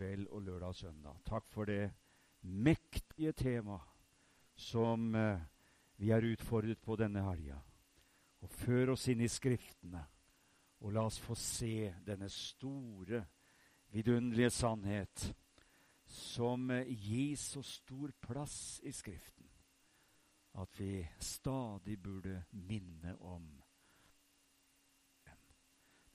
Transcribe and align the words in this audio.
kveld 0.00 0.30
og 0.32 0.42
lørdag 0.42 0.68
og 0.72 0.76
søndag. 0.76 1.16
Takk 1.28 1.48
for 1.52 1.68
det 1.68 1.90
mektige 2.40 3.32
tema 3.36 3.76
som 4.56 5.14
eh, 5.14 5.42
vi 6.00 6.08
er 6.10 6.24
utfordret 6.24 6.80
på 6.80 6.96
denne 6.96 7.20
helga. 7.26 7.58
Og 8.40 8.48
før 8.62 8.94
oss 8.94 9.04
inn 9.12 9.20
i 9.20 9.28
Skriftene, 9.28 10.00
og 10.80 10.94
la 10.96 11.04
oss 11.04 11.20
få 11.20 11.36
se 11.36 11.90
denne 12.06 12.30
store, 12.32 13.26
vidunderlige 13.92 14.50
sannhet 14.54 15.26
som 16.08 16.70
eh, 16.72 16.88
gis 16.88 17.50
så 17.52 17.62
stor 17.66 18.16
plass 18.24 18.80
i 18.82 18.96
Skriften 18.96 19.48
at 20.60 20.80
vi 20.80 21.04
stadig 21.22 22.00
burde 22.02 22.40
minne 22.50 23.12
om. 23.20 23.44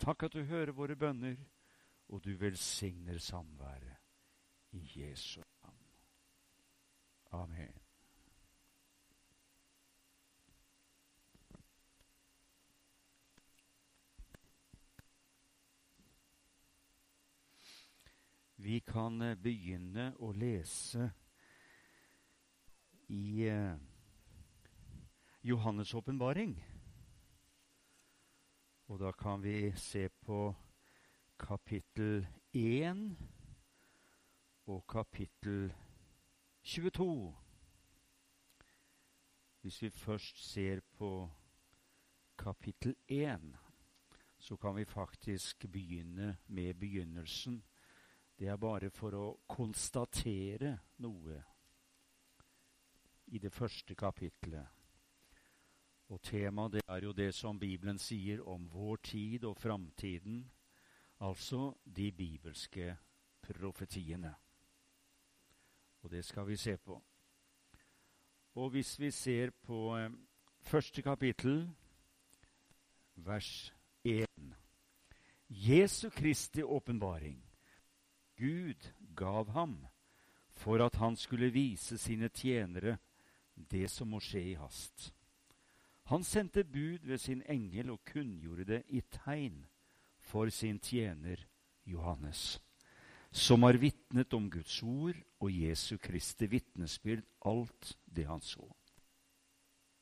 Takk 0.01 0.25
at 0.25 0.33
du 0.33 0.41
hører 0.43 0.73
våre 0.75 0.97
bønner, 0.99 1.37
og 2.07 2.23
du 2.23 2.35
velsigner 2.37 3.17
samværet 3.17 3.97
i 4.71 4.91
Jesu 4.95 5.41
navn. 5.63 5.77
Amen. 7.31 7.73
Vi 18.57 18.79
kan 18.79 19.21
eh, 19.21 19.35
begynne 19.37 20.07
å 20.23 20.31
lese 20.33 21.09
i 23.13 23.45
eh, 23.45 23.75
Johannes' 25.45 25.93
åpenbaring. 25.93 26.55
Og 28.87 28.99
da 29.01 29.11
kan 29.11 29.43
vi 29.43 29.69
se 29.77 30.07
på 30.09 30.47
kapittel 31.39 32.27
1 32.53 33.17
og 34.65 34.87
kapittel 34.87 35.73
22. 36.63 37.35
Hvis 39.61 39.81
vi 39.81 39.89
først 39.89 40.51
ser 40.51 40.79
på 40.97 41.29
kapittel 42.37 42.95
1, 43.07 43.57
så 44.37 44.57
kan 44.57 44.75
vi 44.75 44.85
faktisk 44.85 45.65
begynne 45.71 46.37
med 46.47 46.73
begynnelsen. 46.73 47.63
Det 48.39 48.47
er 48.47 48.57
bare 48.57 48.89
for 48.89 49.15
å 49.15 49.27
konstatere 49.47 50.77
noe 50.97 51.43
i 53.27 53.39
det 53.39 53.51
første 53.53 53.95
kapittelet. 53.95 54.67
Og 56.07 56.21
temaet 56.21 56.77
det 56.77 56.81
er 56.87 57.03
jo 57.03 57.11
det 57.11 57.31
som 57.33 57.59
Bibelen 57.59 57.97
sier 57.97 58.43
om 58.47 58.67
vår 58.69 59.01
tid 59.01 59.43
og 59.43 59.57
framtiden, 59.57 60.43
altså 61.19 61.73
de 61.95 62.11
bibelske 62.11 62.97
profetiene. 63.41 64.35
Og 66.01 66.11
det 66.11 66.25
skal 66.25 66.47
vi 66.47 66.55
se 66.55 66.77
på. 66.77 67.03
Og 68.55 68.69
hvis 68.69 68.99
vi 68.99 69.11
ser 69.11 69.49
på 69.49 69.97
eh, 69.97 70.11
første 70.61 71.01
kapittel, 71.01 71.69
vers 73.15 73.73
1 74.03 74.27
Jesu 75.49 76.09
Kristi 76.09 76.63
åpenbaring. 76.63 77.45
Gud 78.37 78.93
gav 79.15 79.49
ham 79.49 79.85
for 80.49 80.85
at 80.85 80.95
han 80.95 81.15
skulle 81.15 81.51
vise 81.51 81.97
sine 81.97 82.29
tjenere 82.29 82.97
det 83.71 83.89
som 83.91 84.07
må 84.07 84.19
skje 84.19 84.41
i 84.41 84.53
hast. 84.53 85.13
Han 86.05 86.23
sendte 86.23 86.63
bud 86.63 87.05
ved 87.07 87.17
sin 87.17 87.43
engel 87.49 87.89
og 87.89 88.03
kunngjorde 88.05 88.65
det 88.65 88.83
i 88.87 89.01
tegn 89.01 89.65
for 90.35 90.51
sin 90.51 90.81
tjener 90.83 91.39
Johannes, 91.87 92.59
som 93.31 93.63
har 93.63 93.77
vitnet 93.79 94.33
om 94.35 94.49
Guds 94.51 94.81
ord 94.83 95.15
og 95.39 95.47
Jesu 95.47 95.95
Kristi 95.95 96.49
vitnesbyrd, 96.51 97.21
alt 97.47 97.93
det 98.03 98.25
han 98.27 98.43
så. 98.43 98.65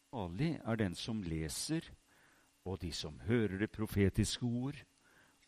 Salig 0.09 0.55
er 0.57 0.79
den 0.81 0.97
som 0.97 1.21
leser, 1.21 1.85
og 2.65 2.79
de 2.81 2.89
som 2.95 3.19
hører 3.27 3.59
det 3.61 3.69
profetiske 3.75 4.45
ord, 4.45 4.79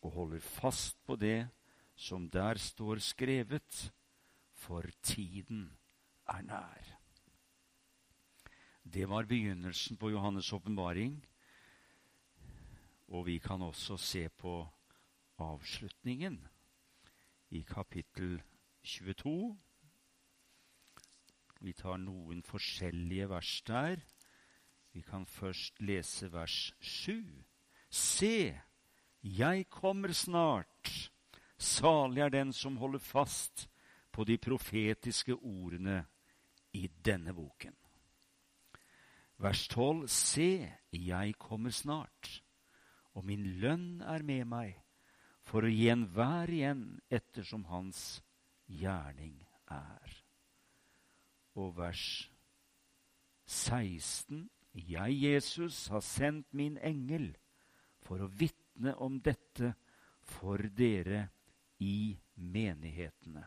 og 0.06 0.14
holder 0.20 0.46
fast 0.46 1.00
på 1.02 1.16
det 1.18 1.48
som 1.98 2.30
der 2.30 2.54
står 2.54 3.02
skrevet, 3.02 3.90
for 4.54 4.86
tiden 5.02 5.66
er 6.30 6.46
nær. 6.46 6.94
Det 8.86 9.08
var 9.10 9.26
begynnelsen 9.26 9.98
på 9.98 10.14
Johannes' 10.14 10.54
åpenbaring. 10.54 11.18
Og 13.08 13.26
vi 13.26 13.38
kan 13.38 13.62
også 13.62 13.96
se 13.96 14.28
på 14.28 14.66
avslutningen 15.38 16.48
i 17.48 17.62
kapittel 17.62 18.42
22. 18.82 19.56
Vi 21.60 21.72
tar 21.72 21.98
noen 22.00 22.42
forskjellige 22.46 23.28
vers 23.30 23.52
der. 23.66 24.02
Vi 24.92 25.02
kan 25.04 25.26
først 25.26 25.80
lese 25.80 26.30
vers 26.32 26.72
7. 26.80 27.44
Se, 27.90 28.60
jeg 29.22 29.68
kommer 29.70 30.12
snart. 30.12 31.10
Salig 31.58 32.22
er 32.22 32.32
den 32.32 32.52
som 32.52 32.76
holder 32.76 33.00
fast 33.00 33.68
på 34.12 34.24
de 34.24 34.38
profetiske 34.38 35.34
ordene 35.34 36.04
i 36.72 36.86
denne 37.04 37.34
boken. 37.34 37.74
Vers 39.38 39.68
12.: 39.68 40.08
Se, 40.08 40.72
jeg 40.92 41.34
kommer 41.38 41.70
snart, 41.70 42.42
og 43.12 43.24
min 43.24 43.44
lønn 43.60 44.00
er 44.00 44.22
med 44.22 44.44
meg, 44.48 44.85
for 45.46 45.66
å 45.66 45.70
gi 45.70 45.88
enhver 45.92 46.50
igjen 46.50 46.84
ettersom 47.12 47.66
hans 47.70 48.20
gjerning 48.66 49.38
er. 49.70 50.16
Og 51.56 51.76
vers 51.78 52.06
16.: 53.46 54.48
Jeg, 54.74 55.18
Jesus, 55.22 55.86
har 55.88 56.02
sendt 56.04 56.52
min 56.52 56.76
engel 56.82 57.30
for 58.04 58.20
å 58.20 58.28
vitne 58.28 58.94
om 59.00 59.20
dette 59.22 59.72
for 60.26 60.60
dere 60.76 61.28
i 61.80 62.16
menighetene. 62.34 63.46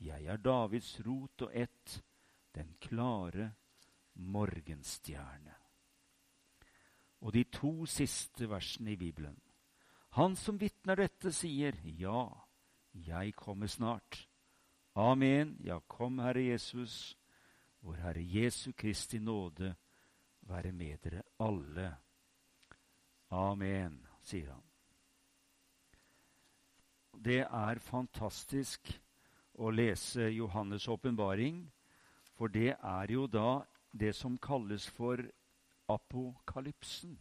Jeg 0.00 0.26
er 0.30 0.40
Davids 0.42 0.96
rot 1.04 1.46
og 1.46 1.54
ett, 1.54 1.98
den 2.54 2.74
klare 2.80 3.50
morgenstjerne. 4.14 5.54
Og 7.20 7.34
de 7.34 7.44
to 7.50 7.86
siste 7.90 8.46
versene 8.50 8.94
i 8.94 8.98
Bibelen. 8.98 9.36
Han 10.18 10.34
som 10.34 10.56
vitner 10.58 10.98
dette, 10.98 11.30
sier, 11.30 11.76
Ja, 11.84 12.26
jeg 12.90 13.36
kommer 13.38 13.68
snart. 13.70 14.26
Amen. 14.98 15.52
Ja, 15.62 15.78
kom, 15.86 16.18
Herre 16.18 16.42
Jesus. 16.42 17.14
Vår 17.86 18.00
Herre 18.02 18.24
Jesu 18.26 18.72
Kristi 18.72 19.20
nåde 19.22 19.76
være 20.50 20.72
med 20.72 20.98
dere 21.04 21.22
alle. 21.38 21.92
Amen, 23.30 24.00
sier 24.26 24.50
han. 24.50 24.66
Det 27.14 27.44
er 27.46 27.78
fantastisk 27.78 28.90
å 29.54 29.70
lese 29.70 30.32
Johannes' 30.34 30.90
åpenbaring, 30.90 31.62
for 32.34 32.50
det 32.50 32.74
er 32.74 33.14
jo 33.14 33.30
da 33.30 33.62
det 33.94 34.16
som 34.18 34.34
kalles 34.34 34.90
for 34.90 35.22
apokalypsen. 35.86 37.20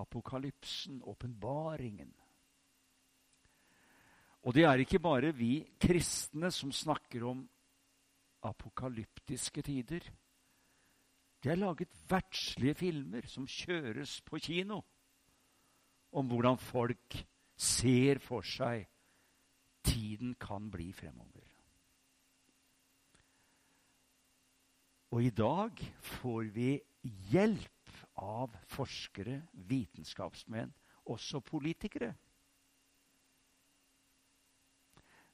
Apokalypsen, 0.00 1.02
åpenbaringen. 1.04 2.12
Og 4.42 4.54
det 4.54 4.64
er 4.66 4.80
ikke 4.82 4.98
bare 5.02 5.30
vi 5.36 5.60
kristne 5.80 6.50
som 6.50 6.72
snakker 6.72 7.26
om 7.28 7.44
apokalyptiske 8.42 9.62
tider. 9.62 10.08
Det 11.42 11.50
er 11.52 11.60
laget 11.60 11.94
verdslige 12.10 12.74
filmer 12.74 13.26
som 13.26 13.46
kjøres 13.46 14.20
på 14.26 14.38
kino, 14.42 14.80
om 16.12 16.26
hvordan 16.26 16.58
folk 16.58 17.16
ser 17.56 18.18
for 18.22 18.46
seg 18.46 18.86
tiden 19.84 20.34
kan 20.40 20.70
bli 20.70 20.92
fremover. 20.94 21.46
Og 25.12 25.24
i 25.24 25.30
dag 25.30 25.82
får 26.00 26.50
vi 26.54 26.70
hjelp 27.30 27.81
av 28.20 28.56
forskere, 28.68 29.42
vitenskapsmenn, 29.52 30.72
også 31.10 31.40
politikere. 31.40 32.12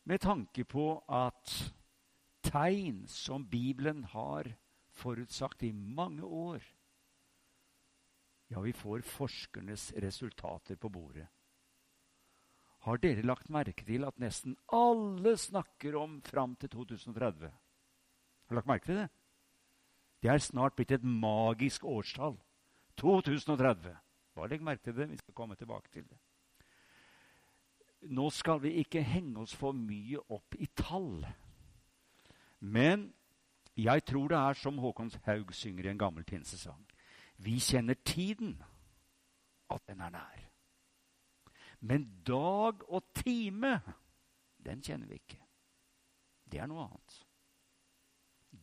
Med 0.08 0.22
tanke 0.24 0.64
på 0.64 0.86
at 1.12 1.52
tegn 2.48 3.02
som 3.12 3.44
Bibelen 3.48 4.04
har 4.08 4.48
forutsagt 4.96 5.62
i 5.62 5.72
mange 5.72 6.24
år 6.24 6.64
Ja, 8.48 8.62
vi 8.64 8.72
får 8.72 9.02
forskernes 9.04 9.90
resultater 10.00 10.78
på 10.80 10.88
bordet. 10.88 11.26
Har 12.86 12.96
dere 12.96 13.26
lagt 13.26 13.50
merke 13.52 13.84
til 13.84 14.06
at 14.08 14.16
nesten 14.16 14.54
alle 14.72 15.34
snakker 15.36 15.98
om 16.00 16.14
fram 16.24 16.54
til 16.56 16.70
2030? 16.72 17.50
Har 17.50 18.48
dere 18.48 18.56
lagt 18.56 18.70
merke 18.70 18.88
til 18.88 19.00
det? 19.02 19.08
Det 20.22 20.30
er 20.32 20.40
snart 20.40 20.78
blitt 20.78 20.96
et 20.96 21.04
magisk 21.04 21.84
årstall. 21.84 22.38
2030. 22.98 23.96
Bare 24.34 24.48
legg 24.48 24.64
merke 24.64 24.82
til 24.82 24.96
det. 24.96 25.10
Vi 25.10 25.16
skal 25.16 25.34
komme 25.34 25.54
tilbake 25.54 25.88
til 25.92 26.06
det. 26.08 26.18
Nå 28.14 28.30
skal 28.30 28.62
vi 28.62 28.76
ikke 28.82 29.02
henge 29.02 29.40
oss 29.42 29.54
for 29.58 29.74
mye 29.74 30.20
opp 30.30 30.54
i 30.58 30.68
tall. 30.78 31.26
Men 32.60 33.08
jeg 33.78 34.04
tror 34.06 34.28
det 34.28 34.38
er 34.38 34.58
som 34.58 34.78
Håkon 34.78 35.10
Haug 35.26 35.54
synger 35.54 35.86
i 35.86 35.90
en 35.90 35.98
gammel 35.98 36.24
pinsesang. 36.24 36.86
Vi 37.38 37.58
kjenner 37.58 37.94
tiden, 37.94 38.62
at 39.70 39.82
den 39.86 40.00
er 40.00 40.10
nær. 40.10 40.44
Men 41.80 42.22
dag 42.26 42.82
og 42.90 43.02
time, 43.14 43.80
den 44.64 44.82
kjenner 44.82 45.06
vi 45.06 45.14
ikke. 45.14 45.38
Det 46.52 46.60
er 46.60 46.66
noe 46.66 46.86
annet. 46.88 47.18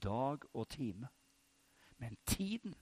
Dag 0.04 0.44
og 0.54 0.68
time. 0.70 1.08
Men 1.98 2.18
tiden, 2.26 2.76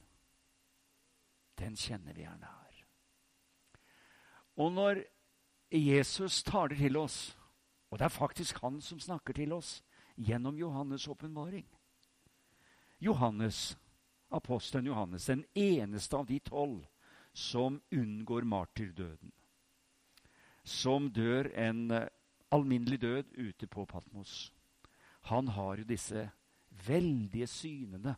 den 1.60 1.76
kjenner 1.76 2.14
vi 2.14 2.26
er 2.28 2.38
nær. 2.38 2.82
Og 4.58 4.72
når 4.72 5.04
Jesus 5.74 6.44
taler 6.44 6.78
til 6.78 6.98
oss, 6.98 7.38
og 7.90 8.00
det 8.00 8.06
er 8.06 8.14
faktisk 8.14 8.62
han 8.62 8.82
som 8.82 9.00
snakker 9.00 9.34
til 9.34 9.54
oss 9.54 9.82
gjennom 10.18 10.58
Johannes' 10.58 11.10
åpenbaring 11.10 11.66
Johannes, 13.04 13.78
apostelen 14.30 14.86
Johannes, 14.86 15.26
den 15.26 15.44
eneste 15.54 16.18
av 16.18 16.26
de 16.26 16.40
tolv 16.40 16.86
som 17.34 17.82
unngår 17.92 18.42
martyrdøden. 18.48 19.32
Som 20.64 21.10
dør 21.12 21.50
en 21.52 21.92
uh, 21.92 22.08
alminnelig 22.50 23.02
død 23.02 23.34
ute 23.36 23.68
på 23.68 23.86
Patmos. 23.86 24.54
Han 25.28 25.48
har 25.48 25.82
jo 25.82 25.90
disse 25.90 26.30
veldige 26.88 27.48
synene 27.48 28.16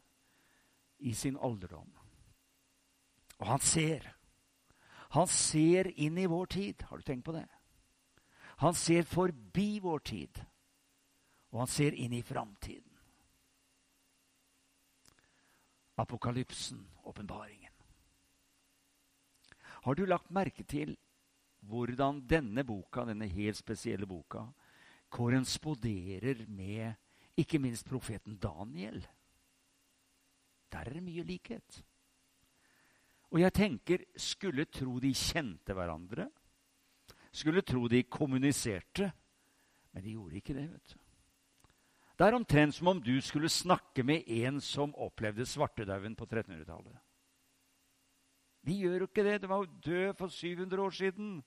i 1.00 1.14
sin 1.14 1.38
alderdom. 1.42 1.90
Og 3.40 3.48
han 3.48 3.60
ser. 3.60 4.08
Han 5.16 5.28
ser 5.28 5.92
inn 6.00 6.18
i 6.18 6.28
vår 6.28 6.46
tid. 6.46 6.84
Har 6.90 6.98
du 6.98 7.04
tenkt 7.04 7.26
på 7.26 7.36
det? 7.36 7.48
Han 8.64 8.74
ser 8.74 9.04
forbi 9.04 9.80
vår 9.84 10.00
tid, 10.00 10.40
og 11.52 11.66
han 11.66 11.72
ser 11.72 11.96
inn 12.00 12.14
i 12.16 12.24
framtiden. 12.24 12.92
Apokalypsen, 16.00 16.80
åpenbaringen. 17.04 17.72
Har 19.86 19.96
du 19.96 20.06
lagt 20.08 20.32
merke 20.32 20.64
til 20.64 20.96
hvordan 21.68 22.24
denne 22.28 22.64
boka, 22.68 23.04
denne 23.06 23.28
helt 23.32 23.60
spesielle 23.60 24.08
boka, 24.08 24.48
korresponderer 25.10 26.46
med 26.48 26.96
ikke 27.38 27.60
minst 27.60 27.88
profeten 27.88 28.40
Daniel? 28.40 29.02
Der 30.72 30.80
er 30.80 30.98
det 30.98 31.04
mye 31.04 31.24
likhet. 31.24 31.84
Og 33.34 33.42
jeg 33.42 33.54
tenker, 33.54 34.04
skulle 34.16 34.68
tro 34.70 35.00
de 35.02 35.12
kjente 35.16 35.74
hverandre. 35.76 36.28
Skulle 37.36 37.66
tro 37.66 37.88
de 37.92 38.04
kommuniserte. 38.04 39.10
Men 39.92 40.04
de 40.04 40.14
gjorde 40.14 40.40
ikke 40.40 40.54
det. 40.54 40.70
vet 40.72 40.94
du. 40.94 41.00
Det 42.16 42.28
er 42.28 42.38
omtrent 42.38 42.76
som 42.76 42.88
om 42.88 43.02
du 43.04 43.18
skulle 43.22 43.50
snakke 43.52 44.04
med 44.04 44.24
en 44.28 44.62
som 44.64 44.94
opplevde 44.96 45.46
svartedauden 45.46 46.16
på 46.16 46.26
1300-tallet. 46.26 46.96
De 48.66 48.78
gjør 48.80 49.04
jo 49.04 49.10
ikke 49.10 49.26
det. 49.28 49.42
Det 49.42 49.50
var 49.50 49.66
jo 49.66 49.82
død 49.86 50.14
for 50.18 50.28
700 50.28 50.82
år 50.82 50.96
siden. 50.96 51.44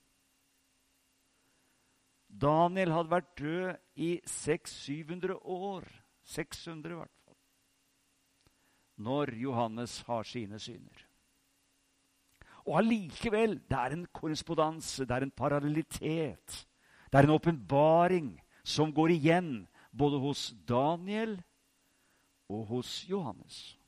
Daniel 2.29 2.93
hadde 2.93 3.11
vært 3.11 3.33
død 3.39 3.77
i 3.97 4.11
600-700 4.29 5.39
år. 5.41 5.89
600 6.29 6.93
i 6.93 6.99
hvert 6.99 7.17
fall. 7.25 7.37
Når 8.97 9.35
Johannes 9.41 10.01
har 10.07 10.23
sine 10.29 10.61
syner. 10.61 11.08
Og 12.69 12.77
allikevel, 12.83 13.57
det 13.65 13.79
er 13.79 13.95
en 13.97 14.07
korrespondanse, 14.13 15.07
det 15.09 15.15
er 15.17 15.25
en 15.25 15.33
parallellitet. 15.33 16.67
Det 17.09 17.17
er 17.19 17.25
en 17.25 17.37
åpenbaring 17.39 18.35
som 18.63 18.93
går 18.93 19.15
igjen 19.15 19.53
både 19.89 20.21
hos 20.21 20.51
Daniel 20.69 21.39
og 22.49 22.67
hos 22.67 23.07
Johannes. 23.09 23.79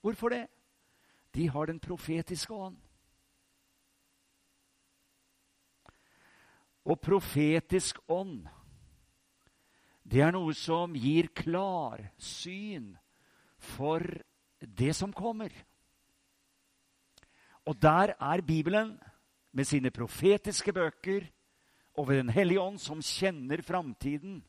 Hvorfor 0.00 0.32
det? 0.32 0.46
De 1.34 1.48
har 1.48 1.68
den 1.68 1.80
profetiske 1.80 2.54
ånd. 2.54 2.76
Og 6.84 7.00
profetisk 7.00 7.98
ånd, 8.08 8.46
det 10.08 10.22
er 10.24 10.32
noe 10.32 10.54
som 10.56 10.94
gir 10.96 11.28
klar 11.36 12.00
syn 12.16 12.94
for 13.60 14.00
det 14.64 14.94
som 14.96 15.12
kommer. 15.12 15.52
Og 17.68 17.76
der 17.76 18.14
er 18.16 18.40
Bibelen 18.40 18.94
med 19.52 19.66
sine 19.68 19.90
profetiske 19.92 20.72
bøker 20.72 21.26
og 21.98 22.08
ved 22.08 22.22
Den 22.22 22.30
hellige 22.30 22.60
ånd, 22.60 22.78
som 22.78 23.02
kjenner 23.02 23.62
framtiden, 23.62 24.44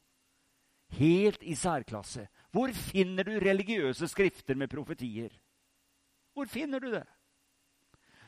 helt 0.95 1.43
i 1.43 1.55
særklasse. 1.55 2.27
Hvor 2.51 2.71
finner 2.73 3.23
du 3.23 3.31
religiøse 3.31 4.07
skrifter 4.07 4.55
med 4.55 4.69
profetier? 4.69 5.33
Hvor 6.33 6.45
finner 6.45 6.79
du 6.79 6.91
det? 6.91 7.05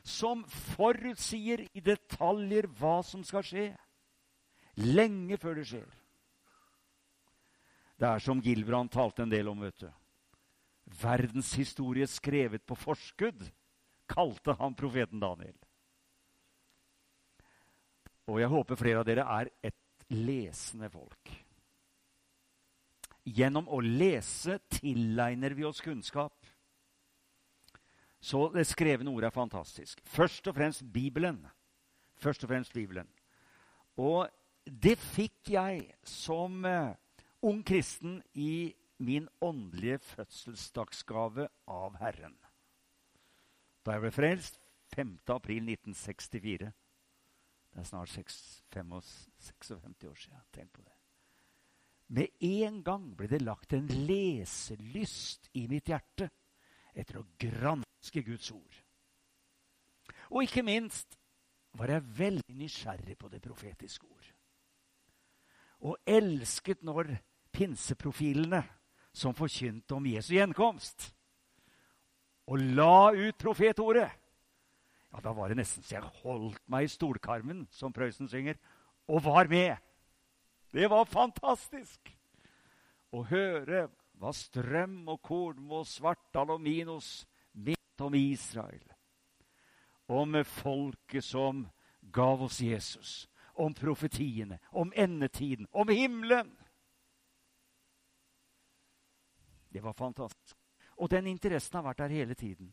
Som 0.03 0.43
forutsier 0.49 1.67
i 1.73 1.79
detaljer 1.79 2.67
hva 2.67 3.01
som 3.05 3.23
skal 3.23 3.45
skje. 3.45 3.67
Lenge 4.81 5.38
før 5.38 5.59
det 5.61 5.67
skjer. 5.69 5.88
Det 8.01 8.09
er 8.09 8.19
som 8.19 8.41
Gilbrand 8.41 8.89
talte 8.89 9.23
en 9.23 9.31
del 9.31 9.47
om. 9.47 9.61
vet 9.61 9.79
du. 9.85 9.89
Verdenshistorie 11.01 12.07
skrevet 12.07 12.65
på 12.65 12.75
forskudd, 12.75 13.45
kalte 14.12 14.56
han 14.60 14.75
profeten 14.77 15.22
Daniel. 15.22 15.56
Og 18.32 18.39
jeg 18.39 18.51
håper 18.51 18.80
flere 18.80 19.01
av 19.01 19.08
dere 19.08 19.25
er 19.39 19.50
et 19.72 20.06
lesende 20.12 20.89
folk. 20.91 21.32
Gjennom 23.27 23.68
å 23.70 23.82
lese 23.84 24.58
tilegner 24.72 25.56
vi 25.58 25.65
oss 25.68 25.82
kunnskap. 25.84 26.36
Så 28.22 28.46
det 28.53 28.68
skrevne 28.70 29.10
ordet 29.12 29.32
er 29.32 29.36
fantastisk. 29.36 30.01
Først 30.06 30.48
og 30.50 30.58
fremst 30.58 30.86
Bibelen. 30.94 31.41
Først 32.22 32.46
og 32.46 32.51
fremst 32.53 32.74
Bibelen. 32.74 33.10
Og 33.98 34.30
det 34.65 34.98
fikk 35.01 35.53
jeg 35.56 35.88
som 36.06 36.62
uh, 36.65 36.94
ung 37.41 37.63
kristen 37.65 38.20
i 38.38 38.74
min 39.01 39.25
åndelige 39.41 39.98
fødselsdagsgave 40.06 41.48
av 41.68 41.98
Herren. 41.98 42.38
Da 43.85 43.95
jeg 43.95 44.03
ble 44.03 44.11
frelst 44.13 44.59
5. 44.95 45.15
april 45.33 45.69
1964. 45.71 46.71
Det 47.71 47.79
er 47.79 47.88
snart 47.88 48.09
56 48.09 49.71
år 49.71 50.15
siden. 50.15 50.43
Tenk 50.53 50.73
på 50.73 50.81
det. 50.81 50.93
Med 52.11 52.27
en 52.43 52.81
gang 52.83 53.07
ble 53.15 53.29
det 53.31 53.41
lagt 53.41 53.73
en 53.73 53.88
leselyst 53.88 55.47
i 55.55 55.63
mitt 55.71 55.88
hjerte 55.88 56.27
etter 56.91 57.21
å 57.21 57.27
granske 57.39 58.23
Guds 58.27 58.51
ord. 58.51 58.81
Og 60.31 60.43
ikke 60.43 60.65
minst 60.67 61.15
var 61.79 61.93
jeg 61.93 62.09
veldig 62.17 62.57
nysgjerrig 62.59 63.15
på 63.17 63.31
det 63.31 63.39
profetiske 63.43 64.07
ord. 64.07 64.27
Og 65.88 65.97
elsket 66.05 66.83
når 66.83 67.15
pinseprofilene 67.55 68.61
som 69.15 69.35
forkynte 69.35 69.95
om 69.95 70.05
Jesu 70.11 70.35
gjenkomst, 70.35 71.07
og 72.50 72.60
la 72.77 73.12
ut 73.13 73.38
profetordet 73.38 74.10
ja, 75.12 75.19
Da 75.24 75.33
var 75.36 75.51
det 75.51 75.60
nesten 75.60 75.83
så 75.83 75.98
jeg 75.98 76.12
holdt 76.24 76.62
meg 76.71 76.88
i 76.88 76.91
stolkarmen, 76.91 77.65
som 77.71 77.93
Prøysen 77.93 78.29
synger, 78.31 78.55
og 79.12 79.25
var 79.25 79.50
med. 79.51 79.75
Det 80.71 80.88
var 80.88 81.10
fantastisk 81.10 82.13
å 83.12 83.25
høre 83.27 83.89
hva 84.21 84.31
Strøm 84.31 85.10
og 85.12 85.19
Kornmo, 85.25 85.81
Svartdal 85.83 86.53
og 86.55 86.63
Minos 86.63 87.25
mente 87.51 88.05
om 88.05 88.15
Israel. 88.15 88.86
Om 90.07 90.39
folket 90.48 91.25
som 91.27 91.65
gav 92.13 92.43
oss 92.48 92.62
Jesus. 92.63 93.27
Om 93.60 93.75
profetiene, 93.75 94.62
om 94.71 94.93
endetiden, 94.95 95.67
om 95.71 95.91
himmelen. 95.91 96.55
Det 99.71 99.83
var 99.83 99.93
fantastisk. 99.93 100.61
Og 101.01 101.10
den 101.10 101.31
interessen 101.31 101.79
har 101.79 101.86
vært 101.88 102.03
der 102.03 102.13
hele 102.13 102.36
tiden. 102.38 102.70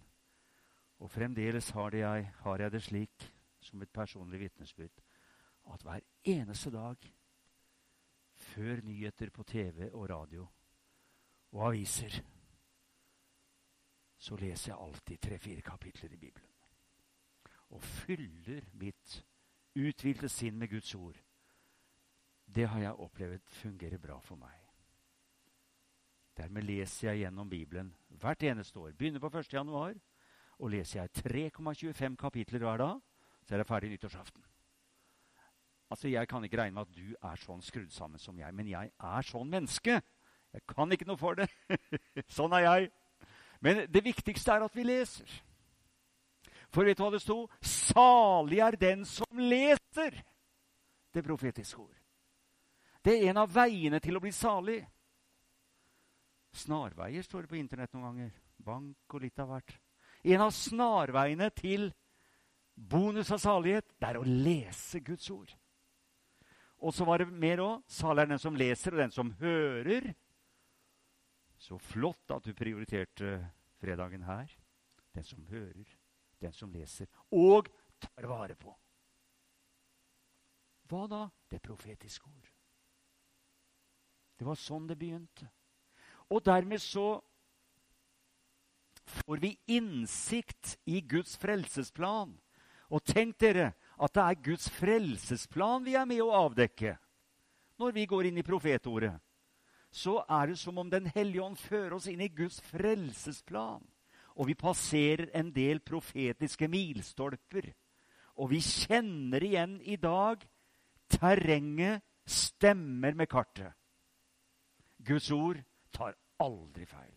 Og 1.00 1.11
fremdeles 1.11 1.70
har, 1.70 1.90
det 1.90 2.02
jeg, 2.02 2.32
har 2.42 2.61
jeg 2.61 2.73
det 2.73 2.82
slik, 2.85 3.28
som 3.61 3.82
et 3.82 3.92
personlig 3.92 4.40
vitnesbyrd, 4.40 5.00
at 5.73 5.82
hver 5.82 6.04
eneste 6.25 6.70
dag 6.70 7.08
før 8.38 8.82
nyheter 8.85 9.30
på 9.30 9.42
TV 9.42 9.88
og 9.92 10.11
radio 10.11 10.47
og 11.52 11.66
aviser, 11.66 12.20
så 14.18 14.37
leser 14.37 14.73
jeg 14.73 14.80
alltid 14.80 15.18
tre-fire 15.18 15.62
kapitler 15.62 16.12
i 16.12 16.16
Bibelen. 16.16 16.54
Og 17.70 17.82
fyller 17.82 18.64
mitt 18.73 19.18
uthvilte 19.78 20.28
sinn 20.28 20.58
med 20.58 20.68
Guds 20.68 20.94
ord. 20.94 21.16
Det 22.44 22.68
har 22.68 22.80
jeg 22.80 23.04
opplevd 23.04 23.44
fungerer 23.61 23.99
bra 23.99 24.18
for 24.20 24.37
meg. 24.37 24.67
Dermed 26.38 26.62
leser 26.62 27.11
jeg 27.11 27.25
gjennom 27.25 27.49
Bibelen 27.50 27.90
hvert 28.21 28.42
eneste 28.47 28.78
år. 28.78 28.92
Begynner 28.99 29.23
på 29.23 29.30
1. 29.33 29.50
januar, 29.52 29.97
og 30.59 30.71
leser 30.71 31.00
jeg 31.00 31.11
3,25 31.50 32.16
kapitler 32.18 32.62
hver 32.62 32.78
dag, 32.78 33.00
så 33.47 33.54
er 33.54 33.62
jeg 33.62 33.66
ferdig 33.66 33.90
nyttårsaften. 33.90 34.45
Altså, 35.90 36.09
Jeg 36.09 36.28
kan 36.28 36.45
ikke 36.45 36.61
regne 36.61 36.75
med 36.75 36.83
at 36.83 36.97
du 36.97 37.16
er 37.23 37.37
sånn 37.42 37.62
skrudd 37.62 37.90
sammen 37.90 38.21
som 38.21 38.38
jeg, 38.38 38.54
men 38.54 38.68
jeg 38.68 38.90
er 38.92 39.23
sånn 39.26 39.50
menneske. 39.50 40.00
Jeg 40.52 40.64
kan 40.68 40.92
ikke 40.92 41.09
noe 41.09 41.18
for 41.21 41.38
det. 41.38 41.49
sånn 42.37 42.52
er 42.52 42.66
jeg. 42.66 42.90
Men 43.61 43.87
det 43.90 44.04
viktigste 44.04 44.52
er 44.52 44.66
at 44.66 44.76
vi 44.76 44.85
leser. 44.85 45.30
For 46.71 46.85
vet 46.85 46.99
du 46.99 47.02
hva 47.02 47.11
det 47.14 47.23
sto? 47.25 47.47
Salig 47.64 48.61
er 48.61 48.76
den 48.76 49.04
som 49.09 49.40
leser 49.40 50.21
det 51.14 51.25
profetiske 51.25 51.80
ord. 51.80 51.97
Det 53.02 53.16
er 53.16 53.30
en 53.30 53.40
av 53.40 53.52
veiene 53.52 54.00
til 54.04 54.18
å 54.18 54.23
bli 54.23 54.33
salig. 54.35 54.83
Snarveier 56.58 57.24
står 57.24 57.44
det 57.44 57.52
på 57.52 57.58
Internett 57.60 57.94
noen 57.94 58.08
ganger. 58.10 58.34
Bank 58.58 59.14
og 59.14 59.22
litt 59.22 59.38
av 59.42 59.52
hvert. 59.52 59.74
En 60.26 60.42
av 60.42 60.52
snarveiene 60.54 61.48
til 61.54 61.88
bonus 62.74 63.30
av 63.34 63.40
salighet, 63.42 63.86
det 63.98 64.08
er 64.10 64.18
å 64.18 64.26
lese 64.26 65.00
Guds 65.06 65.30
ord. 65.34 65.52
Og 66.78 66.94
så 66.94 67.06
var 67.06 67.22
det 67.22 67.30
mer 67.30 67.62
òg. 67.62 67.84
Salig 67.90 68.24
er 68.24 68.32
den 68.32 68.42
som 68.42 68.58
leser, 68.58 68.94
og 68.94 69.02
den 69.02 69.14
som 69.14 69.32
hører. 69.40 70.12
Så 71.58 71.78
flott 71.82 72.30
at 72.34 72.46
du 72.46 72.54
prioriterte 72.54 73.38
fredagen 73.82 74.26
her. 74.26 74.52
Den 75.14 75.26
som 75.26 75.46
hører, 75.50 75.88
den 76.38 76.54
som 76.54 76.70
leser, 76.70 77.08
og 77.34 77.66
tar 77.98 78.28
vare 78.30 78.54
på. 78.54 78.70
Hva 80.88 81.06
da? 81.10 81.24
Det 81.50 81.58
profetiske 81.64 82.30
ord. 82.30 82.52
Det 84.38 84.46
var 84.46 84.60
sånn 84.60 84.86
det 84.86 84.96
begynte. 85.00 85.48
Og 86.30 86.44
dermed 86.44 86.80
så 86.82 87.20
får 89.08 89.40
vi 89.40 89.54
innsikt 89.66 90.76
i 90.87 91.00
Guds 91.00 91.37
frelsesplan. 91.40 92.35
Og 92.88 93.04
tenk 93.04 93.38
dere 93.40 93.73
at 93.99 94.14
det 94.14 94.25
er 94.25 94.42
Guds 94.44 94.68
frelsesplan 94.73 95.85
vi 95.85 95.97
er 95.99 96.08
med 96.08 96.23
å 96.25 96.35
avdekke 96.47 96.97
når 97.78 97.94
vi 97.94 98.06
går 98.11 98.28
inn 98.28 98.40
i 98.40 98.47
profetordet. 98.47 99.14
Så 99.90 100.18
er 100.28 100.50
det 100.50 100.58
som 100.61 100.78
om 100.78 100.90
Den 100.90 101.06
hellige 101.14 101.42
ånd 101.42 101.56
fører 101.56 101.97
oss 101.97 102.08
inn 102.11 102.20
i 102.20 102.28
Guds 102.28 102.61
frelsesplan. 102.68 103.85
Og 104.37 104.50
vi 104.50 104.54
passerer 104.54 105.30
en 105.35 105.50
del 105.54 105.80
profetiske 105.80 106.68
milstolper. 106.68 107.73
Og 108.38 108.52
vi 108.52 108.61
kjenner 108.62 109.42
igjen 109.42 109.78
i 109.82 109.97
dag 109.97 110.44
terrenget 111.08 112.04
stemmer 112.28 113.16
med 113.16 113.30
kartet. 113.30 113.73
Guds 114.99 115.30
ord 115.32 115.62
tar 115.98 116.16
aldri 116.42 116.86
feil. 116.86 117.16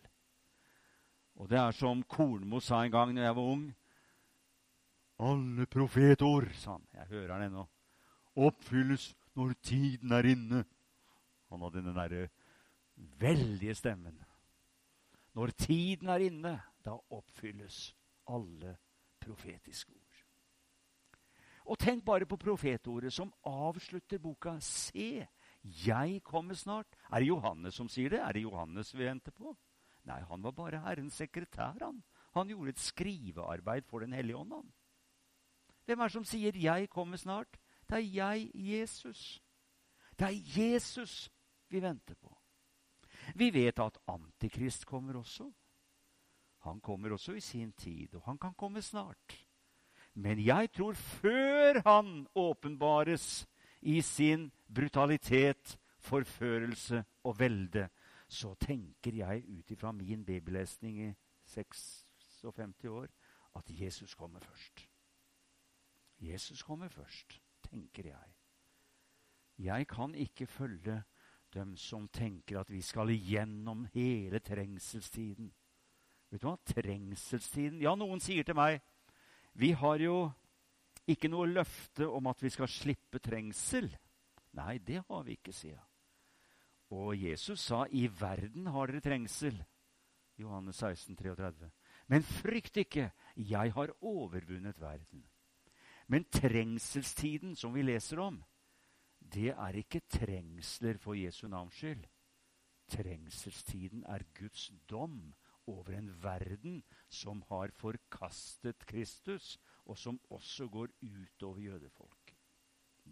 Og 1.40 1.48
det 1.48 1.58
er 1.58 1.72
som 1.76 2.02
Kornmo 2.04 2.60
sa 2.60 2.82
en 2.82 2.92
gang 2.92 3.14
da 3.16 3.24
jeg 3.24 3.36
var 3.38 3.54
ung. 3.54 3.64
Alle 5.22 5.66
profetord, 5.70 6.50
sa 6.58 6.76
han. 6.76 6.86
Jeg 6.94 7.10
hører 7.14 7.34
han 7.36 7.46
ennå. 7.46 7.64
Oppfylles 8.42 9.12
når 9.38 9.54
tiden 9.62 10.12
er 10.12 10.28
inne. 10.34 10.64
Han 11.52 11.64
hadde 11.64 11.84
den 11.84 11.96
derre 11.96 12.28
veldige 13.20 13.74
stemmen. 13.74 14.18
Når 15.34 15.54
tiden 15.56 16.08
er 16.12 16.26
inne, 16.26 16.58
da 16.84 16.96
oppfylles 17.10 17.94
alle 18.28 18.76
profetiske 19.20 19.92
ord. 19.92 19.98
Og 21.70 21.78
tenk 21.78 22.04
bare 22.04 22.26
på 22.26 22.36
profetordet 22.36 23.12
som 23.14 23.30
avslutter 23.46 24.18
boka. 24.18 24.56
Se, 24.60 25.26
jeg 25.62 26.22
kommer 26.26 26.58
snart. 26.58 26.96
Er 27.12 27.20
det 27.20 27.28
Johannes 27.28 27.76
som 27.76 27.88
sier 27.92 28.10
det? 28.10 28.22
Er 28.24 28.32
det 28.32 28.46
Johannes 28.46 28.94
vi 28.94 29.04
venter 29.04 29.34
på? 29.36 29.52
Nei, 30.08 30.20
han 30.26 30.42
var 30.42 30.54
bare 30.56 30.80
Herrens 30.82 31.18
sekretær. 31.20 31.78
Han 31.84 32.02
Han 32.32 32.48
gjorde 32.48 32.70
et 32.72 32.78
skrivearbeid 32.78 33.84
for 33.84 34.00
Den 34.00 34.12
hellige 34.12 34.36
ånd. 34.36 34.72
Hvem 35.84 36.00
er 36.00 36.08
det 36.08 36.12
som 36.12 36.24
sier 36.24 36.52
'Jeg 36.52 36.88
kommer 36.88 37.16
snart'? 37.16 37.58
Det 37.88 37.98
er 37.98 38.12
jeg, 38.14 38.50
Jesus. 38.54 39.42
Det 40.18 40.26
er 40.26 40.60
Jesus 40.60 41.30
vi 41.68 41.80
venter 41.80 42.14
på. 42.14 42.38
Vi 43.34 43.50
vet 43.50 43.78
at 43.78 43.98
Antikrist 44.08 44.86
kommer 44.86 45.16
også. 45.16 45.52
Han 46.58 46.80
kommer 46.80 47.12
også 47.12 47.32
i 47.32 47.40
sin 47.40 47.72
tid, 47.72 48.14
og 48.14 48.22
han 48.22 48.38
kan 48.38 48.54
komme 48.54 48.82
snart. 48.82 49.46
Men 50.14 50.38
jeg 50.38 50.72
tror 50.72 50.94
før 50.94 51.82
han 51.84 52.26
åpenbares 52.34 53.46
i 53.80 54.00
sin 54.00 54.52
brutalitet, 54.74 55.78
forførelse 56.02 57.04
og 57.24 57.38
velde, 57.38 57.88
så 58.28 58.54
tenker 58.60 59.14
jeg 59.22 59.44
ut 59.48 59.70
ifra 59.70 59.92
min 59.92 60.24
bibellesning 60.24 61.00
i 61.08 61.12
56 61.44 62.84
år 62.88 63.08
at 63.56 63.70
Jesus 63.80 64.14
kommer 64.14 64.40
først. 64.40 64.88
Jesus 66.22 66.62
kommer 66.62 66.88
først, 66.88 67.40
tenker 67.70 68.06
jeg. 68.06 68.34
Jeg 69.58 69.86
kan 69.88 70.14
ikke 70.14 70.46
følge 70.46 71.02
dem 71.54 71.76
som 71.76 72.08
tenker 72.08 72.60
at 72.60 72.70
vi 72.70 72.80
skal 72.80 73.10
igjennom 73.10 73.84
hele 73.94 74.38
trengselstiden. 74.38 75.52
Vet 76.30 76.42
du 76.42 76.48
hva? 76.48 76.56
Trengselstiden 76.64 77.82
Ja, 77.82 77.92
noen 77.94 78.20
sier 78.24 78.46
til 78.46 78.56
meg 78.56 78.80
Vi 79.52 79.74
har 79.76 80.00
jo 80.00 80.30
ikke 81.06 81.28
noe 81.28 81.50
løfte 81.50 82.08
om 82.08 82.30
at 82.30 82.40
vi 82.42 82.48
skal 82.54 82.70
slippe 82.70 83.20
trengsel. 83.20 83.90
Nei, 84.56 84.78
det 84.78 85.02
har 85.08 85.24
vi 85.26 85.36
ikke, 85.36 85.52
sier 85.52 85.74
jeg. 85.74 85.91
Og 86.92 87.16
Jesus 87.16 87.60
sa, 87.60 87.86
'I 87.88 88.08
verden 88.20 88.66
har 88.66 88.86
dere 88.86 89.00
trengsel'. 89.00 89.64
Johannes 90.38 90.76
16, 90.76 91.16
33. 91.16 91.70
Men 92.08 92.22
frykt 92.22 92.76
ikke, 92.76 93.10
jeg 93.36 93.72
har 93.72 93.92
overvunnet 94.00 94.80
verden. 94.80 95.24
Men 96.08 96.24
trengselstiden 96.24 97.56
som 97.56 97.74
vi 97.74 97.82
leser 97.82 98.20
om, 98.20 98.42
det 99.20 99.54
er 99.54 99.78
ikke 99.80 100.02
trengsler 100.10 100.98
for 100.98 101.16
Jesu 101.16 101.46
navns 101.48 101.78
skyld. 101.80 102.04
Trengselstiden 102.92 104.04
er 104.04 104.26
Guds 104.34 104.70
dom 104.90 105.32
over 105.66 105.94
en 105.96 106.10
verden 106.22 106.82
som 107.08 107.42
har 107.48 107.70
forkastet 107.72 108.86
Kristus, 108.86 109.58
og 109.84 109.98
som 109.98 110.20
også 110.30 110.68
går 110.68 110.88
utover 111.00 111.60
jødefolk. 111.60 112.34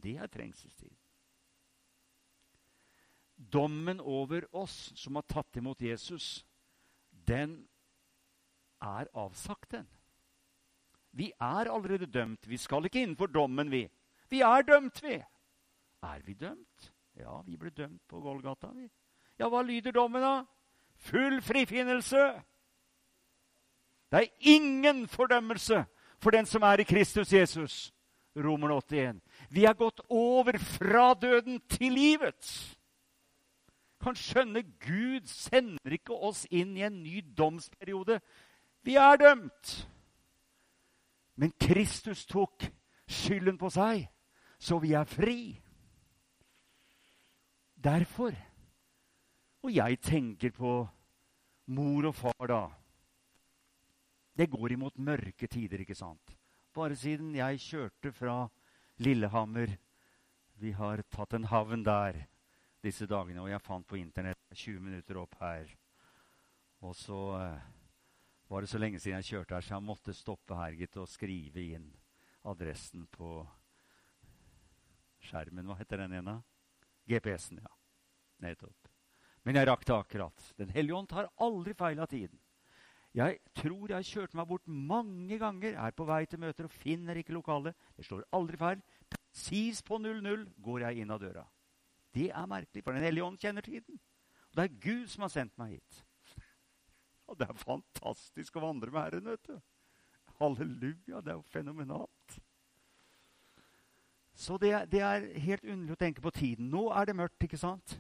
Det 0.02 0.16
er 0.16 0.26
trengselstid. 0.26 1.00
Dommen 3.40 4.00
over 4.00 4.44
oss 4.52 4.92
som 4.97 5.16
har 5.16 5.25
tatt 5.25 5.56
imot 5.56 5.80
Jesus, 5.80 6.44
den 7.11 7.62
er 8.82 9.09
avsagt, 9.16 9.70
den. 9.73 9.88
Vi 11.12 11.32
er 11.40 11.70
allerede 11.73 12.06
dømt. 12.06 12.49
Vi 12.49 12.56
skal 12.56 12.85
ikke 12.85 13.02
innenfor 13.02 13.26
dommen, 13.26 13.70
vi. 13.70 13.88
Vi 14.30 14.40
er 14.40 14.62
dømt, 14.62 15.02
vi. 15.02 15.16
Er 16.02 16.23
vi 16.25 16.35
dømt? 16.35 16.92
Ja, 17.16 17.40
vi 17.42 17.56
ble 17.56 17.70
dømt 17.70 18.02
på 18.09 18.20
Golgata, 18.20 18.70
vi. 18.76 18.87
Ja, 19.38 19.49
hva 19.49 19.62
lyder 19.62 19.92
dommen, 19.92 20.23
da? 20.23 20.44
Full 20.94 21.40
frifinnelse. 21.42 22.42
Det 24.12 24.20
er 24.20 24.28
ingen 24.40 25.06
fordømmelse 25.09 25.85
for 26.20 26.30
den 26.30 26.47
som 26.47 26.62
er 26.62 26.80
i 26.80 26.87
Kristus 26.88 27.32
Jesus. 27.32 27.92
Romer 28.37 28.68
81. 28.68 29.20
Vi 29.50 29.64
er 29.64 29.75
gått 29.75 30.00
over 30.09 30.59
fra 30.59 31.14
døden 31.14 31.61
til 31.68 31.92
livet. 31.92 32.76
Kan 34.00 34.16
skjønne 34.16 34.62
Gud 34.80 35.28
sender 35.28 35.97
ikke 35.97 36.16
oss 36.16 36.47
inn 36.50 36.73
i 36.78 36.85
en 36.87 37.02
ny 37.02 37.21
domsperiode. 37.37 38.21
Vi 38.83 38.97
er 38.97 39.19
dømt. 39.21 39.75
Men 41.37 41.52
Kristus 41.61 42.25
tok 42.28 42.64
skylden 43.09 43.59
på 43.61 43.71
seg, 43.73 44.07
så 44.61 44.78
vi 44.80 44.95
er 44.97 45.09
fri. 45.09 45.40
Derfor. 47.80 48.35
Og 49.64 49.73
jeg 49.73 50.00
tenker 50.04 50.52
på 50.57 50.75
mor 51.76 52.09
og 52.09 52.14
far, 52.16 52.47
da. 52.49 52.62
Det 54.37 54.49
går 54.50 54.73
imot 54.73 54.97
mørke 54.97 55.49
tider, 55.49 55.83
ikke 55.85 55.97
sant? 55.97 56.37
Bare 56.73 56.97
siden 56.97 57.35
jeg 57.35 57.61
kjørte 57.61 58.12
fra 58.14 58.47
Lillehammer 59.02 59.73
Vi 60.61 60.71
har 60.76 61.02
tatt 61.11 61.35
en 61.35 61.49
havn 61.50 61.83
der 61.85 62.21
disse 62.84 63.06
dagene, 63.08 63.42
og 63.42 63.50
jeg 63.50 63.62
fant 63.64 63.87
på 63.87 63.99
Internett 64.00 64.40
20 64.54 64.80
minutter 64.80 65.20
opp 65.20 65.37
her. 65.40 65.70
Og 66.87 66.94
så 66.96 67.20
eh, 67.37 67.64
var 68.49 68.64
det 68.64 68.70
så 68.72 68.80
lenge 68.80 69.00
siden 69.00 69.20
jeg 69.20 69.34
kjørte 69.34 69.56
her, 69.56 69.66
så 69.66 69.76
jeg 69.76 69.87
måtte 69.87 70.16
stoppe 70.16 70.56
her 70.56 70.76
gitt, 70.78 70.96
og 71.00 71.10
skrive 71.10 71.66
inn 71.76 71.90
adressen 72.49 73.04
på 73.12 73.40
skjermen. 75.28 75.68
Hva 75.68 75.76
heter 75.80 76.06
den 76.06 76.16
ene? 76.22 76.38
GPS-en, 77.10 77.60
ja. 77.60 77.75
Nettopp. 78.40 78.88
Men 79.44 79.56
jeg 79.56 79.68
rakk 79.68 79.84
det 79.88 79.96
akkurat. 79.96 80.46
Den 80.56 80.72
hellige 80.72 80.96
ånd 80.96 81.08
tar 81.10 81.28
aldri 81.40 81.75
feil 81.76 82.00
av 82.00 82.08
tiden. 82.12 82.40
Jeg 83.16 83.40
tror 83.58 83.90
jeg 83.90 83.96
har 83.96 84.06
kjørt 84.06 84.34
meg 84.38 84.46
bort 84.46 84.68
mange 84.70 85.37
ganger, 85.40 85.75
er 85.75 85.94
på 85.96 86.06
vei 86.06 86.22
til 86.30 86.40
møter 86.40 86.68
og 86.68 86.75
finner 86.75 87.18
ikke 87.18 87.34
lokalet. 87.34 87.75
Det 87.99 88.06
står 88.06 88.28
aldri 88.37 88.60
feil. 88.60 88.84
Presis 89.10 89.80
på 89.82 89.99
00 89.99 90.44
går 90.62 90.84
jeg 90.87 91.02
inn 91.02 91.10
av 91.10 91.20
døra. 91.22 91.42
Det 92.14 92.31
er 92.31 92.47
merkelig, 92.50 92.85
for 92.85 92.93
Den 92.93 93.07
hellige 93.07 93.25
ånd 93.25 93.38
kjenner 93.38 93.62
tiden. 93.62 94.00
Og 94.50 94.57
det 94.59 94.64
er 94.64 94.81
Gud 94.83 95.09
som 95.11 95.26
har 95.26 95.33
sendt 95.33 95.59
meg 95.61 95.76
hit. 95.76 96.05
Og 97.31 97.38
det 97.38 97.49
er 97.49 97.64
fantastisk 97.64 98.57
å 98.57 98.64
vandre 98.64 98.90
med 98.90 99.05
Herren, 99.07 99.31
vet 99.31 99.50
du. 99.50 99.59
Halleluja, 100.40 101.21
det 101.21 101.35
er 101.35 101.37
jo 101.37 101.50
fenomenalt. 101.52 102.40
Så 104.40 104.57
det, 104.57 104.73
det, 104.90 105.02
er 105.05 105.26
helt 105.45 105.67
underlig 105.69 105.95
å 105.95 106.00
tenke 106.00 106.23
på 106.25 106.33
tiden. 106.33 106.71
Nå 106.73 106.88
er 106.97 107.11
det 107.11 107.17
mørkt, 107.19 107.45
ikke 107.45 107.61
sant? 107.61 107.99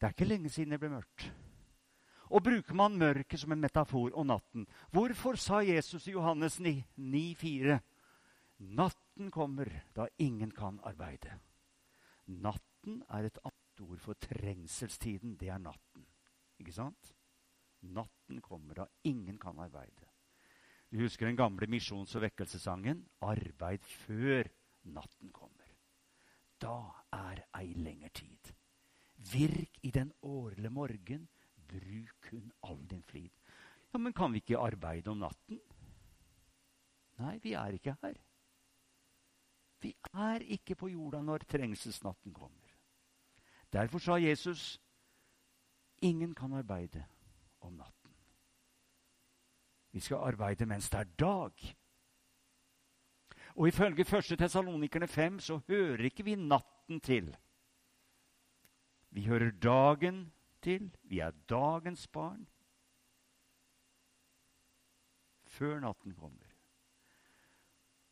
Det 0.00 0.08
er 0.08 0.14
ikke 0.14 0.28
lenge 0.30 0.50
siden 0.52 0.72
det 0.72 0.80
ble 0.80 0.88
mørkt. 0.94 1.26
Og 2.30 2.42
bruker 2.46 2.78
man 2.78 2.96
mørket 2.96 3.42
som 3.42 3.52
en 3.52 3.60
metafor 3.60 4.14
og 4.14 4.26
natten 4.30 4.62
Hvorfor 4.94 5.34
sa 5.34 5.58
Jesus 5.66 6.06
i 6.06 6.14
Johannes 6.14 6.60
9,4 6.62 7.80
Natten 8.78 9.30
kommer 9.34 9.68
da 9.96 10.06
ingen 10.22 10.52
kan 10.54 10.78
arbeide. 10.86 11.40
Natten 12.26 12.69
er 12.86 13.26
et 13.28 13.38
annet 13.44 13.82
ord 13.84 13.98
for 13.98 14.14
trengselstiden. 14.14 15.36
Det 15.36 15.48
er 15.48 15.58
natten. 15.58 16.06
Ikke 16.60 16.72
sant? 16.72 17.14
Natten 17.82 18.40
kommer 18.44 18.74
da 18.74 18.86
ingen 19.04 19.38
kan 19.38 19.58
arbeide. 19.58 20.08
Du 20.90 20.98
husker 20.98 21.26
den 21.26 21.36
gamle 21.36 21.66
misjons- 21.70 22.16
og 22.16 22.22
vekkelsessangen? 22.22 23.04
Arbeid 23.22 23.84
før 23.84 24.48
natten 24.84 25.32
kommer. 25.32 25.68
Da 26.60 26.90
er 27.12 27.44
ei 27.56 27.72
lenger 27.74 28.08
tid. 28.08 28.52
Virk 29.32 29.78
i 29.82 29.90
den 29.90 30.12
årlige 30.22 30.70
morgen, 30.70 31.28
bruk 31.68 32.16
kun 32.28 32.52
all 32.62 32.80
din 32.88 33.02
flid. 33.02 33.30
Ja, 33.92 33.98
Men 33.98 34.12
kan 34.12 34.32
vi 34.32 34.40
ikke 34.42 34.58
arbeide 34.58 35.10
om 35.10 35.18
natten? 35.18 35.60
Nei, 37.18 37.38
vi 37.42 37.52
er 37.52 37.76
ikke 37.76 37.96
her. 38.02 38.18
Vi 39.80 39.94
er 40.12 40.44
ikke 40.56 40.74
på 40.74 40.88
jorda 40.88 41.22
når 41.22 41.44
trengselsnatten 41.48 42.34
kommer. 42.34 42.69
Derfor 43.72 43.98
sa 43.98 44.16
Jesus 44.18 44.80
ingen 46.02 46.34
kan 46.34 46.52
arbeide 46.52 47.04
om 47.60 47.72
natten. 47.72 48.14
Vi 49.92 50.00
skal 50.00 50.16
arbeide 50.16 50.66
mens 50.66 50.90
det 50.90 51.00
er 51.00 51.04
dag. 51.18 51.76
Og 53.54 53.68
ifølge 53.68 54.18
1. 54.18 54.38
Tessalonikerne 54.38 55.08
5 55.08 55.40
så 55.40 55.60
hører 55.68 56.04
ikke 56.04 56.24
vi 56.24 56.34
natten 56.34 57.00
til. 57.00 57.36
Vi 59.10 59.26
hører 59.26 59.50
dagen 59.50 60.32
til. 60.62 60.96
Vi 61.02 61.18
er 61.18 61.30
dagens 61.30 62.06
barn. 62.06 62.46
Før 65.44 65.80
natten 65.80 66.14
kommer. 66.14 66.46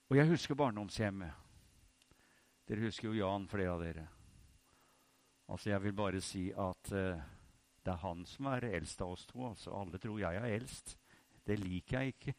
Og 0.09 0.17
jeg 0.17 0.29
husker 0.29 0.55
barndomshjemmet. 0.55 1.33
Dere 2.69 2.81
husker 2.81 3.09
jo 3.09 3.15
Jan, 3.15 3.49
flere 3.49 3.71
av 3.71 3.83
dere. 3.83 4.09
Altså, 5.49 5.71
Jeg 5.71 5.83
vil 5.83 5.97
bare 5.97 6.21
si 6.21 6.49
at 6.53 6.93
uh, 6.93 7.21
det 7.85 7.93
er 7.95 8.03
han 8.03 8.25
som 8.29 8.51
er 8.53 8.69
eldst 8.69 9.01
av 9.01 9.15
oss 9.15 9.27
to. 9.27 9.47
altså 9.49 9.73
Alle 9.73 9.99
tror 9.99 10.19
jeg 10.21 10.37
er 10.37 10.57
eldst. 10.59 10.97
Det 11.47 11.57
liker 11.59 12.01
jeg 12.01 12.15
ikke. 12.15 12.35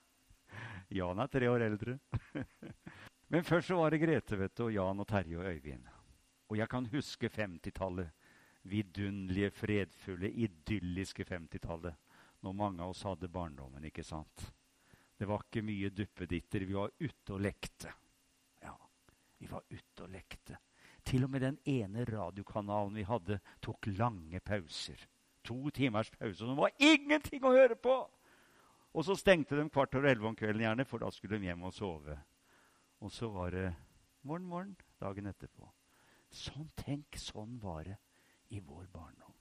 Jan 0.98 1.20
er 1.20 1.28
tre 1.28 1.50
år 1.50 1.66
eldre. 1.66 1.98
Men 3.32 3.44
først 3.44 3.68
så 3.68 3.76
var 3.76 3.92
det 3.92 4.00
Grete 4.00 4.38
vet 4.40 4.56
du, 4.56 4.66
og 4.66 4.72
Jan 4.72 5.00
og 5.02 5.08
Terje 5.08 5.40
og 5.40 5.48
Øyvind. 5.50 5.88
Og 6.48 6.56
jeg 6.60 6.68
kan 6.70 6.86
huske 6.92 7.28
50-tallet. 7.28 8.12
Vidunderlige, 8.64 9.50
fredfulle, 9.52 10.30
idylliske 10.30 11.26
50-tallet. 11.28 11.96
Når 12.40 12.56
mange 12.56 12.84
av 12.84 12.94
oss 12.94 13.02
hadde 13.04 13.28
barndommen, 13.28 13.84
ikke 13.84 14.04
sant? 14.04 14.46
Det 15.18 15.28
var 15.28 15.44
ikke 15.44 15.64
mye 15.64 15.90
duppeditter. 15.92 16.64
Vi 16.64 16.76
var 16.76 16.92
ute 17.00 17.36
og 17.36 17.42
lekte. 17.44 17.92
Ja, 18.64 18.72
vi 19.40 19.50
var 19.50 19.64
ute 19.68 20.06
og 20.06 20.12
lekte. 20.12 20.56
Til 21.04 21.26
og 21.26 21.30
med 21.30 21.44
den 21.44 21.58
ene 21.68 22.04
radiokanalen 22.08 22.96
vi 22.96 23.04
hadde, 23.08 23.40
tok 23.62 23.86
lange 23.98 24.40
pauser. 24.40 25.00
To 25.44 25.68
timers 25.70 26.10
pause. 26.10 26.44
Og 26.44 26.50
det 26.50 26.60
var 26.60 26.76
ingenting 26.80 27.44
å 27.44 27.52
høre 27.52 27.76
på! 27.76 27.96
Og 28.94 29.04
så 29.04 29.16
stengte 29.18 29.58
de 29.58 29.66
kvart 29.68 29.96
over 29.98 30.08
elleve 30.08 30.30
om 30.30 30.36
kvelden, 30.38 30.62
gjerne, 30.62 30.86
for 30.86 31.02
da 31.02 31.10
skulle 31.12 31.40
de 31.40 31.50
hjem 31.50 31.66
og 31.66 31.74
sove. 31.74 32.14
Og 33.02 33.12
så 33.12 33.28
var 33.28 33.50
det 33.52 33.66
morgen, 34.22 34.46
morgen 34.46 34.76
dagen 35.02 35.26
etterpå. 35.28 35.66
Sånn, 36.34 36.70
tenk, 36.78 37.18
sånn 37.18 37.58
var 37.62 37.84
det 37.88 37.98
i 38.54 38.62
vår 38.62 38.86
barndom. 38.94 39.34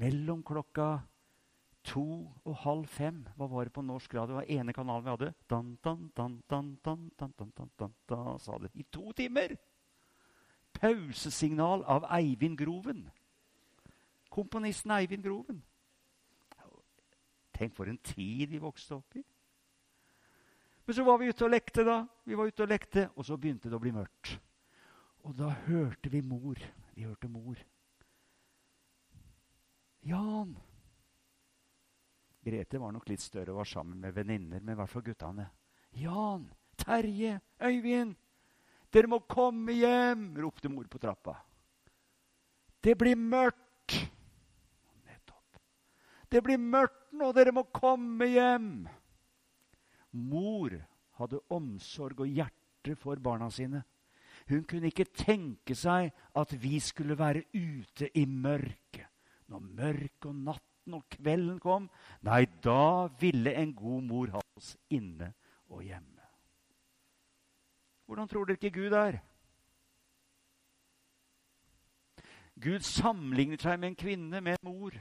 Mellom 0.00 0.42
klokka 0.44 0.88
to 1.88 2.04
og 2.44 2.56
halv 2.64 2.90
fem 2.92 3.22
Hva 3.38 3.46
var 3.48 3.64
det 3.64 3.72
på 3.72 3.84
norsk 3.84 4.12
radio? 4.18 4.34
Det 4.34 4.40
var 4.42 4.50
ene 4.58 4.74
kanalen 4.76 5.06
vi 5.06 5.14
hadde. 5.14 5.30
Dan, 5.48 5.70
dan, 5.84 6.10
dan, 6.16 6.42
dan, 6.48 6.74
dan, 6.84 7.08
dan, 7.16 7.32
dan, 7.38 7.52
dan, 7.56 7.70
dan, 7.78 7.94
dan, 8.08 8.38
sa 8.42 8.58
det. 8.58 8.72
I 8.74 8.84
to 8.92 9.12
timer! 9.16 9.56
Pausesignal 10.78 11.82
av 11.84 12.06
Eivind 12.14 12.58
Groven. 12.58 13.08
Komponisten 14.30 14.92
Eivind 14.94 15.24
Groven. 15.26 15.62
Tenk 17.58 17.74
for 17.74 17.90
en 17.90 17.98
tid 17.98 18.52
vi 18.52 18.60
vokste 18.62 18.94
opp 18.94 19.16
i. 19.18 19.24
Men 20.86 20.94
så 20.94 21.04
var 21.04 21.18
vi 21.18 21.28
ute 21.28 21.44
og 21.44 21.50
lekte, 21.50 21.82
da. 21.84 21.98
Vi 22.24 22.36
var 22.38 22.48
ute 22.48 22.62
Og 22.62 22.70
lekte, 22.70 23.08
og 23.16 23.26
så 23.26 23.36
begynte 23.36 23.68
det 23.68 23.76
å 23.76 23.82
bli 23.82 23.90
mørkt. 23.92 24.38
Og 25.26 25.34
da 25.36 25.50
hørte 25.66 26.08
vi 26.12 26.22
mor. 26.22 26.62
Vi 26.94 27.04
hørte 27.04 27.28
mor. 27.28 27.58
Jan! 30.06 30.54
Grete 32.46 32.80
var 32.80 32.94
nok 32.94 33.10
litt 33.10 33.20
større 33.20 33.52
og 33.52 33.60
var 33.60 33.68
sammen 33.68 33.98
med 34.00 34.14
venninner, 34.14 34.62
men 34.62 34.72
i 34.72 34.78
hvert 34.78 34.92
fall 34.94 35.04
guttene. 35.04 35.50
Jan! 35.98 36.46
Terje! 36.78 37.40
Øyvind! 37.60 38.14
Dere 38.92 39.10
må 39.10 39.20
komme 39.28 39.74
hjem! 39.76 40.30
ropte 40.40 40.70
mor 40.72 40.86
på 40.88 41.00
trappa. 41.02 41.36
Det 42.80 42.94
blir 42.98 43.18
mørkt! 43.18 43.96
Nettopp. 45.04 45.60
Det 46.30 46.42
blir 46.44 46.60
mørkt 46.60 47.12
nå, 47.12 47.32
dere 47.36 47.52
må 47.52 47.66
komme 47.74 48.30
hjem! 48.32 48.70
Mor 50.16 50.72
hadde 51.18 51.42
omsorg 51.52 52.24
og 52.24 52.32
hjerte 52.32 52.96
for 52.96 53.20
barna 53.20 53.50
sine. 53.52 53.82
Hun 54.48 54.64
kunne 54.64 54.88
ikke 54.88 55.08
tenke 55.12 55.76
seg 55.76 56.08
at 56.38 56.54
vi 56.56 56.78
skulle 56.80 57.18
være 57.18 57.44
ute 57.52 58.08
i 58.16 58.24
mørket. 58.24 59.08
Når 59.48 59.64
mørket 59.64 60.28
og 60.28 60.40
natten 60.46 60.96
og 60.96 61.04
kvelden 61.12 61.58
kom, 61.60 61.88
nei, 62.24 62.44
da 62.64 63.08
ville 63.20 63.52
en 63.60 63.74
god 63.76 64.06
mor 64.08 64.32
ha 64.36 64.44
oss 64.56 64.74
inne 64.92 65.32
og 65.68 65.84
hjemme. 65.84 66.17
Hvordan 68.08 68.28
tror 68.28 68.44
dere 68.48 68.56
ikke 68.56 68.70
Gud 68.80 68.94
er? 68.96 69.18
Gud 72.58 72.80
sammenligner 72.80 73.60
seg 73.60 73.76
med 73.78 73.92
en 73.92 73.98
kvinne, 73.98 74.40
med 74.40 74.56
en 74.56 74.70
mor. 74.70 74.96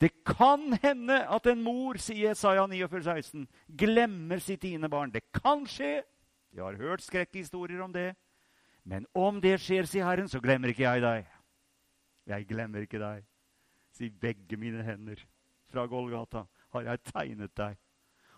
Det 0.00 0.10
kan 0.26 0.76
hende 0.82 1.16
at 1.24 1.46
en 1.46 1.62
mor, 1.64 1.96
sier 1.98 2.28
Jesaja 2.28 2.66
49, 2.68 3.02
16, 3.02 3.46
glemmer 3.78 4.42
sitt 4.44 4.60
tiende 4.60 4.90
barn. 4.92 5.12
Det 5.14 5.24
kan 5.32 5.64
skje. 5.66 6.02
Jeg 6.52 6.62
har 6.62 6.76
hørt 6.76 7.02
skrekkhistorier 7.02 7.80
om 7.82 7.92
det. 7.92 8.12
Men 8.84 9.06
om 9.14 9.40
det 9.40 9.56
skjer, 9.64 9.88
sier 9.88 10.04
Herren, 10.04 10.28
så 10.28 10.42
glemmer 10.44 10.68
ikke 10.68 10.84
jeg 10.84 11.02
deg. 11.02 11.30
Jeg 12.26 12.46
glemmer 12.50 12.84
ikke 12.84 13.00
deg. 13.00 13.24
Sier 13.96 14.20
begge 14.20 14.60
mine 14.60 14.84
hender 14.84 15.24
fra 15.72 15.86
Golgata 15.88 16.44
har 16.74 16.90
jeg 16.90 17.02
tegnet 17.08 17.56
deg. 17.56 17.78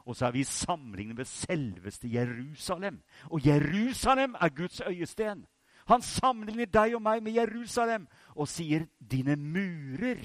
Og 0.06 0.16
så 0.16 0.26
er 0.26 0.36
vi 0.36 0.44
sammenlignet 0.44 1.16
med 1.16 1.24
selveste 1.24 2.08
Jerusalem. 2.12 3.00
Og 3.24 3.46
Jerusalem 3.46 4.36
er 4.40 4.48
Guds 4.48 4.80
øyesten. 4.80 5.46
Han 5.86 6.02
sammenligner 6.02 6.66
deg 6.66 6.94
og 6.94 7.02
meg 7.02 7.22
med 7.22 7.34
Jerusalem 7.34 8.06
og 8.34 8.48
sier, 8.48 8.86
'Dine 8.98 9.36
murer 9.36 10.22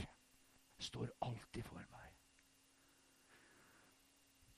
står 0.80 1.08
alltid 1.22 1.64
for 1.64 1.78
meg'. 1.78 2.14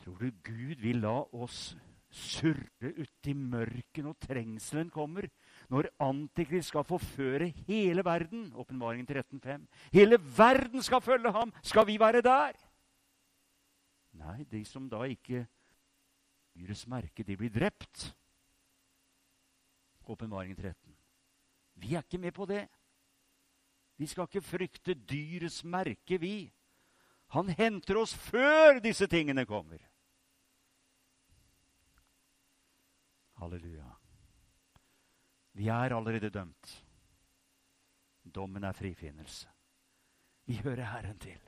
Tror 0.04 0.18
du 0.18 0.32
Gud 0.44 0.82
vil 0.82 1.02
la 1.04 1.24
oss 1.34 1.76
surre 2.12 2.92
uti 3.00 3.34
mørket 3.34 4.04
når 4.04 4.18
trengselen 4.28 4.90
kommer? 4.90 5.28
Når 5.70 5.90
Antikrist 6.00 6.74
skal 6.74 6.84
forføre 6.84 7.48
hele 7.68 8.06
verden? 8.06 8.52
Åpenbaringen 8.56 9.08
13.5. 9.08 9.68
Hele 9.94 10.20
verden 10.38 10.82
skal 10.82 11.02
følge 11.02 11.32
ham! 11.32 11.54
Skal 11.64 11.88
vi 11.88 12.00
være 12.00 12.22
der? 12.22 12.52
Nei, 14.24 14.44
de 14.48 14.64
som 14.66 14.88
da 14.90 15.04
ikke 15.10 15.44
dyrets 16.56 16.86
merke, 16.88 17.26
de 17.28 17.36
blir 17.38 17.52
drept. 17.52 18.10
Åpenbaringen 20.08 20.58
13. 20.58 20.96
Vi 21.84 21.96
er 21.96 22.04
ikke 22.06 22.22
med 22.22 22.36
på 22.36 22.48
det. 22.48 22.66
Vi 24.00 24.08
skal 24.08 24.28
ikke 24.28 24.44
frykte 24.46 24.96
dyrets 24.96 25.64
merke, 25.64 26.20
vi. 26.22 26.52
Han 27.34 27.50
henter 27.50 27.98
oss 28.02 28.14
før 28.14 28.80
disse 28.84 29.08
tingene 29.10 29.46
kommer. 29.50 29.82
Halleluja. 33.42 33.90
Vi 35.54 35.68
er 35.70 35.96
allerede 35.96 36.30
dømt. 36.34 36.76
Dommen 38.24 38.64
er 38.64 38.72
frifinnelse. 38.78 39.50
Vi 40.46 40.58
hører 40.64 40.86
Herren 40.86 41.20
til. 41.20 41.42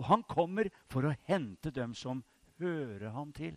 Og 0.00 0.06
han 0.08 0.22
kommer 0.24 0.70
for 0.88 1.04
å 1.04 1.16
hente 1.28 1.72
dem 1.76 1.92
som 1.94 2.22
hører 2.60 3.12
han 3.12 3.34
til. 3.36 3.56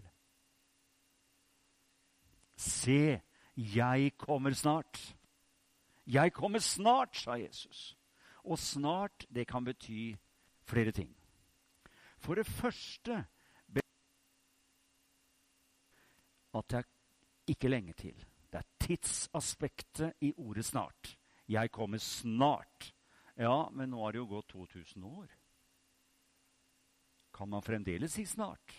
Se, 2.59 3.21
jeg 3.55 4.13
kommer 4.19 4.51
snart. 4.51 4.99
Jeg 6.03 6.33
kommer 6.35 6.59
snart, 6.59 7.15
sa 7.15 7.37
Jesus. 7.39 7.93
Og 8.43 8.59
snart, 8.59 9.23
det 9.31 9.47
kan 9.47 9.63
bety 9.63 10.17
flere 10.67 10.91
ting. 10.91 11.13
For 12.19 12.35
det 12.35 12.45
første 12.47 13.23
at 16.53 16.69
det 16.69 16.77
er 16.77 16.89
ikke 17.47 17.71
lenge 17.71 17.95
til. 17.97 18.19
Det 18.51 18.59
er 18.59 18.67
tidsaspektet 18.79 20.13
i 20.21 20.33
ordet 20.37 20.65
'snart'. 20.65 21.17
Jeg 21.47 21.71
kommer 21.71 21.97
snart. 21.97 22.93
Ja, 23.37 23.69
men 23.69 23.89
nå 23.89 24.03
har 24.03 24.11
det 24.11 24.19
jo 24.19 24.25
gått 24.25 24.47
2000 24.47 25.03
år. 25.03 25.27
Kan 27.33 27.49
man 27.49 27.65
fremdeles 27.65 28.13
si 28.13 28.25
snart? 28.29 28.75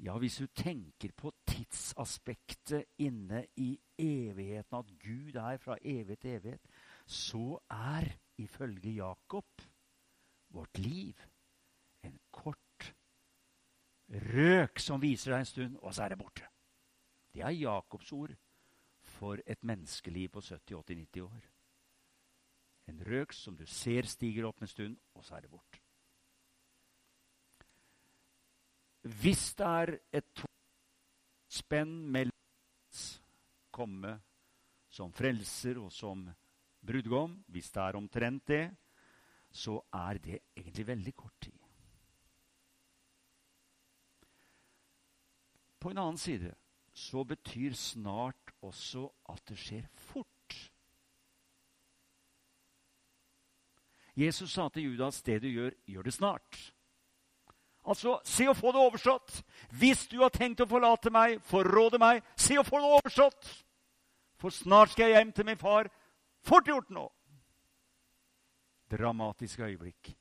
Ja, 0.00 0.16
hvis 0.18 0.38
du 0.40 0.46
tenker 0.56 1.12
på 1.12 1.32
tidsaspektet 1.46 2.88
inne 3.04 3.44
i 3.60 3.74
evigheten, 4.00 4.78
at 4.78 4.94
Gud 5.02 5.36
er 5.36 5.60
fra 5.60 5.76
evighet 5.82 6.22
til 6.22 6.38
evighet, 6.38 6.70
så 7.04 7.58
er 7.70 8.08
ifølge 8.40 8.94
Jakob 8.96 9.66
vårt 10.50 10.78
liv 10.78 11.20
en 12.02 12.16
kort 12.32 12.94
røk 14.32 14.80
som 14.80 15.02
viser 15.02 15.34
deg 15.34 15.44
en 15.44 15.50
stund, 15.50 15.76
og 15.82 15.94
så 15.94 16.04
er 16.06 16.14
det 16.14 16.20
borte. 16.22 16.48
Det 17.30 17.44
er 17.44 17.54
Jakobs 17.54 18.12
ord 18.12 18.32
for 19.18 19.38
et 19.46 19.62
menneskeliv 19.64 20.32
på 20.34 20.40
70-80-90 20.40 21.20
år. 21.28 21.44
En 22.90 23.04
røk 23.06 23.36
som 23.36 23.56
du 23.56 23.66
ser 23.68 24.08
stiger 24.08 24.48
opp 24.48 24.62
en 24.62 24.70
stund, 24.70 24.96
og 25.14 25.24
så 25.24 25.36
er 25.36 25.44
det 25.44 25.52
borte. 25.52 25.79
Hvis 29.00 29.54
det 29.56 29.66
er 29.66 29.94
et 30.12 30.42
spenn 31.48 31.94
mellom 32.12 32.36
komme 33.72 34.12
som 34.90 35.12
frelser 35.14 35.78
og 35.80 35.92
som 35.94 36.26
brudgom, 36.84 37.38
hvis 37.48 37.70
det 37.72 37.82
er 37.82 37.96
omtrent 37.96 38.46
det, 38.50 38.64
så 39.50 39.78
er 39.92 40.18
det 40.22 40.38
egentlig 40.56 40.86
veldig 40.86 41.14
kort 41.16 41.38
tid. 41.40 41.56
På 45.80 45.90
en 45.90 45.98
annen 45.98 46.20
side 46.20 46.52
så 46.92 47.24
betyr 47.24 47.72
snart 47.78 48.52
også 48.60 49.06
at 49.32 49.40
det 49.48 49.56
skjer 49.58 49.86
fort. 50.10 50.28
Jesus 54.18 54.52
sa 54.52 54.68
til 54.68 54.90
Judas 54.90 55.22
det 55.24 55.38
du 55.40 55.48
gjør, 55.48 55.72
gjør 55.88 56.02
det 56.02 56.12
snart. 56.12 56.58
Altså, 57.88 58.18
se 58.28 58.44
å 58.48 58.56
få 58.56 58.72
det 58.74 58.82
overstått. 58.82 59.40
Hvis 59.80 60.04
du 60.10 60.18
har 60.20 60.32
tenkt 60.34 60.60
å 60.60 60.68
forlate 60.68 61.12
meg, 61.12 61.38
forråde 61.48 62.00
meg, 62.00 62.20
se 62.36 62.58
å 62.60 62.66
få 62.66 62.80
det 62.82 62.90
overstått. 62.98 63.50
For 64.40 64.52
snart 64.52 64.92
skal 64.92 65.08
jeg 65.08 65.20
hjem 65.20 65.32
til 65.36 65.48
min 65.48 65.60
far. 65.60 65.88
Fort 66.44 66.68
gjort 66.68 66.92
nå! 66.92 67.06
Dramatisk 68.90 69.60
øyeblikk. 69.64 70.12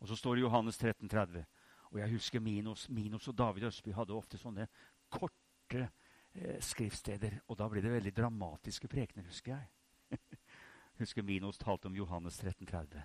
Og 0.00 0.08
så 0.08 0.16
står 0.16 0.38
det 0.38 0.44
Johannes 0.44 0.78
13, 0.78 1.08
30. 1.08 1.44
Og 1.90 1.98
jeg 1.98 2.12
husker 2.14 2.40
Minos, 2.40 2.88
Minos 2.88 3.28
og 3.28 3.36
David 3.36 3.66
Østby 3.68 3.92
hadde 3.92 4.16
ofte 4.16 4.38
sånne 4.38 4.68
korte 5.10 5.82
eh, 5.82 6.60
skriftsteder. 6.62 7.40
Og 7.48 7.58
da 7.58 7.68
ble 7.68 7.82
det 7.84 7.92
veldig 7.92 8.12
dramatiske 8.16 8.88
prekener, 8.88 9.26
husker 9.28 9.56
jeg. 9.56 10.20
husker 11.02 11.26
Minos 11.26 11.58
talte 11.58 11.90
om 11.90 11.96
Johannes 11.98 12.38
13, 12.38 12.66
30, 12.66 13.02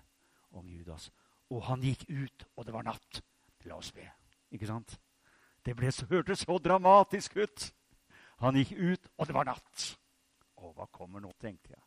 om 0.56 0.68
Judas. 0.70 1.10
Og 1.50 1.64
han 1.66 1.82
gikk 1.84 2.06
ut, 2.08 2.46
og 2.56 2.68
det 2.68 2.76
var 2.76 2.86
natt. 2.86 3.22
La 3.66 3.78
oss 3.80 3.92
be. 3.92 4.06
Ikke 4.54 4.68
sant? 4.68 4.96
Det 5.66 5.74
ble, 5.76 5.90
hørtes 6.10 6.44
så 6.46 6.58
dramatisk 6.62 7.36
ut. 7.36 7.70
Han 8.38 8.56
gikk 8.58 8.72
ut, 8.76 9.08
og 9.18 9.26
det 9.26 9.34
var 9.34 9.48
natt. 9.48 9.86
Å, 10.56 10.70
hva 10.76 10.86
kommer 10.92 11.22
nå, 11.24 11.32
tenkte 11.40 11.74
jeg. 11.74 11.82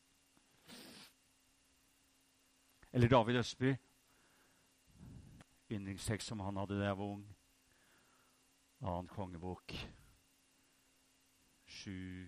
Eller 2.92 3.12
David 3.12 3.40
Østby. 3.40 3.72
Yndlingstekst 5.70 6.28
som 6.28 6.42
han 6.42 6.58
hadde 6.58 6.80
da 6.80 6.90
jeg 6.90 6.98
var 6.98 7.14
ung. 7.14 7.24
Annen 8.82 9.10
kongebok. 9.14 9.76
Sju 11.70 12.28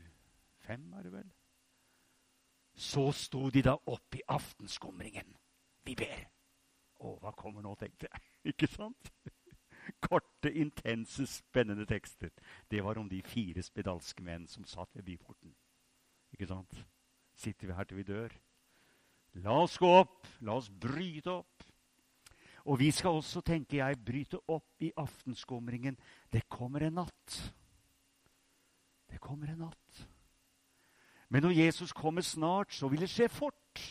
Fem, 0.61 0.93
er 0.93 1.03
det 1.03 1.11
vel? 1.11 1.29
Så 2.77 3.07
sto 3.11 3.49
de 3.49 3.63
da 3.65 3.73
opp 3.73 4.15
i 4.15 4.21
aftenskumringen. 4.29 5.33
Vi 5.83 5.95
ber. 5.97 6.27
Å, 7.01 7.15
hva 7.23 7.33
kommer 7.33 7.65
nå, 7.65 7.73
tenkte 7.81 8.05
jeg. 8.05 8.21
Ikke 8.53 8.69
sant? 8.69 9.09
Korte, 10.01 10.51
intense, 10.51 11.25
spennende 11.27 11.85
tekster. 11.85 12.29
Det 12.71 12.83
var 12.83 12.99
om 12.99 13.09
de 13.09 13.21
fire 13.25 13.63
spedalske 13.63 14.23
menn 14.23 14.47
som 14.47 14.65
satt 14.65 14.95
ved 14.95 15.05
byporten. 15.07 15.53
Ikke 16.33 16.47
sant? 16.49 16.85
Sitter 17.35 17.67
vi 17.67 17.75
her 17.77 17.89
til 17.89 18.01
vi 18.01 18.07
dør? 18.07 18.33
La 19.41 19.55
oss 19.63 19.77
gå 19.79 19.89
opp. 20.01 20.27
La 20.41 20.57
oss 20.59 20.69
bryte 20.69 21.31
opp. 21.31 21.67
Og 22.69 22.77
vi 22.79 22.91
skal 22.93 23.17
også, 23.17 23.41
tenker 23.41 23.79
jeg, 23.79 24.03
bryte 24.05 24.37
opp 24.51 24.83
i 24.85 24.91
aftenskumringen. 25.01 25.97
Det 26.31 26.43
kommer 26.49 26.85
en 26.85 26.99
natt. 27.01 27.37
Det 29.09 29.19
kommer 29.19 29.49
en 29.49 29.65
natt. 29.65 30.03
Men 31.31 31.47
når 31.47 31.57
Jesus 31.57 31.93
kommer 31.95 32.21
snart, 32.21 32.73
så 32.75 32.89
vil 32.91 33.01
det 33.01 33.09
skje 33.09 33.29
fort. 33.31 33.81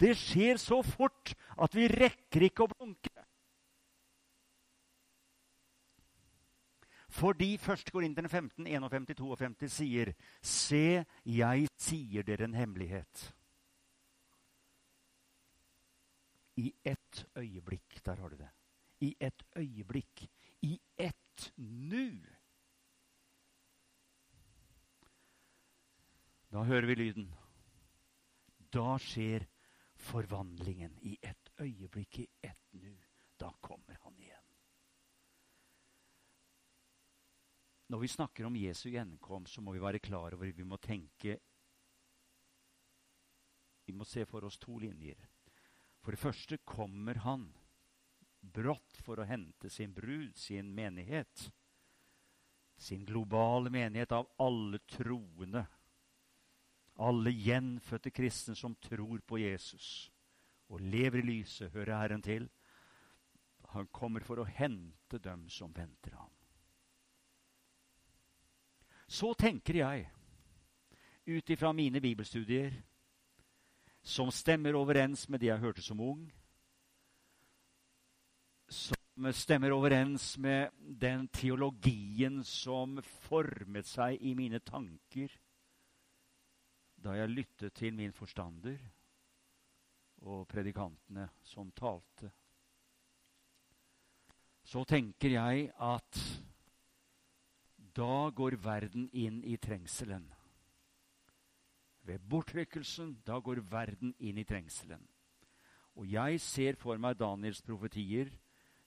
Det 0.00 0.14
skjer 0.16 0.56
så 0.62 0.80
fort 0.82 1.34
at 1.60 1.74
vi 1.74 1.88
rekker 1.90 2.46
ikke 2.46 2.64
å 2.64 2.70
blunke. 2.70 3.21
Fordi 7.12 7.54
1. 7.60 7.92
Korinterne 7.92 8.28
15, 8.28 8.66
51, 8.66 9.14
52 9.18 9.68
sier 9.68 10.14
Se, 10.40 11.04
jeg 11.28 11.68
sier 11.76 12.24
dere 12.24 12.48
en 12.48 12.56
hemmelighet. 12.56 13.24
I 16.56 16.72
ett 16.84 17.24
øyeblikk. 17.36 18.00
Der 18.04 18.16
har 18.16 18.32
du 18.32 18.36
det. 18.36 18.48
I 19.00 19.14
ett 19.20 19.44
øyeblikk. 19.56 20.24
I 20.62 20.78
ett 20.96 21.52
nu. 21.56 22.20
Da 26.52 26.64
hører 26.68 26.86
vi 26.86 26.94
lyden. 26.94 27.34
Da 28.72 28.96
skjer 29.00 29.46
forvandlingen 29.96 30.98
i 31.02 31.18
ett 31.22 31.52
øyeblikk, 31.60 32.18
i 32.18 32.26
ett 32.42 32.72
nu. 32.72 32.96
Da 33.40 33.52
kommer 33.60 33.98
han 34.00 34.18
igjen. 34.18 34.41
Når 37.92 38.00
vi 38.00 38.08
snakker 38.08 38.46
om 38.48 38.54
Jesu 38.56 38.86
gjenkomst, 38.88 39.52
så 39.52 39.60
må 39.60 39.74
vi 39.74 39.82
være 39.82 40.00
klar 40.00 40.32
over 40.32 40.48
vi 40.48 40.64
må 40.64 40.78
tenke 40.80 41.36
Vi 43.84 43.92
må 43.92 44.06
se 44.08 44.24
for 44.24 44.46
oss 44.46 44.56
to 44.62 44.78
linjer. 44.78 45.18
For 46.00 46.14
det 46.14 46.22
første 46.22 46.56
kommer 46.64 47.18
han 47.24 47.48
brått 48.40 49.00
for 49.04 49.20
å 49.20 49.26
hente 49.26 49.68
sin 49.70 49.92
brud, 49.92 50.36
sin 50.38 50.70
menighet. 50.72 51.50
Sin 52.78 53.04
globale 53.04 53.70
menighet 53.74 54.14
av 54.16 54.30
alle 54.40 54.80
troende. 54.88 55.66
Alle 57.02 57.34
gjenfødte 57.34 58.14
kristne 58.14 58.54
som 58.56 58.78
tror 58.80 59.20
på 59.26 59.42
Jesus 59.42 60.08
og 60.72 60.80
lever 60.80 61.20
i 61.20 61.26
lyset, 61.26 61.74
hører 61.74 61.98
Herren 61.98 62.22
til. 62.24 62.46
Han 63.74 63.90
kommer 63.92 64.24
for 64.24 64.40
å 64.40 64.48
hente 64.48 65.20
dem 65.20 65.48
som 65.52 65.74
venter 65.74 66.16
ham. 66.16 66.32
Så 69.12 69.34
tenker 69.36 69.76
jeg, 69.76 70.06
ut 71.28 71.50
ifra 71.52 71.72
mine 71.76 72.00
bibelstudier, 72.00 72.72
som 74.02 74.30
stemmer 74.32 74.74
overens 74.74 75.26
med 75.28 75.42
det 75.42 75.50
jeg 75.50 75.60
hørte 75.60 75.82
som 75.84 76.00
ung, 76.00 76.22
som 78.72 79.28
stemmer 79.36 79.74
overens 79.76 80.38
med 80.40 80.72
den 80.80 81.26
teologien 81.28 82.40
som 82.44 82.96
formet 83.26 83.86
seg 83.86 84.16
i 84.24 84.32
mine 84.38 84.62
tanker 84.64 85.34
da 87.02 87.16
jeg 87.18 87.34
lyttet 87.34 87.74
til 87.76 87.92
min 87.98 88.14
forstander 88.14 88.78
og 90.22 90.46
predikantene 90.48 91.26
som 91.44 91.68
talte. 91.74 92.30
Så 94.62 94.84
tenker 94.88 95.34
jeg 95.34 95.66
at 95.82 96.20
da 97.96 98.30
går 98.30 98.56
verden 98.64 99.08
inn 99.12 99.42
i 99.44 99.56
trengselen. 99.56 100.24
Ved 102.02 102.22
bortrykkelsen, 102.28 103.18
da 103.26 103.38
går 103.38 103.62
verden 103.70 104.14
inn 104.18 104.38
i 104.38 104.44
trengselen. 104.44 105.04
Og 105.94 106.08
jeg 106.08 106.40
ser 106.40 106.78
for 106.80 106.98
meg 106.98 107.18
Daniels 107.20 107.60
profetier 107.62 108.32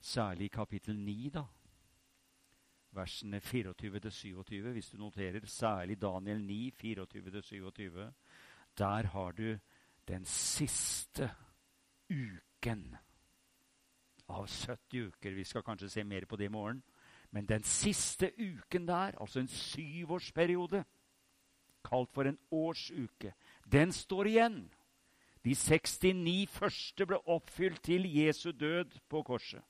Særlig 0.05 0.45
i 0.45 0.53
kapittel 0.53 0.99
9, 0.99 1.29
da. 1.33 1.43
Versene 2.91 3.39
24-27, 3.39 4.69
hvis 4.71 4.89
du 4.89 4.97
noterer. 4.97 5.45
Særlig 5.45 6.01
Daniel 6.01 6.41
9, 6.45 6.73
24-27. 6.83 8.11
Der 8.77 9.07
har 9.07 9.31
du 9.31 9.57
den 10.07 10.25
siste 10.25 11.31
uken 12.09 12.95
av 14.27 14.47
70 14.47 15.07
uker. 15.07 15.31
Vi 15.31 15.43
skal 15.43 15.63
kanskje 15.63 15.89
se 15.89 16.03
mer 16.03 16.25
på 16.25 16.35
det 16.35 16.45
i 16.45 16.53
morgen. 16.53 16.83
Men 17.31 17.45
den 17.45 17.63
siste 17.63 18.31
uken 18.39 18.87
der, 18.87 19.17
altså 19.21 19.39
en 19.39 19.47
syvårsperiode, 19.47 20.83
kalt 21.85 22.11
for 22.13 22.23
en 22.23 22.39
årsuke, 22.51 23.33
den 23.71 23.91
står 23.91 24.25
igjen. 24.25 24.59
De 25.45 25.53
69 25.55 26.49
første 26.49 27.05
ble 27.05 27.19
oppfylt 27.29 27.83
til 27.83 28.07
Jesu 28.09 28.51
død 28.51 28.99
på 29.09 29.21
korset. 29.23 29.61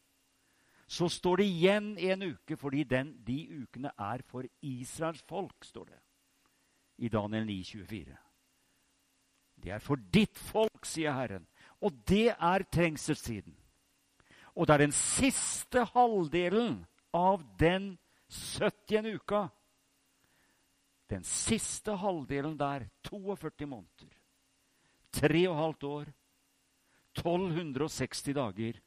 Så 0.87 1.09
står 1.09 1.35
det 1.41 1.45
igjen 1.45 1.97
en 1.97 2.23
uke, 2.23 2.57
fordi 2.57 2.83
den, 2.83 3.15
de 3.27 3.63
ukene 3.63 3.91
er 3.97 4.21
for 4.25 4.43
Israels 4.61 5.23
folk, 5.27 5.65
står 5.65 5.83
det 5.83 5.99
i 6.97 7.09
Daniel 7.09 7.45
9, 7.45 7.63
24. 7.63 8.17
Det 9.63 9.71
er 9.71 9.79
for 9.79 9.99
ditt 10.13 10.37
folk, 10.37 10.85
sier 10.85 11.15
Herren. 11.15 11.47
Og 11.81 11.93
det 12.07 12.35
er 12.35 12.65
trengselstiden. 12.71 13.55
Og 14.55 14.67
det 14.67 14.73
er 14.73 14.83
den 14.85 14.95
siste 14.95 15.83
halvdelen 15.91 16.85
av 17.15 17.57
den 17.57 17.97
70. 18.27 19.05
uka. 19.05 19.49
Den 21.07 21.23
siste 21.23 21.91
halvdelen 21.91 22.57
der, 22.57 22.89
42 23.07 23.65
måneder, 23.65 24.17
3,5 25.11 25.85
år, 25.87 26.11
1260 27.15 28.33
dager, 28.35 28.81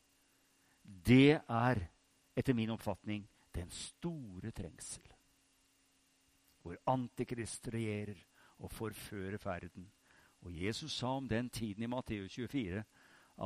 det 0.85 1.41
er 1.41 1.81
etter 2.37 2.55
min 2.55 2.75
oppfatning 2.75 3.25
den 3.55 3.71
store 3.73 4.53
trengsel. 4.53 5.09
Hvor 6.63 6.77
Antikrist 6.91 7.71
regjerer 7.73 8.19
og 8.59 8.73
forfører 8.77 9.39
ferden. 9.41 9.89
Og 10.45 10.53
Jesus 10.53 10.93
sa 10.93 11.17
om 11.17 11.29
den 11.29 11.49
tiden 11.49 11.83
i 11.83 11.91
Matteus 11.91 12.35
24 12.35 12.85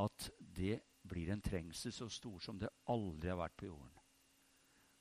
at 0.03 0.31
det 0.39 0.81
blir 1.07 1.31
en 1.31 1.41
trengsel 1.41 1.93
så 1.93 2.09
stor 2.09 2.39
som 2.43 2.59
det 2.59 2.73
aldri 2.91 3.31
har 3.31 3.39
vært 3.39 3.55
på 3.55 3.71
jorden. 3.71 4.02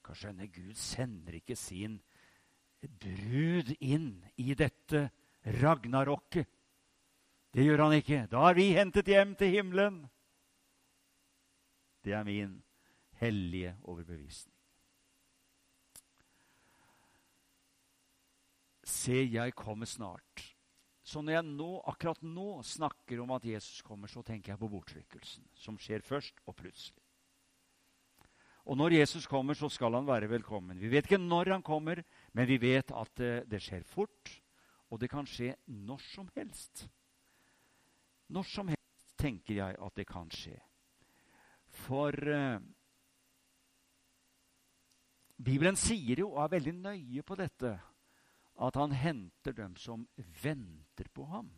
Hva 0.02 0.16
skjønne, 0.18 0.48
Gud 0.50 0.74
sender 0.78 1.38
ikke 1.38 1.56
sin 1.58 2.00
brud 2.82 3.70
inn 3.78 4.16
i 4.42 4.54
dette 4.58 5.06
ragnarokket. 5.62 6.48
Det 7.52 7.66
gjør 7.66 7.84
han 7.84 7.98
ikke. 7.98 8.24
Da 8.32 8.46
er 8.48 8.56
vi 8.56 8.72
hentet 8.74 9.10
hjem 9.12 9.36
til 9.38 9.52
himmelen. 9.52 10.00
Det 12.02 12.16
er 12.16 12.24
min 12.26 12.56
hellige 13.20 13.76
overbevisning. 13.82 14.56
Se, 18.82 19.14
jeg 19.30 19.54
kommer 19.54 19.86
snart. 19.86 20.48
Så 21.02 21.20
når 21.22 21.36
jeg 21.36 21.46
nå, 21.46 21.70
akkurat 21.90 22.22
nå 22.22 22.62
snakker 22.66 23.20
om 23.22 23.34
at 23.34 23.46
Jesus 23.46 23.82
kommer, 23.86 24.10
så 24.10 24.22
tenker 24.26 24.52
jeg 24.52 24.60
på 24.60 24.70
bortrykkelsen, 24.70 25.46
som 25.54 25.78
skjer 25.78 26.02
først 26.06 26.38
og 26.46 26.56
plutselig. 26.58 27.01
Og 28.64 28.78
når 28.78 28.94
Jesus 29.00 29.26
kommer, 29.26 29.54
så 29.58 29.68
skal 29.72 29.94
han 29.96 30.06
være 30.06 30.30
velkommen. 30.30 30.78
Vi 30.78 30.90
vet 30.90 31.08
ikke 31.08 31.18
når 31.18 31.50
han 31.56 31.64
kommer, 31.66 32.02
men 32.32 32.48
vi 32.48 32.60
vet 32.62 32.92
at 32.94 33.10
det, 33.18 33.32
det 33.50 33.62
skjer 33.62 33.82
fort, 33.82 34.30
og 34.90 35.00
det 35.00 35.10
kan 35.10 35.26
skje 35.26 35.54
når 35.66 36.04
som 36.12 36.28
helst. 36.36 36.86
Når 38.30 38.46
som 38.46 38.70
helst 38.70 39.16
tenker 39.18 39.58
jeg 39.58 39.78
at 39.82 39.96
det 39.98 40.06
kan 40.06 40.30
skje. 40.30 40.54
For 41.82 42.14
eh, 42.14 42.60
Bibelen 45.42 45.76
sier 45.76 46.22
jo, 46.22 46.30
og 46.36 46.44
er 46.44 46.54
veldig 46.54 46.74
nøye 46.78 47.26
på 47.26 47.36
dette, 47.40 47.72
at 48.62 48.78
han 48.78 48.94
henter 48.94 49.56
dem 49.56 49.74
som 49.80 50.06
venter 50.42 51.08
på 51.10 51.26
ham. 51.26 51.50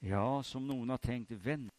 Ja, 0.00 0.40
som 0.46 0.64
noen 0.68 0.92
har 0.94 1.02
tenkt 1.02 1.34
vent, 1.44 1.75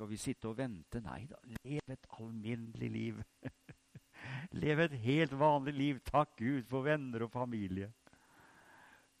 Skal 0.00 0.08
vi 0.08 0.16
sitte 0.16 0.48
og 0.48 0.54
vente? 0.56 0.96
Nei 1.04 1.26
da, 1.28 1.36
lev 1.60 1.92
et 1.92 2.06
alminnelig 2.16 2.86
liv. 2.88 3.18
lev 4.62 4.80
et 4.86 4.94
helt 5.02 5.34
vanlig 5.36 5.74
liv. 5.76 5.98
Takk 6.06 6.30
Gud 6.38 6.62
for 6.70 6.86
venner 6.86 7.26
og 7.26 7.28
familie. 7.34 7.90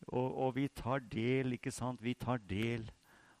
Og, 0.06 0.24
og, 0.24 0.54
vi 0.56 0.64
tar 0.72 1.04
del, 1.04 1.52
ikke 1.58 1.68
sant? 1.68 2.00
Vi 2.00 2.14
tar 2.16 2.40
del. 2.48 2.88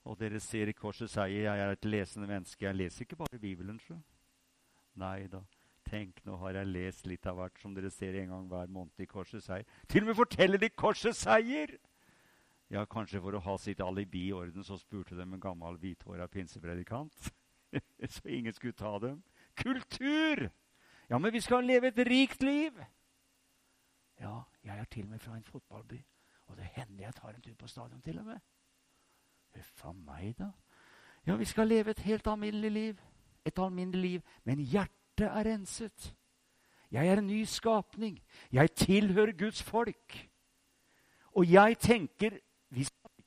Og 0.04 0.20
dere 0.20 0.36
ser 0.44 0.68
i 0.68 0.76
korset 0.76 1.08
sier 1.08 1.46
jeg 1.46 1.64
er 1.64 1.72
et 1.72 1.88
lesende 1.88 2.28
menneske. 2.28 2.66
Jeg 2.66 2.76
leser 2.76 3.08
ikke 3.08 3.22
bare 3.22 3.40
Bibelen, 3.40 3.80
så. 3.88 3.96
Nei 5.00 5.24
da. 5.32 5.40
Tenk, 5.88 6.20
nå 6.28 6.36
har 6.44 6.60
jeg 6.60 6.74
lest 6.74 7.08
litt 7.08 7.24
av 7.24 7.40
hvert, 7.40 7.56
som 7.64 7.72
dere 7.72 7.88
ser 7.88 8.20
en 8.20 8.34
gang 8.34 8.50
hver 8.52 8.68
måned 8.68 9.00
i 9.00 9.08
korset 9.08 9.48
seier. 9.48 9.64
Til 9.88 10.04
og 10.04 10.12
med 10.12 10.20
forteller 10.20 10.60
de 10.60 10.68
korset 10.76 11.16
seier! 11.16 11.72
Ja, 12.70 12.84
kanskje 12.86 13.18
for 13.22 13.34
å 13.34 13.42
ha 13.42 13.56
sitt 13.58 13.80
alibi 13.82 14.28
i 14.28 14.34
orden, 14.34 14.62
så 14.62 14.76
spurte 14.78 15.16
de 15.18 15.24
en 15.26 15.42
gammel 15.42 15.78
hvithåra 15.82 16.28
pinsepredikant. 16.30 17.30
så 18.14 18.28
ingen 18.30 18.54
skulle 18.54 18.78
ta 18.78 18.92
dem. 19.02 19.18
Kultur! 19.58 20.46
Ja, 21.10 21.18
men 21.18 21.32
vi 21.34 21.42
skal 21.42 21.66
leve 21.66 21.90
et 21.90 21.98
rikt 22.06 22.44
liv! 22.46 22.78
Ja, 24.20 24.42
jeg 24.62 24.78
er 24.78 24.84
til 24.84 25.08
og 25.08 25.10
med 25.16 25.22
fra 25.24 25.34
en 25.34 25.44
fotballby, 25.44 25.98
og 26.46 26.56
det 26.56 26.68
hender 26.76 27.04
jeg 27.08 27.16
tar 27.16 27.34
en 27.34 27.42
tur 27.42 27.56
på 27.58 27.70
stadion 27.72 28.02
til 28.04 28.20
og 28.20 28.28
med. 28.28 28.40
Huff 29.56 29.84
a 29.88 29.92
meg, 29.92 30.36
da. 30.38 30.52
Ja, 31.26 31.34
vi 31.36 31.48
skal 31.48 31.68
leve 31.68 31.90
et 31.90 32.04
helt 32.06 32.26
alminnelig 32.30 32.70
liv. 32.70 33.00
Et 33.44 33.58
alminnelig 33.58 34.02
liv, 34.02 34.22
men 34.44 34.60
hjertet 34.62 35.26
er 35.26 35.48
renset. 35.48 36.12
Jeg 36.90 37.08
er 37.08 37.18
en 37.18 37.26
ny 37.26 37.42
skapning. 37.44 38.20
Jeg 38.52 38.74
tilhører 38.74 39.32
Guds 39.38 39.62
folk. 39.62 40.16
Og 41.34 41.50
jeg 41.50 41.78
tenker 41.78 42.38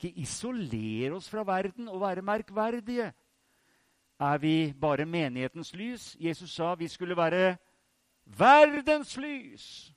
ikke 0.04 0.22
isolere 0.22 1.14
oss 1.16 1.30
fra 1.30 1.44
verden 1.48 1.88
og 1.88 2.02
være 2.02 2.22
merkverdige. 2.22 3.14
Er 4.20 4.38
vi 4.38 4.74
bare 4.82 5.06
menighetens 5.06 5.74
lys? 5.74 6.18
Jesus 6.20 6.52
sa 6.52 6.76
vi 6.76 6.88
skulle 6.88 7.18
være 7.18 7.58
verdens 8.26 9.18
lys. 9.18 9.94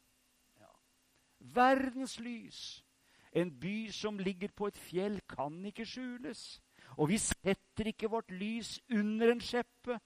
Ja. 0.60 0.72
Verdens 1.38 2.20
lys. 2.20 2.84
En 3.32 3.60
by 3.60 3.90
som 3.90 4.18
ligger 4.18 4.48
på 4.56 4.66
et 4.66 4.78
fjell, 4.78 5.20
kan 5.28 5.64
ikke 5.64 5.86
skjules. 5.86 6.62
Og 6.96 7.08
vi 7.08 7.18
setter 7.18 7.86
ikke 7.86 8.10
vårt 8.10 8.30
lys 8.30 8.80
under 8.90 9.32
en 9.32 9.40
skjeppe. 9.40 9.98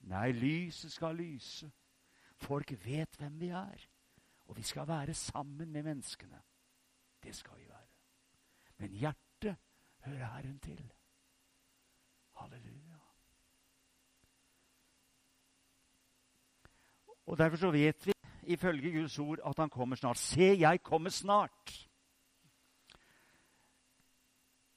Nei, 0.00 0.32
lyset 0.32 0.92
skal 0.92 1.16
lyse. 1.16 1.70
Folk 2.36 2.72
vet 2.84 3.16
hvem 3.18 3.40
vi 3.40 3.48
er. 3.48 3.88
Og 4.46 4.56
vi 4.56 4.62
skal 4.62 4.88
være 4.88 5.14
sammen 5.14 5.72
med 5.72 5.82
menneskene. 5.82 6.40
Det 7.22 7.34
skal 7.34 7.58
vi 7.58 7.68
være. 7.68 7.75
Men 8.76 8.92
hjertet 8.92 9.56
hører 10.04 10.26
Herren 10.34 10.58
til. 10.64 10.82
Halleluja. 12.36 13.00
Og 17.26 17.38
Derfor 17.38 17.56
så 17.56 17.70
vet 17.70 18.06
vi 18.06 18.12
ifølge 18.46 18.92
Guds 19.00 19.18
ord 19.18 19.38
at 19.46 19.58
han 19.58 19.70
kommer 19.70 19.96
snart. 19.96 20.18
Se, 20.18 20.54
jeg 20.58 20.82
kommer 20.82 21.10
snart. 21.10 21.88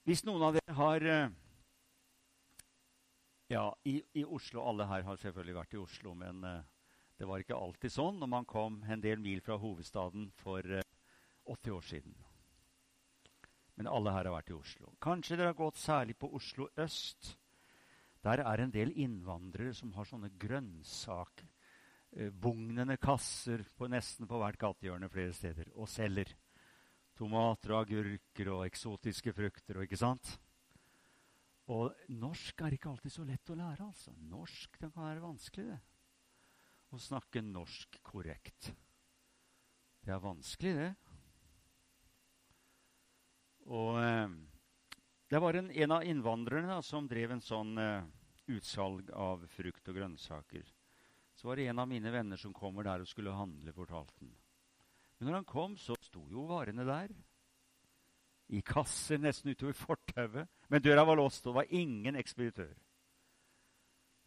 Hvis 0.04 0.24
noen 0.26 0.42
av 0.42 0.56
dere 0.56 0.74
har 0.74 1.06
eh, 1.06 1.36
ja, 3.50 3.76
i, 3.84 4.00
i, 4.14 4.24
Oslo. 4.26 4.64
Alle 4.66 4.88
her 4.90 5.06
har 5.06 5.18
selvfølgelig 5.22 5.56
vært 5.58 5.74
i 5.74 5.82
Oslo, 5.82 6.14
men 6.18 6.44
uh, 6.46 6.60
det 7.18 7.28
var 7.30 7.42
ikke 7.42 7.58
alltid 7.58 7.94
sånn 7.94 8.20
når 8.22 8.30
man 8.30 8.48
kom 8.50 8.80
en 8.90 9.02
del 9.02 9.22
mil 9.22 9.42
fra 9.46 9.58
hovedstaden 9.62 10.30
for 10.42 10.66
uh, 10.66 10.82
eh, 10.82 11.54
80 11.54 11.78
år 11.78 11.88
siden. 11.90 12.18
Men 13.80 13.88
alle 13.88 14.12
her 14.12 14.28
har 14.28 14.36
vært 14.36 14.52
i 14.52 14.58
Oslo. 14.58 14.92
Kanskje 15.00 15.38
dere 15.40 15.54
har 15.54 15.60
gått 15.60 15.80
særlig 15.80 16.18
på 16.20 16.28
Oslo 16.36 16.68
øst. 16.84 17.38
Der 18.28 18.42
er 18.44 18.60
en 18.60 18.74
del 18.76 18.92
innvandrere 19.00 19.72
som 19.78 19.94
har 19.96 20.10
sånne 20.10 20.34
grønnsaker. 20.42 21.48
Uh, 22.10 22.28
bugnende 22.34 22.98
kasser 23.00 23.64
på 23.78 23.88
nesten 23.88 24.28
på 24.28 24.40
hvert 24.42 24.60
gatehjørne 24.60 25.08
flere 25.14 25.32
steder 25.38 25.72
og 25.78 25.88
selger. 25.88 26.34
Tomater 27.16 27.76
og 27.76 27.86
agurker 27.86 28.52
og 28.52 28.66
eksotiske 28.66 29.32
frukter 29.38 29.80
og 29.80 29.88
ikke 29.88 30.00
sant? 30.02 30.34
Og 31.70 31.94
norsk 32.18 32.64
er 32.66 32.76
ikke 32.76 32.90
alltid 32.90 33.14
så 33.14 33.26
lett 33.28 33.52
å 33.54 33.58
lære. 33.60 33.86
altså. 33.86 34.12
Norsk 34.28 34.80
det 34.80 34.90
kan 34.90 35.06
være 35.06 35.24
vanskelig, 35.24 35.68
det. 35.70 35.80
Å 36.90 37.00
snakke 37.00 37.46
norsk 37.46 38.00
korrekt. 38.04 38.72
Det 40.04 40.16
er 40.16 40.24
vanskelig, 40.24 40.74
det. 40.80 40.90
Og 43.70 44.00
eh, 44.02 44.30
det 45.30 45.40
var 45.40 45.54
en, 45.54 45.72
en, 45.72 45.92
av 45.94 46.06
innvandrerne 46.06 46.72
da, 46.74 46.82
som 46.86 47.08
drev 47.08 47.36
en 47.36 47.44
sånn 47.44 47.78
eh, 47.78 48.06
utsalg 48.50 49.12
av 49.14 49.46
frukt 49.54 49.92
og 49.92 50.00
grønnsaker. 50.00 50.66
Så 51.38 51.48
var 51.48 51.60
det 51.60 51.70
en 51.70 51.80
av 51.80 51.88
mine 51.88 52.12
venner 52.12 52.40
som 52.42 52.54
kommer 52.56 52.88
der 52.88 53.04
og 53.04 53.10
skulle 53.10 53.36
handle, 53.38 53.74
fortalte 53.76 54.24
han. 54.24 54.32
Men 55.20 55.30
når 55.30 55.42
han 55.42 55.50
kom, 55.50 55.76
så 55.78 55.96
sto 56.02 56.26
jo 56.32 56.48
varene 56.50 56.86
der 56.88 57.14
i 58.50 58.64
kasser 58.66 59.20
nesten 59.22 59.54
utover 59.54 59.76
fortauet. 59.78 60.50
Men 60.68 60.82
døra 60.82 61.04
var 61.06 61.20
låst, 61.20 61.46
og 61.46 61.54
det 61.54 61.60
var 61.60 61.74
ingen 61.78 62.18
ekspeditør. 62.18 62.74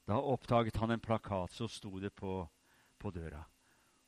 Da 0.06 0.18
oppdaget 0.18 0.78
han 0.82 0.94
en 0.94 1.02
plakat, 1.02 1.54
så 1.54 1.68
sto 1.70 1.98
det 2.02 2.12
på, 2.14 2.42
på 2.98 3.10
døra. 3.14 3.42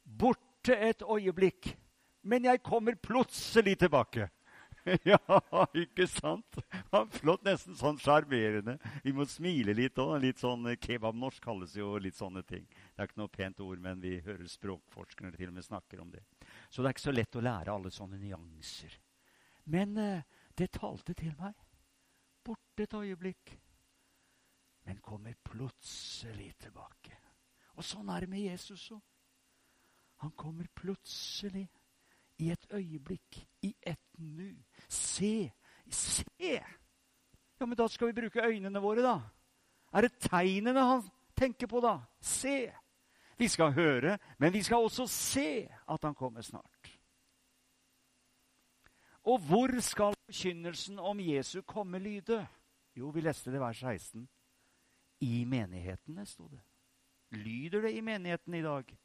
Borte 0.05 0.77
et 0.77 1.03
øyeblikk, 1.03 1.73
men 2.23 2.47
jeg 2.47 2.63
kommer 2.63 2.95
plutselig 2.95 3.79
tilbake. 3.83 4.29
ja, 5.11 5.19
ikke 5.77 6.07
sant? 6.11 6.59
Flott, 7.17 7.45
nesten 7.47 7.77
sånn 7.79 7.99
sjarmerende. 8.01 8.77
Vi 9.05 9.15
må 9.17 9.27
smile 9.31 9.75
litt 9.77 9.99
òg. 10.01 10.17
Litt 10.23 10.43
sånn 10.43 10.69
Kebabnorsk 10.81 11.45
kalles 11.45 11.77
jo 11.79 11.95
litt 12.03 12.19
sånne 12.19 12.45
ting. 12.47 12.67
Det 12.69 13.01
er 13.01 13.09
ikke 13.09 13.23
noe 13.23 13.33
pent 13.33 13.63
ord, 13.65 13.81
men 13.83 14.03
vi 14.03 14.19
hører 14.25 14.49
språkforskere 14.51 15.33
til 15.37 15.51
og 15.51 15.57
med 15.59 15.67
snakker 15.67 16.03
om 16.05 16.11
det. 16.13 16.25
Så 16.69 16.83
det 16.83 16.91
er 16.91 16.97
ikke 16.97 17.07
så 17.07 17.17
lett 17.17 17.39
å 17.41 17.45
lære 17.45 17.75
alle 17.75 17.93
sånne 17.95 18.21
nyanser. 18.21 18.99
Men 19.73 19.97
eh, 20.01 20.41
det 20.59 20.75
talte 20.77 21.17
til 21.17 21.33
meg. 21.41 21.57
Borte 22.45 22.85
et 22.85 22.95
øyeblikk, 22.99 23.55
men 24.85 25.01
kommer 25.01 25.33
plutselig 25.49 26.51
tilbake. 26.61 27.17
Og 27.81 27.87
sånn 27.89 28.11
er 28.13 28.27
det 28.27 28.31
med 28.35 28.45
Jesus 28.45 28.91
òg. 28.93 29.01
Han 30.21 30.35
kommer 30.39 30.69
plutselig 30.77 31.65
tilbake 31.65 31.84
i 32.45 32.51
et 32.53 32.67
øyeblikk, 32.73 33.39
i 33.63 33.75
et 33.87 34.01
nu. 34.19 34.53
Se! 34.89 35.53
Se! 35.91 36.25
Ja, 37.61 37.67
men 37.67 37.77
da 37.79 37.89
skal 37.89 38.11
vi 38.11 38.21
bruke 38.21 38.45
øynene 38.45 38.81
våre, 38.83 39.03
da. 39.03 39.19
Er 39.95 40.07
det 40.07 40.19
tegnene 40.21 40.81
han 40.85 41.05
tenker 41.37 41.71
på, 41.71 41.81
da? 41.81 41.99
Se! 42.21 42.73
Vi 43.39 43.49
skal 43.49 43.73
høre, 43.73 44.19
men 44.39 44.53
vi 44.53 44.63
skal 44.63 44.85
også 44.85 45.07
se 45.07 45.69
at 45.89 46.05
han 46.05 46.15
kommer 46.15 46.41
snart. 46.43 46.91
Og 49.25 49.39
hvor 49.39 49.81
skal 49.81 50.15
forkynnelsen 50.27 50.99
om 50.99 51.21
Jesu 51.21 51.63
komme 51.63 51.99
lyde? 51.99 52.47
Jo, 52.97 53.09
vi 53.09 53.21
leste 53.21 53.53
det 53.53 53.61
vers 53.61 53.81
16. 53.81 54.29
I 55.21 55.45
menighetene, 55.45 56.27
sto 56.27 56.49
det. 56.49 56.61
Lyder 57.31 57.81
det 57.81 57.95
i 57.97 58.01
menigheten 58.01 58.55
i 58.55 58.63
dag? 58.63 58.97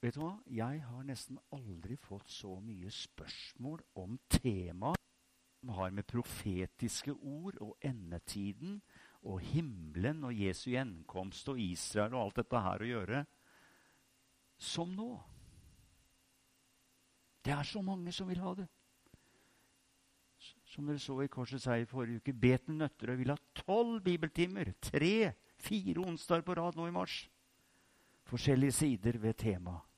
Vet 0.00 0.16
du 0.16 0.22
hva? 0.22 0.32
Jeg 0.48 0.80
har 0.80 1.04
nesten 1.04 1.36
aldri 1.52 1.98
fått 2.00 2.30
så 2.32 2.54
mye 2.64 2.88
spørsmål 2.94 3.82
om 4.00 4.16
temaet 4.32 4.96
som 5.60 5.74
har 5.76 5.92
med 5.92 6.08
profetiske 6.08 7.12
ord 7.12 7.58
og 7.60 7.74
endetiden 7.84 8.78
og 9.28 9.42
himmelen 9.44 10.22
og 10.24 10.32
Jesu 10.32 10.70
gjenkomst 10.72 11.50
og 11.52 11.60
Israel 11.60 12.16
og 12.16 12.22
alt 12.22 12.40
dette 12.40 12.62
her 12.64 12.80
å 12.80 12.88
gjøre, 12.88 13.20
som 14.56 14.94
nå. 14.96 15.10
Det 17.44 17.52
er 17.52 17.68
så 17.68 17.84
mange 17.84 18.12
som 18.16 18.28
vil 18.32 18.40
ha 18.40 18.54
det. 18.56 18.66
Som 20.70 20.88
dere 20.88 21.02
så 21.02 21.18
i 21.20 21.28
Korsets 21.28 21.66
seier 21.68 21.84
forrige 21.90 22.22
uke, 22.22 22.32
Beten 22.32 22.80
Nøtterøy 22.80 23.18
vil 23.20 23.34
ha 23.34 23.38
tolv 23.60 24.00
bibeltimer. 24.06 24.72
Tre, 24.80 25.34
fire 25.60 26.06
onsdager 26.06 26.46
på 26.46 26.56
rad 26.56 26.80
nå 26.80 26.88
i 26.88 26.96
mars. 26.96 27.20
Forskjellige 28.30 28.78
sider 28.80 29.20
ved 29.20 29.36
temaet 29.44 29.89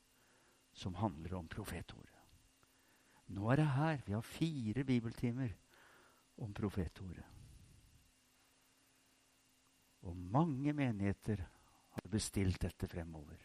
som 0.72 0.94
handler 0.94 1.36
om 1.38 1.48
profetordet. 1.48 2.08
Nå 3.32 3.50
er 3.50 3.56
det 3.56 3.68
her. 3.76 4.02
Vi 4.06 4.12
har 4.12 4.26
fire 4.26 4.84
bibeltimer 4.84 5.54
om 6.36 6.52
profetordet. 6.54 7.24
Og 10.02 10.16
mange 10.16 10.72
menigheter 10.72 11.44
har 11.90 12.08
bestilt 12.10 12.62
dette 12.62 12.88
fremover. 12.88 13.38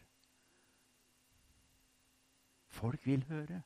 Folk 2.67 3.05
vil 3.05 3.23
høre. 3.29 3.61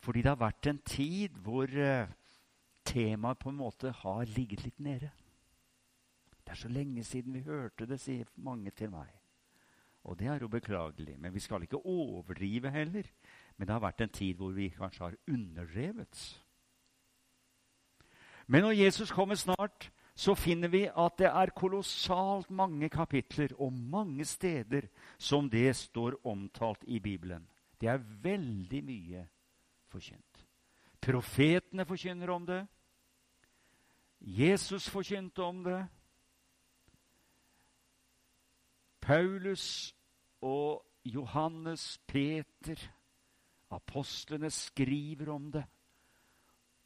Fordi 0.00 0.22
det 0.22 0.30
har 0.30 0.40
vært 0.40 0.66
en 0.66 0.78
tid 0.86 1.36
hvor 1.42 1.70
uh, 1.70 2.10
temaet 2.84 3.38
på 3.38 3.50
en 3.50 3.58
måte 3.58 3.90
har 4.02 4.24
ligget 4.36 4.64
litt 4.64 4.80
nede. 4.80 5.10
Det 6.44 6.54
er 6.54 6.60
så 6.60 6.68
lenge 6.68 7.04
siden 7.04 7.34
vi 7.34 7.42
hørte 7.46 7.86
det, 7.86 7.98
sier 8.00 8.28
mange 8.36 8.70
til 8.70 8.92
meg. 8.92 9.10
Og 10.06 10.18
det 10.18 10.28
er 10.30 10.38
jo 10.40 10.48
beklagelig. 10.48 11.18
Men 11.18 11.34
vi 11.34 11.40
skal 11.42 11.62
ikke 11.62 11.82
overdrive 11.82 12.70
heller. 12.70 13.02
Men 13.56 13.66
det 13.66 13.74
har 13.74 13.82
vært 13.82 14.00
en 14.04 14.14
tid 14.14 14.38
hvor 14.38 14.54
vi 14.54 14.68
kanskje 14.70 15.04
har 15.04 15.16
underdrevet. 15.28 16.42
Men 18.46 18.62
når 18.62 18.78
Jesus 18.78 19.10
kommer 19.10 19.34
snart, 19.34 19.90
så 20.14 20.34
finner 20.34 20.68
vi 20.68 20.84
at 20.86 21.18
det 21.18 21.26
er 21.26 21.52
kolossalt 21.56 22.50
mange 22.50 22.88
kapitler 22.88 23.52
og 23.58 23.72
mange 23.72 24.24
steder 24.24 24.86
som 25.18 25.50
det 25.50 25.76
står 25.76 26.20
omtalt 26.24 26.84
i 26.86 26.98
Bibelen. 26.98 27.48
Det 27.80 27.88
er 27.88 28.06
veldig 28.22 28.84
mye 28.84 29.26
forkynt. 29.88 30.46
Profetene 31.00 31.84
forkynner 31.84 32.30
om 32.30 32.46
det. 32.46 32.62
Jesus 34.20 34.88
forkynte 34.88 35.42
om 35.42 35.64
det. 35.64 35.86
Paulus 39.00 39.95
og 40.42 40.84
Johannes, 41.06 41.98
Peter, 42.06 42.80
apostlene 43.70 44.50
skriver 44.50 45.30
om 45.32 45.50
det. 45.52 45.64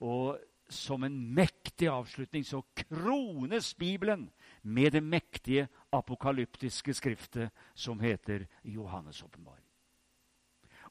Og 0.00 0.38
som 0.70 1.04
en 1.04 1.16
mektig 1.34 1.88
avslutning 1.90 2.44
så 2.46 2.62
krones 2.76 3.74
Bibelen 3.74 4.28
med 4.62 4.92
det 4.92 5.02
mektige 5.02 5.66
apokalyptiske 5.92 6.94
skriftet 6.94 7.50
som 7.74 8.00
heter 8.00 8.46
Johannes' 8.64 9.24
åpenbaring. 9.24 9.64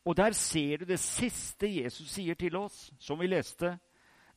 Og 0.06 0.18
der 0.18 0.32
ser 0.32 0.78
du 0.78 0.86
det 0.86 1.00
siste 1.00 1.68
Jesus 1.68 2.12
sier 2.12 2.36
til 2.36 2.56
oss, 2.56 2.92
som 3.00 3.20
vi 3.20 3.28
leste. 3.28 3.78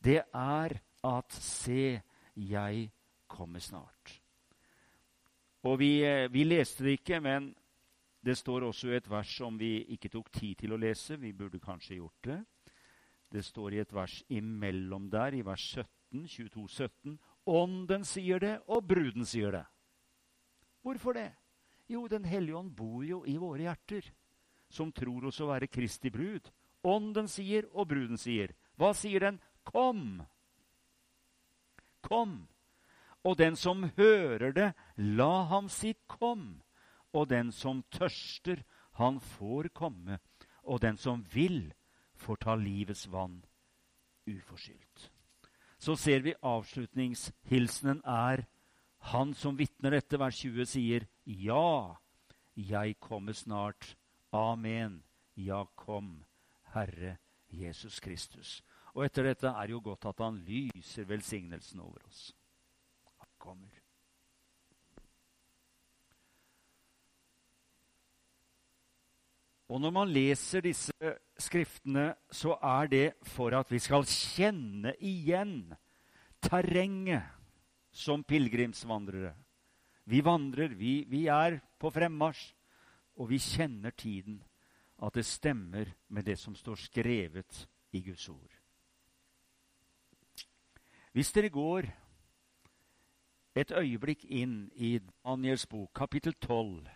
Det 0.02 0.22
er 0.34 0.78
at 1.04 1.32
se, 1.32 2.00
jeg 2.36 2.90
kommer 3.28 3.58
snart. 3.58 4.20
Og 5.62 5.78
vi, 5.78 6.02
eh, 6.04 6.32
vi 6.32 6.44
leste 6.44 6.84
det 6.84 6.98
ikke, 6.98 7.20
men 7.20 7.54
det 8.22 8.36
står 8.38 8.68
også 8.68 8.92
et 8.94 9.08
vers 9.10 9.30
som 9.34 9.56
vi 9.58 9.80
ikke 9.94 10.10
tok 10.12 10.30
tid 10.30 10.60
til 10.62 10.74
å 10.74 10.78
lese. 10.78 11.18
Vi 11.18 11.32
burde 11.34 11.58
kanskje 11.58 11.98
gjort 11.98 12.28
det. 12.28 12.38
Det 13.32 13.42
står 13.42 13.74
i 13.74 13.80
et 13.82 13.92
vers 13.92 14.20
imellom 14.30 15.08
der, 15.10 15.34
i 15.34 15.42
vers 15.42 15.64
17, 15.74 16.28
22, 16.28 16.68
17. 16.68 17.18
Ånden 17.50 18.04
sier 18.06 18.38
det, 18.38 18.56
og 18.70 18.86
bruden 18.86 19.26
sier 19.26 19.56
det. 19.56 19.64
Hvorfor 20.82 21.18
det? 21.18 21.32
Jo, 21.90 22.06
Den 22.06 22.24
hellige 22.24 22.56
ånd 22.56 22.70
bor 22.76 23.02
jo 23.04 23.24
i 23.26 23.36
våre 23.36 23.66
hjerter, 23.66 24.06
som 24.70 24.92
tror 24.92 25.26
oss 25.26 25.40
å 25.42 25.50
være 25.50 25.66
Kristi 25.66 26.10
brud. 26.10 26.46
Ånden 26.86 27.28
sier, 27.28 27.66
og 27.74 27.88
bruden 27.90 28.18
sier. 28.18 28.54
Hva 28.78 28.92
sier 28.94 29.20
den? 29.20 29.40
Kom! 29.64 30.22
Kom! 32.02 32.46
Og 33.22 33.36
den 33.38 33.56
som 33.56 33.90
hører 33.96 34.54
det, 34.54 34.72
la 34.96 35.44
ham 35.50 35.68
si 35.70 35.94
kom. 36.06 36.61
Og 37.12 37.28
den 37.28 37.52
som 37.52 37.82
tørster, 37.92 38.62
han 38.98 39.20
får 39.20 39.68
komme. 39.74 40.18
Og 40.62 40.80
den 40.80 40.96
som 40.96 41.24
vil, 41.34 41.72
får 42.14 42.36
ta 42.44 42.54
livets 42.54 43.06
vann 43.12 43.42
uforskyldt. 44.26 45.10
Så 45.78 45.96
ser 45.98 46.22
vi 46.22 46.34
avslutningshilsenen 46.42 48.04
er 48.06 48.44
han 49.10 49.34
som 49.34 49.56
vitner 49.58 49.96
dette, 49.96 50.18
vers 50.18 50.38
20, 50.38 50.66
sier 50.70 51.08
ja, 51.26 51.96
jeg 52.54 53.00
kommer 53.02 53.34
snart. 53.34 53.96
Amen. 54.32 55.00
Ja, 55.34 55.64
kom, 55.74 56.20
Herre 56.74 57.16
Jesus 57.50 57.98
Kristus. 58.00 58.60
Og 58.94 59.06
etter 59.08 59.26
dette 59.26 59.50
er 59.50 59.74
jo 59.74 59.82
godt 59.82 60.06
at 60.12 60.22
han 60.22 60.38
lyser 60.46 61.08
velsignelsen 61.08 61.82
over 61.82 62.04
oss. 62.06 62.28
Han 63.18 63.32
kommer. 63.42 63.81
Og 69.72 69.80
når 69.80 69.92
man 69.96 70.10
leser 70.12 70.60
disse 70.60 71.12
skriftene, 71.40 72.10
så 72.28 72.58
er 72.60 72.90
det 72.92 73.06
for 73.24 73.54
at 73.56 73.70
vi 73.72 73.78
skal 73.80 74.04
kjenne 74.04 74.92
igjen 75.00 75.72
terrenget 76.44 77.24
som 77.88 78.24
pilegrimsvandrere. 78.24 79.32
Vi 80.04 80.20
vandrer, 80.24 80.74
vi, 80.76 81.06
vi 81.08 81.24
er 81.32 81.56
på 81.80 81.88
fremmarsj, 81.90 82.50
og 83.16 83.30
vi 83.32 83.40
kjenner 83.40 83.96
tiden. 83.96 84.42
At 85.02 85.16
det 85.16 85.24
stemmer 85.24 85.88
med 86.08 86.28
det 86.28 86.36
som 86.38 86.54
står 86.54 86.76
skrevet 86.76 87.66
i 87.96 88.04
Guds 88.04 88.28
ord. 88.28 88.58
Hvis 91.12 91.32
dere 91.32 91.48
går 91.48 91.88
et 93.56 93.72
øyeblikk 93.72 94.24
inn 94.28 94.66
i 94.76 94.98
Daniels 95.00 95.64
bok, 95.66 95.90
kapittel 95.96 96.36
12 96.36 96.88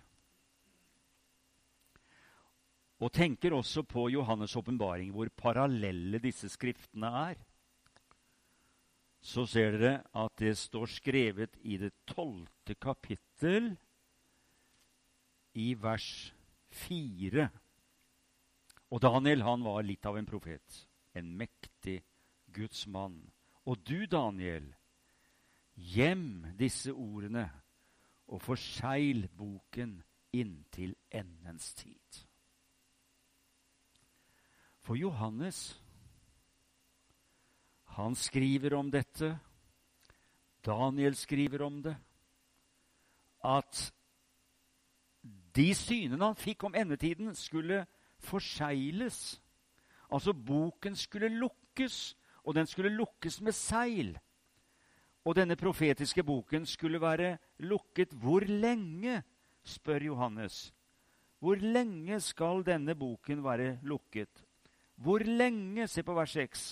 og 2.97 3.13
tenker 3.13 3.53
også 3.53 3.83
på 3.85 4.09
Johannes' 4.09 4.57
åpenbaring, 4.57 5.13
hvor 5.13 5.29
parallelle 5.37 6.21
disse 6.23 6.49
skriftene 6.49 7.11
er. 7.31 7.41
Så 9.21 9.45
ser 9.51 9.77
dere 9.77 9.93
at 10.17 10.33
det 10.41 10.55
står 10.57 10.89
skrevet 10.89 11.59
i 11.65 11.77
det 11.81 11.93
tolvte 12.09 12.77
kapittel, 12.81 13.75
i 15.57 15.73
vers 15.81 16.35
fire. 16.69 17.49
Og 18.93 19.01
Daniel 19.03 19.43
han 19.43 19.65
var 19.65 19.85
litt 19.85 20.05
av 20.07 20.19
en 20.21 20.29
profet, 20.29 20.83
en 21.17 21.31
mektig 21.37 22.03
Guds 22.53 22.85
mann. 22.93 23.19
Og 23.67 23.81
du, 23.89 24.05
Daniel, 24.07 24.69
gjem 25.77 26.53
disse 26.61 26.93
ordene 26.93 27.49
og 28.29 28.43
forsegl 28.45 29.27
boken 29.37 29.99
inntil 30.37 30.95
endens 31.11 31.73
tid. 31.79 32.26
For 34.87 34.95
Johannes, 34.95 35.81
han 37.97 38.15
skriver 38.15 38.77
om 38.79 38.91
dette, 38.91 39.33
Daniel 40.63 41.17
skriver 41.19 41.65
om 41.67 41.81
det, 41.83 41.97
at 43.43 43.81
de 45.59 45.67
synene 45.75 46.23
han 46.23 46.39
fikk 46.39 46.69
om 46.69 46.79
endetiden, 46.79 47.35
skulle 47.35 47.83
forsegles. 48.29 49.41
Altså 50.07 50.31
boken 50.31 50.95
skulle 50.95 51.35
lukkes, 51.35 52.15
og 52.47 52.55
den 52.55 52.71
skulle 52.71 52.95
lukkes 52.95 53.41
med 53.43 53.59
seil. 53.59 54.15
Og 55.27 55.35
denne 55.35 55.59
profetiske 55.59 56.23
boken 56.23 56.63
skulle 56.63 57.03
være 57.03 57.37
lukket 57.59 58.15
hvor 58.15 58.47
lenge? 58.47 59.25
spør 59.67 60.13
Johannes. 60.13 60.69
Hvor 61.43 61.59
lenge 61.59 62.21
skal 62.23 62.63
denne 62.63 62.95
boken 62.95 63.43
være 63.43 63.81
lukket? 63.83 64.46
Hvor 64.97 65.25
lenge, 65.25 65.87
se 65.89 66.03
på 66.03 66.15
vers 66.17 66.33
6, 66.33 66.67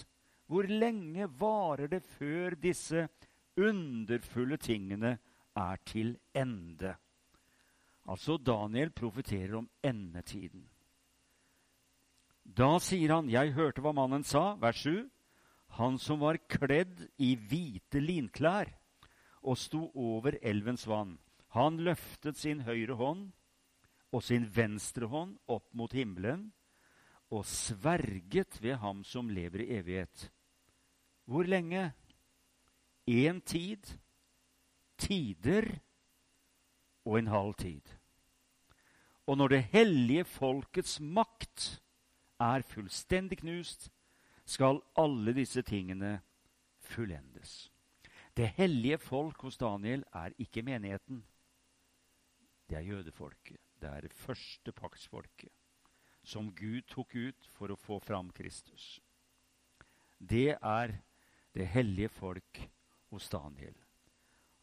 hvor 0.48 0.68
lenge 0.68 1.28
varer 1.40 1.88
det 1.92 2.02
før 2.04 2.56
disse 2.60 3.08
underfulle 3.56 4.56
tingene 4.56 5.18
er 5.56 5.76
til 5.86 6.16
ende? 6.34 6.94
Altså, 8.08 8.36
Daniel 8.36 8.90
profeterer 8.90 9.56
om 9.58 9.68
endetiden. 9.84 10.68
Da 12.44 12.78
sier 12.78 13.14
han, 13.14 13.28
'Jeg 13.28 13.52
hørte 13.52 13.80
hva 13.80 13.92
mannen 13.92 14.22
sa', 14.22 14.60
vers 14.60 14.76
7. 14.76 15.10
Han 15.80 15.98
som 15.98 16.20
var 16.20 16.36
kledd 16.48 17.08
i 17.18 17.34
hvite 17.36 18.00
linklær 18.00 18.68
og 19.42 19.56
sto 19.58 19.90
over 19.94 20.36
elvens 20.42 20.86
vann. 20.86 21.18
Han 21.48 21.78
løftet 21.78 22.36
sin 22.36 22.60
høyre 22.60 22.94
hånd 22.94 23.32
og 24.12 24.22
sin 24.22 24.44
venstre 24.56 25.06
hånd 25.06 25.38
opp 25.48 25.66
mot 25.74 25.92
himmelen 25.92 26.52
og 27.34 27.46
sverget 27.46 28.60
ved 28.62 28.76
ham 28.78 29.02
som 29.04 29.28
lever 29.28 29.64
i 29.64 29.70
evighet. 29.78 30.30
Hvor 31.24 31.42
lenge? 31.42 31.92
Én 33.10 33.40
tid, 33.44 33.98
tider 34.98 35.66
og 37.04 37.18
en 37.18 37.26
halv 37.26 37.54
tid. 37.54 37.82
Og 39.26 39.36
når 39.36 39.48
det 39.48 39.62
hellige 39.72 40.24
folkets 40.24 41.00
makt 41.00 41.82
er 42.40 42.62
fullstendig 42.62 43.38
knust, 43.42 43.90
skal 44.44 44.80
alle 44.96 45.34
disse 45.34 45.62
tingene 45.62 46.20
fullendes. 46.80 47.72
Det 48.36 48.48
hellige 48.56 48.98
folk 48.98 49.42
hos 49.42 49.56
Daniel 49.56 50.04
er 50.12 50.30
ikke 50.38 50.62
menigheten. 50.62 51.24
Det 52.68 52.76
er 52.76 52.88
jødefolket. 52.88 53.60
Det 53.80 53.90
er 53.90 54.00
det 54.00 54.12
første 54.12 54.72
paktsfolket 54.72 55.63
som 56.24 56.50
Gud 56.56 56.86
tok 56.88 57.14
ut 57.14 57.48
for 57.54 57.72
å 57.72 57.78
få 57.78 58.00
fram 58.00 58.30
Kristus. 58.32 58.98
Det 60.18 60.56
er 60.56 60.96
det 61.54 61.66
hellige 61.74 62.10
folk 62.16 62.60
hos 63.12 63.28
Daniel. 63.30 63.74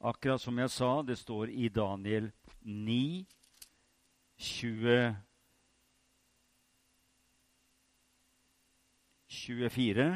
Akkurat 0.01 0.41
som 0.41 0.57
jeg 0.57 0.73
sa, 0.73 1.01
det 1.05 1.19
står 1.21 1.51
i 1.53 1.69
Daniel 1.69 2.31
9, 2.65 3.25
20, 4.41 5.15
24 9.29 10.09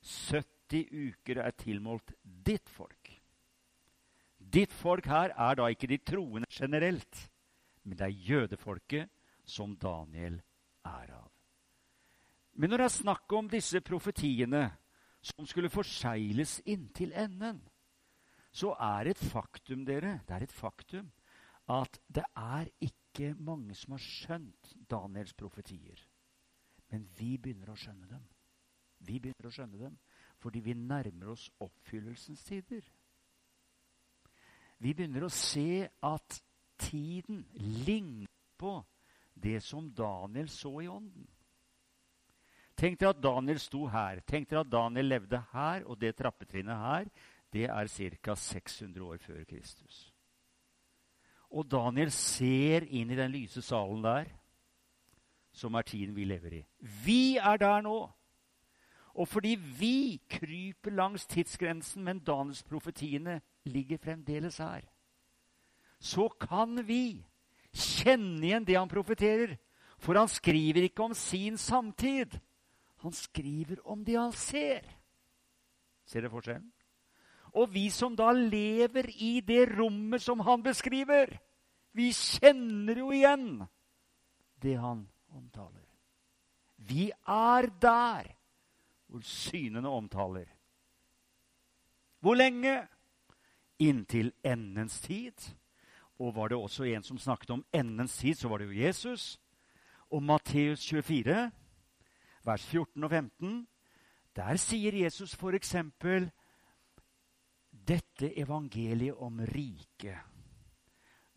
70 0.00 0.86
uker 0.90 1.40
er 1.44 1.56
tilmålt 1.58 2.14
ditt 2.22 2.68
folk. 2.72 3.10
Ditt 4.38 4.72
folk 4.72 5.06
her 5.10 5.34
er 5.36 5.58
da 5.58 5.68
ikke 5.70 5.90
de 5.90 5.98
troende 6.00 6.48
generelt, 6.50 7.26
men 7.84 7.98
det 7.98 8.06
er 8.06 8.22
jødefolket 8.30 9.10
som 9.44 9.76
Daniel 9.76 10.40
er 10.86 11.14
av. 11.16 11.28
Men 12.60 12.70
når 12.70 12.82
det 12.82 12.86
er 12.88 12.96
snakk 12.98 13.32
om 13.36 13.48
disse 13.48 13.80
profetiene 13.80 14.64
som 15.22 15.46
skulle 15.46 15.70
forsegles 15.72 16.60
inntil 16.68 17.12
enden, 17.16 17.60
så 18.52 18.72
er 18.74 19.12
et 19.12 19.20
faktum, 19.20 19.84
dere, 19.86 20.18
det 20.26 20.36
er 20.36 20.44
et 20.44 20.52
faktum 20.52 21.10
at 21.70 22.00
det 22.10 22.24
er 22.36 22.70
ikke 22.82 23.34
mange 23.38 23.76
som 23.78 23.94
har 23.94 24.02
skjønt 24.02 24.72
Daniels 24.90 25.34
profetier. 25.38 26.00
Men 26.90 27.06
vi 27.18 27.36
begynner 27.38 27.70
å 27.70 27.78
skjønne 27.78 28.08
dem. 28.10 28.24
Vi 29.06 29.20
begynner 29.22 29.48
å 29.48 29.54
skjønne 29.54 29.84
dem 29.84 29.98
fordi 30.40 30.62
vi 30.64 30.72
nærmer 30.72 31.34
oss 31.34 31.50
oppfyllelsens 31.60 32.42
tider. 32.46 32.80
Vi 34.80 34.94
begynner 34.96 35.26
å 35.26 35.32
se 35.32 35.84
at 35.84 36.38
tiden 36.80 37.42
ligner 37.84 38.30
på 38.56 38.78
det 39.34 39.62
som 39.62 39.90
Daniel 39.90 40.48
så 40.48 40.72
i 40.80 40.88
ånden. 40.88 41.28
Tenk 42.76 43.00
dere 43.00 43.12
at 43.12 43.22
Daniel 43.22 43.58
sto 43.60 43.86
her. 43.92 44.22
Tenk 44.24 44.48
dere 44.48 44.64
at 44.64 44.72
Daniel 44.72 45.10
levde 45.12 45.42
her, 45.52 45.84
og 45.84 46.00
det 46.00 46.14
trappetrinnet 46.16 46.76
her, 46.76 47.10
det 47.52 47.66
er 47.68 47.86
ca. 48.22 48.34
600 48.34 49.04
år 49.04 49.18
før 49.20 49.44
Kristus. 49.44 50.12
Og 51.50 51.66
Daniel 51.70 52.10
ser 52.14 52.86
inn 52.86 53.10
i 53.10 53.18
den 53.18 53.32
lyse 53.34 53.62
salen 53.62 54.04
der, 54.04 54.30
som 55.52 55.74
er 55.74 55.82
tiden 55.82 56.14
vi 56.14 56.24
lever 56.24 56.60
i. 56.60 56.64
Vi 57.04 57.36
er 57.36 57.56
der 57.58 57.80
nå. 57.82 57.98
Og 59.14 59.28
fordi 59.28 59.56
vi 59.80 60.20
kryper 60.30 60.94
langs 60.94 61.26
tidsgrensen, 61.26 62.04
men 62.04 62.22
Daniels 62.24 62.62
profetiene 62.62 63.40
ligger 63.64 63.98
fremdeles 63.98 64.58
her, 64.58 64.86
så 65.98 66.28
kan 66.28 66.86
vi 66.88 67.26
kjenne 67.72 68.46
igjen 68.46 68.66
det 68.66 68.78
han 68.78 68.90
profeterer. 68.90 69.56
For 70.00 70.16
han 70.16 70.28
skriver 70.28 70.88
ikke 70.88 71.10
om 71.10 71.14
sin 71.14 71.58
samtid. 71.60 72.38
Han 73.04 73.12
skriver 73.12 73.80
om 73.84 74.04
det 74.04 74.16
han 74.16 74.32
ser. 74.36 74.84
Ser 76.08 76.24
dere 76.24 76.32
forskjellen? 76.32 76.70
Og 77.58 77.72
vi 77.74 77.88
som 77.90 78.14
da 78.16 78.30
lever 78.32 79.10
i 79.18 79.40
det 79.42 79.64
rommet 79.72 80.22
som 80.22 80.40
han 80.46 80.62
beskriver, 80.62 81.32
vi 81.92 82.12
kjenner 82.14 83.00
jo 83.02 83.10
igjen 83.14 83.64
det 84.62 84.76
han 84.78 85.02
omtaler. 85.34 85.86
Vi 86.76 87.10
er 87.10 87.66
der 87.82 88.30
hvor 89.10 89.24
synene 89.26 89.88
omtaler. 89.88 90.46
Hvor 92.20 92.34
lenge? 92.38 92.86
Inntil 93.80 94.32
endens 94.44 95.00
tid. 95.00 95.34
Og 96.20 96.34
var 96.36 96.52
det 96.52 96.58
også 96.58 96.84
en 96.84 97.02
som 97.02 97.18
snakket 97.18 97.50
om 97.54 97.64
endens 97.72 98.18
tid, 98.20 98.36
så 98.36 98.48
var 98.48 98.60
det 98.60 98.68
jo 98.68 98.82
Jesus. 98.82 99.40
Og 100.10 100.22
Matteus 100.22 100.84
24, 100.88 101.50
vers 102.44 102.66
14 102.66 103.04
og 103.04 103.10
15, 103.10 103.66
der 104.36 104.56
sier 104.60 104.96
Jesus 105.04 105.34
f.eks.: 105.34 105.74
Dette 107.70 108.32
evangeliet 108.38 109.16
om 109.16 109.40
riket. 109.40 110.18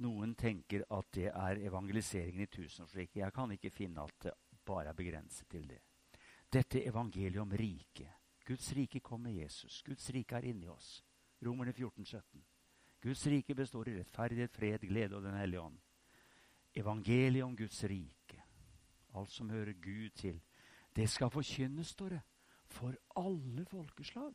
Noen 0.04 0.36
tenker 0.36 0.84
at 0.92 1.12
det 1.16 1.30
er 1.30 1.62
evangeliseringen 1.64 2.42
i 2.42 2.50
tusenårsriket. 2.52 3.22
Jeg 3.22 3.34
kan 3.34 3.52
ikke 3.52 3.72
finne 3.72 4.04
at 4.04 4.24
det 4.24 4.34
bare 4.66 4.90
er 4.90 4.98
begrenset 4.98 5.48
til 5.50 5.68
det. 5.70 5.80
Dette 6.54 6.84
evangeliet 6.84 7.42
om 7.42 7.52
riket. 7.52 8.10
Guds 8.46 8.74
rike 8.76 9.00
kom 9.00 9.22
med 9.22 9.34
Jesus. 9.34 9.82
Guds 9.86 10.10
rike 10.10 10.36
er 10.36 10.50
inni 10.50 10.68
oss. 10.68 11.04
Romerne 11.46 11.74
14, 11.74 12.06
17. 12.06 12.44
Guds 13.04 13.26
rike 13.28 13.56
består 13.56 13.89
i 13.89 13.97
rettferdighet, 13.97 14.51
fred, 14.51 14.86
glede 14.88 15.18
og 15.18 15.24
Den 15.24 15.36
hellige 15.36 15.62
ånd. 15.62 15.80
Evangeliet 16.76 17.43
om 17.43 17.56
Guds 17.56 17.84
rike, 17.84 18.43
alt 19.14 19.32
som 19.32 19.49
hører 19.49 19.74
Gud 19.74 20.10
til, 20.16 20.39
det 20.95 21.10
skal 21.10 21.30
forkynnes, 21.30 21.88
står 21.88 22.10
det, 22.10 22.22
for 22.66 22.95
alle 23.20 23.66
folkeslag. 23.66 24.34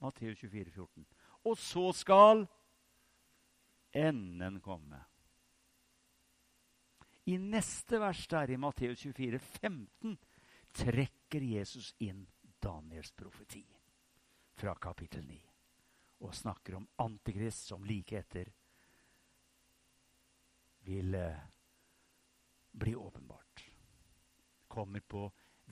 Matteus 0.00 0.38
24, 0.38 0.70
14. 0.70 1.06
Og 1.44 1.58
så 1.58 1.92
skal 1.92 2.46
enden 3.92 4.60
komme. 4.60 5.02
I 7.26 7.36
neste 7.36 8.00
vers 8.00 8.26
der, 8.26 8.50
i 8.50 8.56
Matteus 8.56 9.02
24, 9.02 9.38
15, 9.38 10.16
trekker 10.72 11.42
Jesus 11.42 11.94
inn 12.00 12.26
Daniels 12.62 13.12
profeti 13.12 13.64
fra 14.56 14.74
kapittel 14.80 15.26
9 15.26 15.55
og 16.24 16.34
snakker 16.34 16.78
om 16.78 16.88
Antikrist 17.02 17.68
som 17.68 17.84
like 17.84 18.18
etter 18.18 18.48
vil 20.86 21.14
eh, 21.14 21.44
bli 22.70 22.94
åpenbart. 22.94 23.64
Kommer 24.68 25.00
på 25.00 25.26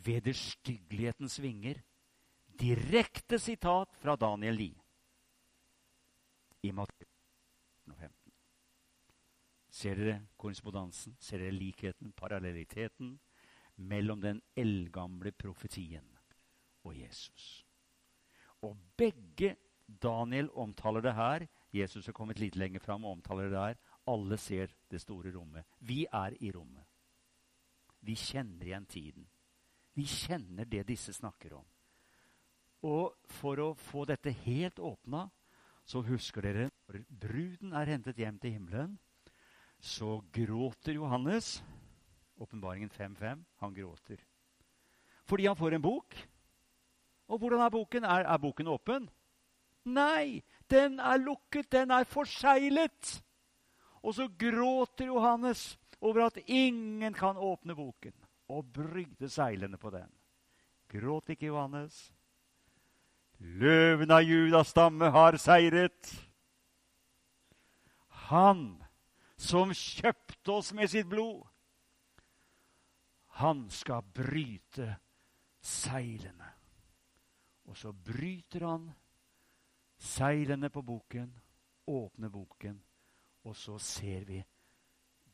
vederstyggelighetens 0.04 1.38
vinger. 1.38 1.82
Direkte 2.46 3.38
sitat 3.38 3.96
fra 3.98 4.16
Daniel 4.16 4.54
Lie 4.54 4.82
i 6.62 6.72
Matteus 6.72 7.08
15. 7.86 8.32
Ser 9.74 9.98
dere 9.98 10.20
korrespondansen? 10.38 11.16
Ser 11.18 11.42
dere 11.42 11.54
likheten, 11.54 12.12
parallelliteten 12.14 13.16
mellom 13.76 14.22
den 14.22 14.40
eldgamle 14.56 15.32
profetien 15.32 16.06
og 16.86 16.94
Jesus? 16.96 17.64
Og 18.62 18.78
begge 18.96 19.56
Daniel 20.02 20.48
omtaler 20.54 21.04
det 21.04 21.14
her 21.14 21.46
Jesus 21.74 22.06
er 22.08 22.14
kommet 22.14 22.38
litt 22.38 22.56
lenger 22.58 22.82
fram 22.82 23.04
og 23.04 23.16
omtaler 23.18 23.50
det 23.50 23.58
der. 23.58 23.78
Alle 24.10 24.38
ser 24.38 24.70
det 24.90 25.00
store 25.02 25.32
rommet. 25.34 25.66
Vi 25.82 26.04
er 26.06 26.36
i 26.38 26.52
rommet. 26.54 26.84
Vi 28.04 28.14
kjenner 28.14 28.68
igjen 28.68 28.86
tiden. 28.86 29.26
Vi 29.94 30.04
kjenner 30.06 30.68
det 30.68 30.84
disse 30.86 31.14
snakker 31.16 31.56
om. 31.58 31.64
Og 32.84 33.14
for 33.40 33.60
å 33.62 33.70
få 33.80 34.04
dette 34.06 34.34
helt 34.44 34.78
åpna, 34.78 35.24
så 35.84 36.02
husker 36.04 36.44
dere 36.44 36.68
når 36.86 37.00
bruden 37.08 37.74
er 37.76 37.90
hentet 37.90 38.20
hjem 38.20 38.38
til 38.40 38.54
himmelen, 38.56 38.94
så 39.80 40.20
gråter 40.32 40.96
Johannes. 40.96 41.58
Åpenbaringen 42.40 42.90
5.5. 42.90 43.42
Han 43.62 43.74
gråter. 43.74 44.22
Fordi 45.24 45.46
han 45.48 45.56
får 45.56 45.76
en 45.76 45.84
bok. 45.84 46.16
Og 47.28 47.40
hvordan 47.40 47.64
er 47.64 47.72
boken? 47.72 48.04
Er, 48.04 48.24
er 48.28 48.40
boken 48.40 48.68
åpen? 48.68 49.08
Nei, 49.84 50.42
den 50.70 50.98
er 51.00 51.20
lukket, 51.20 51.70
den 51.72 51.92
er 51.92 52.06
forseglet. 52.08 53.18
Og 54.04 54.16
så 54.16 54.28
gråter 54.28 55.08
Johannes 55.08 55.74
over 56.00 56.26
at 56.26 56.40
ingen 56.46 57.14
kan 57.16 57.36
åpne 57.36 57.76
boken 57.76 58.14
og 58.52 58.68
brygde 58.72 59.28
seilene 59.32 59.80
på 59.80 59.92
den. 59.92 60.08
Gråt 60.92 61.32
ikke 61.32 61.48
Johannes. 61.48 62.12
Løven 63.40 64.12
av 64.14 64.22
Judas 64.24 64.70
stamme 64.72 65.08
har 65.12 65.36
seiret. 65.40 66.12
Han 68.30 68.66
som 69.36 69.72
kjøpte 69.74 70.52
oss 70.52 70.72
med 70.76 70.88
sitt 70.92 71.08
blod, 71.10 71.42
han 73.40 73.64
skal 73.72 74.04
bryte 74.14 74.86
seilene. 75.64 76.52
Og 77.68 77.76
så 77.76 77.90
bryter 77.92 78.64
han 78.68 78.86
seilene 78.86 79.03
på 80.70 80.82
boken, 80.82 81.40
åpner 81.86 82.28
boken, 82.28 82.82
og 83.44 83.56
så 83.56 83.78
ser 83.78 84.24
vi 84.24 84.44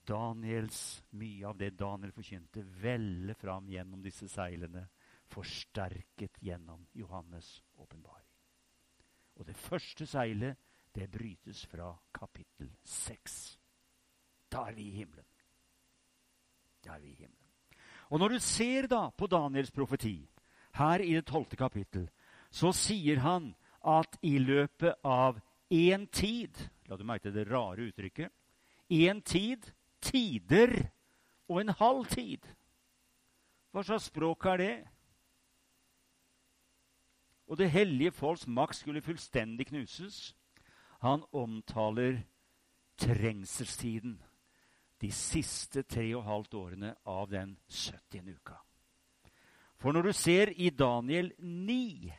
Daniels, 0.07 1.05
mye 1.11 1.47
av 1.47 1.57
det 1.57 1.71
Daniel 1.79 2.13
forkynte, 2.13 2.65
velle 2.83 3.35
fram 3.35 3.69
gjennom 3.71 4.03
disse 4.03 4.29
seilene, 4.29 4.89
forsterket 5.31 6.41
gjennom 6.43 6.87
Johannes' 6.93 7.61
åpenbaring. 7.79 8.27
Og 9.39 9.47
det 9.47 9.57
første 9.57 10.07
seilet, 10.07 10.57
det 10.93 11.07
brytes 11.11 11.67
fra 11.71 11.93
kapittel 12.13 12.73
6. 12.83 13.37
Da 14.51 14.67
er 14.69 14.75
vi 14.75 14.89
i 14.89 14.97
himmelen. 14.99 15.29
Da 16.83 16.97
er 16.97 17.01
vi 17.05 17.13
i 17.13 17.21
himmelen. 17.21 17.37
Og 18.11 18.19
når 18.19 18.35
du 18.35 18.39
ser 18.43 18.89
da 18.91 19.05
på 19.15 19.29
Daniels 19.31 19.71
profeti, 19.71 20.29
her 20.75 20.99
i 20.99 21.15
det 21.15 21.27
tolvte 21.31 21.57
kapittel, 21.57 22.09
så 22.51 22.73
sier 22.75 23.23
han 23.23 23.53
at 23.83 24.19
i 24.23 24.39
løpet 24.39 25.01
av 25.05 25.41
én 25.71 26.07
tid 26.11 26.57
La 26.91 26.97
du 26.99 27.05
merke 27.07 27.29
til 27.29 27.37
det 27.37 27.47
rare 27.47 27.87
uttrykket. 27.87 28.33
Én 28.91 29.21
tid, 29.23 29.69
tider 30.03 30.73
og 31.47 31.61
en 31.61 31.71
halv 31.79 32.09
tid. 32.11 32.49
Hva 33.71 33.85
slags 33.87 34.09
språk 34.11 34.49
er 34.51 34.59
det? 34.59 34.73
Og 37.47 37.59
det 37.59 37.71
hellige 37.71 38.11
folks 38.11 38.49
makt 38.51 38.81
skulle 38.81 39.03
fullstendig 39.07 39.69
knuses. 39.71 40.35
Han 41.07 41.23
omtaler 41.31 42.25
trengselstiden. 42.99 44.19
De 45.01 45.13
siste 45.15 45.83
tre 45.83 46.09
og 46.17 46.27
halvt 46.27 46.55
årene 46.55 46.95
av 47.07 47.31
den 47.31 47.55
70. 47.71 48.35
uka. 48.35 48.59
For 49.79 49.95
når 49.95 50.11
du 50.11 50.13
ser 50.13 50.51
i 50.59 50.71
Daniel 50.71 51.31
9 51.39 52.11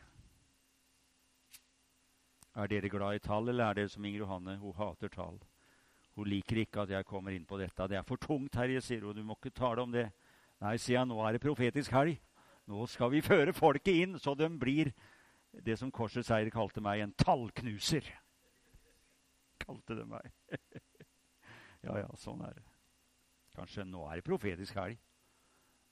er 2.56 2.68
dere 2.68 2.90
glad 2.92 3.16
i 3.16 3.24
tall, 3.24 3.50
eller 3.50 3.70
er 3.70 3.80
dere 3.80 3.92
som 3.92 4.06
Inger 4.06 4.26
Johanne? 4.26 4.58
Hun 4.60 4.76
hater 4.76 5.12
tall. 5.14 5.40
Hun 6.16 6.28
liker 6.28 6.60
ikke 6.62 6.84
at 6.84 6.92
jeg 6.92 7.08
kommer 7.08 7.32
inn 7.32 7.46
på 7.48 7.60
dette. 7.60 7.88
Det 7.88 7.98
er 7.98 8.08
for 8.08 8.20
tungt, 8.20 8.52
Terje, 8.54 8.82
sier 8.84 9.06
hun. 9.08 9.16
Du 9.16 9.24
må 9.24 9.38
ikke 9.40 9.54
tale 9.56 9.86
om 9.86 9.94
det. 9.94 10.10
Nei, 10.62 10.76
sier 10.78 11.00
jeg, 11.00 11.08
nå 11.10 11.22
er 11.24 11.38
det 11.38 11.44
profetisk 11.44 11.94
helg. 11.96 12.20
Nå 12.70 12.86
skal 12.92 13.12
vi 13.14 13.24
føre 13.26 13.56
folket 13.56 14.04
inn, 14.04 14.18
så 14.20 14.36
de 14.38 14.50
blir 14.60 14.92
det 15.66 15.78
som 15.80 15.92
Korsets 15.92 16.30
seier 16.30 16.52
kalte 16.54 16.84
meg, 16.84 17.02
en 17.02 17.16
tallknuser. 17.20 18.06
Kalte 19.64 19.98
det 19.98 20.06
meg. 20.10 20.28
ja, 21.88 21.96
ja, 22.04 22.10
sånn 22.20 22.44
er 22.46 22.60
det. 22.60 22.68
Kanskje 23.56 23.88
nå 23.88 24.06
er 24.08 24.20
det 24.20 24.28
profetisk 24.28 24.78
helg. 24.80 25.00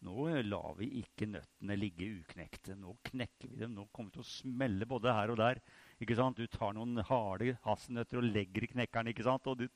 Nå 0.08 0.30
lar 0.48 0.78
vi 0.80 0.88
ikke 1.02 1.28
nøttene 1.28 1.76
ligge 1.76 2.08
uknekte. 2.22 2.78
Nå 2.80 2.96
knekker 3.10 3.50
vi 3.52 3.60
dem. 3.60 3.74
Nå 3.76 3.90
kommer 3.92 4.14
vi 4.14 4.20
til 4.20 4.24
å 4.24 4.30
smelle 4.30 4.88
både 4.88 5.16
her 5.16 5.34
og 5.34 5.42
der. 5.42 5.60
Ikke 6.00 6.16
sant? 6.16 6.40
Du 6.40 6.48
tar 6.48 6.76
noen 6.76 7.02
harde 7.10 7.58
hasselnøtter 7.66 8.22
og 8.22 8.30
legger 8.30 8.66
i 8.66 8.72
knekkeren. 8.72 9.12
ikke 9.12 9.26
sant? 9.28 9.48
Og, 9.52 9.60
du, 9.60 9.68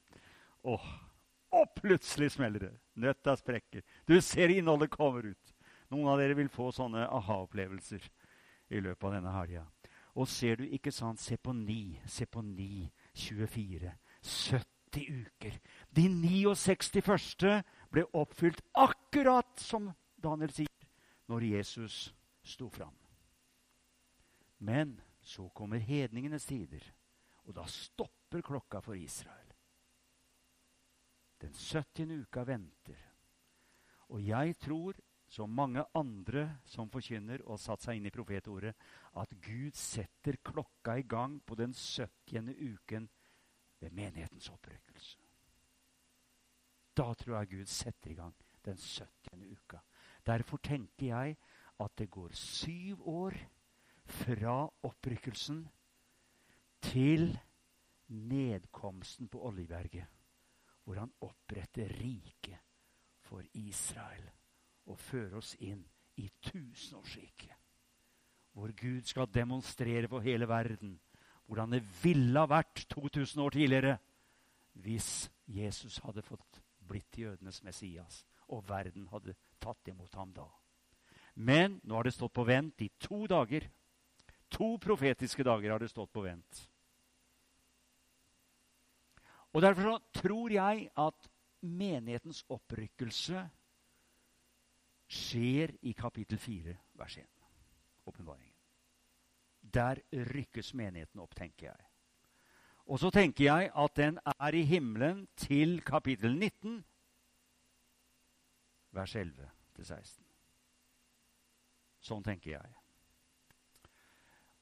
åh, 0.63 0.86
og 1.53 1.76
plutselig 1.78 2.32
smeller 2.34 2.69
det. 2.69 2.74
Nøtta 2.95 3.36
sprekker. 3.38 3.84
Du 4.07 4.15
ser 4.21 4.53
innholdet 4.53 4.93
kommer 4.93 5.34
ut. 5.34 5.55
Noen 5.91 6.09
av 6.09 6.21
dere 6.21 6.38
vil 6.39 6.49
få 6.49 6.71
sånne 6.74 7.05
aha-opplevelser 7.05 8.07
i 8.74 8.82
løpet 8.82 9.09
av 9.09 9.17
denne 9.17 9.34
helga. 9.36 9.65
Og 10.17 10.30
ser 10.30 10.61
du, 10.61 10.65
ikke 10.69 10.93
sant, 10.93 11.21
se 11.21 11.38
på 11.38 11.53
9, 11.53 12.05
se 12.09 12.26
på 12.30 12.41
9, 12.45 12.88
24, 13.17 13.93
70 14.24 15.07
uker. 15.26 15.59
De 15.89 16.07
69 16.09 17.01
første 17.05 17.55
ble 17.93 18.05
oppfylt 18.13 18.61
akkurat 18.78 19.49
som 19.61 19.91
Daniel 20.21 20.53
sier, 20.53 20.69
når 21.30 21.47
Jesus 21.49 22.13
sto 22.45 22.69
fram. 22.69 22.93
Men 24.63 24.95
så 25.24 25.47
kommer 25.55 25.80
hedningenes 25.80 26.45
tider, 26.45 26.84
og 27.47 27.55
da 27.55 27.65
stopper 27.69 28.43
klokka 28.43 28.82
for 28.84 28.99
Israel. 28.99 29.53
Den 31.41 31.53
70. 31.53 32.21
uka 32.24 32.43
venter. 32.47 32.99
Og 34.09 34.21
jeg 34.24 34.55
tror, 34.59 34.99
som 35.28 35.49
mange 35.49 35.84
andre 35.95 36.59
som 36.69 36.91
forkynner 36.91 37.41
og 37.49 37.59
satt 37.59 37.84
seg 37.84 37.97
inn 37.97 38.07
i 38.07 38.13
profetordet, 38.13 38.76
at 39.19 39.34
Gud 39.41 39.76
setter 39.80 40.38
klokka 40.43 40.97
i 40.99 41.07
gang 41.09 41.39
på 41.41 41.57
den 41.59 41.74
70. 41.74 42.53
uken 42.53 43.09
ved 43.80 43.91
menighetens 43.91 44.49
opprykkelse. 44.53 45.17
Da 46.93 47.13
tror 47.17 47.39
jeg 47.39 47.49
Gud 47.55 47.71
setter 47.74 48.11
i 48.11 48.19
gang 48.19 48.36
den 48.65 48.78
70. 48.78 49.51
uka. 49.51 49.82
Derfor 50.26 50.57
tenker 50.57 51.07
jeg 51.07 51.38
at 51.80 51.97
det 51.97 52.11
går 52.11 52.30
syv 52.38 53.07
år 53.09 53.36
fra 54.05 54.63
opprykkelsen 54.83 55.63
til 56.83 57.31
nedkomsten 58.07 59.29
på 59.31 59.41
Oljeberget, 59.47 60.05
hvor 60.83 60.99
han 60.99 61.13
oppretter 61.21 61.91
riket 61.99 62.59
for 63.23 63.43
Israel 63.53 64.25
og 64.91 64.99
fører 64.99 65.39
oss 65.39 65.55
inn 65.59 65.83
i 66.19 66.27
tusenårsriket. 66.43 67.55
Hvor 68.53 68.69
Gud 68.77 69.07
skal 69.09 69.31
demonstrere 69.33 70.07
for 70.07 70.21
hele 70.21 70.47
verden 70.47 70.99
hvordan 71.45 71.71
det 71.75 71.83
ville 72.03 72.39
ha 72.39 72.47
vært 72.47 72.85
2000 72.89 73.41
år 73.43 73.55
tidligere 73.55 73.95
hvis 74.83 75.29
Jesus 75.47 75.97
hadde 76.03 76.23
fått 76.25 76.61
blitt 76.87 77.17
jødenes 77.17 77.63
Messias, 77.63 78.23
og 78.49 78.65
verden 78.69 79.07
hadde 79.11 79.35
tatt 79.61 79.87
imot 79.87 80.15
ham 80.17 80.33
da. 80.35 80.47
Men 81.35 81.79
nå 81.83 81.97
har 81.97 82.07
det 82.07 82.15
stått 82.15 82.33
på 82.35 82.45
vent 82.45 82.81
i 82.81 82.89
to 83.01 83.23
dager. 83.29 83.65
To 84.53 84.77
profetiske 84.77 85.43
dager 85.43 85.73
har 85.73 85.81
det 85.81 85.89
stått 85.91 86.13
på 86.13 86.23
vent. 86.25 86.61
Og 89.53 89.61
Derfor 89.61 90.01
tror 90.13 90.51
jeg 90.51 90.89
at 90.97 91.29
menighetens 91.61 92.43
opprykkelse 92.49 93.43
skjer 95.13 95.75
i 95.81 95.93
kapittel 95.93 96.37
4, 96.41 96.75
vers 96.97 97.17
1. 97.17 97.25
Åpenbaringen. 98.09 98.53
Der 99.73 100.01
rykkes 100.11 100.73
menigheten 100.73 101.21
opp, 101.21 101.35
tenker 101.35 101.69
jeg. 101.69 101.85
Og 102.85 102.99
så 102.99 103.09
tenker 103.13 103.45
jeg 103.45 103.71
at 103.75 103.95
den 103.95 104.19
er 104.25 104.57
i 104.57 104.63
himmelen 104.67 105.27
til 105.37 105.79
kapittel 105.85 106.35
19, 106.35 106.83
vers 108.91 109.15
11 109.15 109.49
16. 109.83 110.25
Sånn 112.03 112.23
tenker 112.25 112.57
jeg 112.57 112.82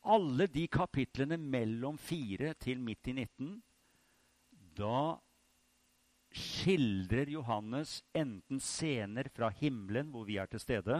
alle 0.01 0.47
de 0.49 0.65
kapitlene 0.71 1.37
mellom 1.37 1.97
4 2.01 2.53
til 2.61 2.81
midt 2.81 3.11
i 3.11 3.13
19, 3.13 3.51
da 4.77 5.17
skildrer 6.31 7.29
Johannes 7.33 7.99
enten 8.15 8.61
scener 8.63 9.27
fra 9.35 9.51
himmelen, 9.59 10.09
hvor 10.13 10.25
vi 10.25 10.37
er 10.41 10.49
til 10.49 10.63
stede, 10.63 10.99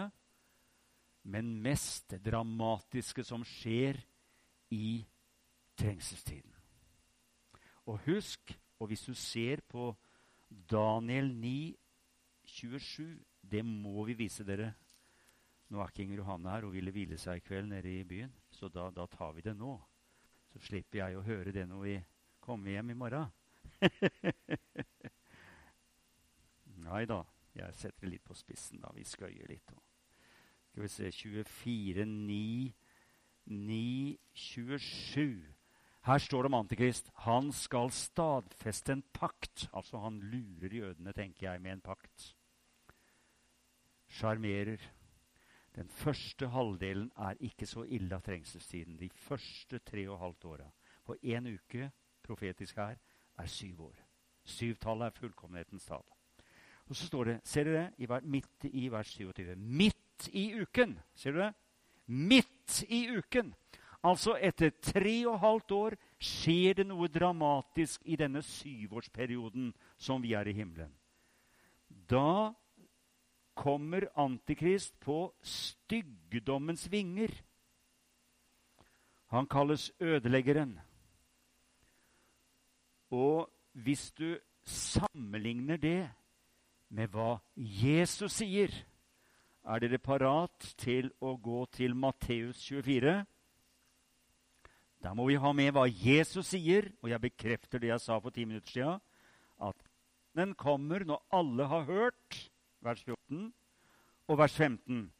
men 1.24 1.54
mest 1.64 2.18
dramatiske 2.26 3.24
som 3.24 3.46
skjer 3.46 4.00
i 4.74 5.04
trengselstiden. 5.80 6.52
Og 7.90 8.02
husk, 8.06 8.54
og 8.80 8.92
hvis 8.92 9.06
du 9.06 9.14
ser 9.18 9.62
på 9.70 9.92
Daniel 10.50 11.32
9, 11.34 11.78
27 12.44 13.20
Det 13.42 13.64
må 13.66 14.04
vi 14.06 14.14
vise 14.14 14.44
dere. 14.46 14.74
Nå 15.70 15.80
er 15.82 15.90
ikke 15.90 16.04
Inger 16.04 16.20
Johanne 16.20 16.52
her. 16.52 16.66
Hun 16.68 16.74
ville 16.76 16.92
hvile 16.94 17.18
seg 17.18 17.40
i 17.40 17.44
kveld 17.46 17.72
nede 17.72 17.90
i 17.90 18.04
byen. 18.06 18.34
Så 18.62 18.68
da, 18.70 18.92
da, 18.94 19.08
tar 19.08 19.32
vi 19.34 19.42
det 19.42 19.56
nå. 19.58 19.72
Så 20.54 20.60
slipper 20.62 21.00
jeg 21.00 21.16
å 21.18 21.24
høre 21.26 21.50
det 21.56 21.64
når 21.66 21.80
vi 21.82 21.94
kommer 22.46 22.70
hjem 22.70 22.92
i 22.94 22.96
morgen. 23.00 23.32
Nei 26.86 27.00
da, 27.10 27.24
jeg 27.58 27.80
setter 27.80 28.06
det 28.06 28.12
litt 28.12 28.28
på 28.28 28.38
spissen. 28.38 28.78
da, 28.84 28.94
Vi 28.94 29.08
skøyer 29.10 29.50
litt. 29.50 29.74
Skal 30.70 30.86
vi 30.86 30.92
se 30.94 31.10
24, 31.24 32.06
9, 32.06 32.70
9, 33.50 33.82
27. 34.46 35.42
Her 36.06 36.22
står 36.22 36.46
det 36.46 36.54
om 36.54 36.62
Antikrist. 36.62 37.10
Han 37.26 37.50
skal 37.50 37.90
stadfeste 37.90 38.94
en 38.94 39.06
pakt. 39.18 39.72
Altså, 39.74 40.06
han 40.06 40.22
lurer 40.22 40.84
jødene, 40.84 41.18
tenker 41.18 41.50
jeg, 41.50 41.66
med 41.66 41.80
en 41.80 41.86
pakt. 41.90 42.36
Sjarmerer. 44.22 44.92
Den 45.76 45.90
første 45.90 46.48
halvdelen 46.52 47.12
er 47.18 47.40
ikke 47.40 47.66
så 47.66 47.86
ille 47.88 48.16
av 48.16 48.24
trengselstiden. 48.26 48.98
De 49.00 49.10
første 49.10 49.80
tre 49.80 50.04
og 50.10 50.20
halvt 50.20 50.46
åra. 50.46 50.68
På 51.06 51.16
én 51.24 51.48
uke, 51.48 51.92
profetisk 52.24 52.76
her, 52.76 52.98
er 53.38 53.48
syv 53.48 53.82
år. 53.88 54.02
Syvtallet 54.44 55.06
er 55.06 55.20
fullkommenhetens 55.20 55.86
tall. 55.86 56.04
Og 56.90 56.96
så 56.96 57.08
står 57.08 57.24
det, 57.24 57.40
ser 57.44 57.64
dere, 57.64 57.92
i, 57.98 58.08
midt 58.24 58.66
i 58.74 58.90
vers 58.92 59.08
27 59.08 59.56
Midt 59.56 60.28
i 60.34 60.52
uken! 60.62 61.00
Ser 61.16 61.32
du 61.32 61.40
det? 61.40 61.54
Midt 62.08 62.84
i 62.90 63.08
uken! 63.18 63.54
Altså 64.04 64.34
etter 64.42 64.74
tre 64.82 65.14
og 65.28 65.36
et 65.36 65.44
halvt 65.44 65.72
år 65.78 65.96
skjer 66.18 66.80
det 66.80 66.88
noe 66.90 67.08
dramatisk 67.08 68.02
i 68.10 68.18
denne 68.18 68.42
syvårsperioden 68.42 69.70
som 69.98 70.24
vi 70.24 70.34
er 70.34 70.50
i 70.50 70.56
himmelen. 70.58 70.90
Da 71.88 72.52
kommer 73.56 74.08
Antikrist 74.20 74.96
på 75.00 75.34
styggdommens 75.42 76.88
vinger. 76.92 77.34
Han 79.32 79.48
kalles 79.48 79.92
ødeleggeren. 80.00 80.80
Og 83.12 83.52
hvis 83.72 84.12
du 84.12 84.38
sammenligner 84.64 85.78
det 85.78 86.10
med 86.90 87.12
hva 87.12 87.40
Jesus 87.56 88.40
sier, 88.42 88.72
er 89.64 89.84
dere 89.84 90.02
parat 90.02 90.74
til 90.80 91.12
å 91.22 91.36
gå 91.38 91.66
til 91.76 91.96
Matteus 91.96 92.64
24? 92.66 93.22
Da 95.02 95.14
må 95.18 95.28
vi 95.30 95.40
ha 95.42 95.52
med 95.56 95.72
hva 95.74 95.88
Jesus 95.88 96.52
sier, 96.54 96.92
og 97.02 97.10
jeg 97.10 97.24
bekrefter 97.24 97.82
det 97.82 97.92
jeg 97.92 98.04
sa 98.04 98.20
for 98.22 98.34
ti 98.34 98.46
minutter 98.46 98.74
siden, 98.74 99.02
at 99.62 99.88
den 100.38 100.54
kommer 100.56 101.04
når 101.06 101.24
alle 101.36 101.68
har 101.72 101.88
hørt, 101.88 102.51
vers 102.82 103.04
14, 103.04 103.54
og 104.28 104.38
vers 104.38 104.56
15. 104.58 105.12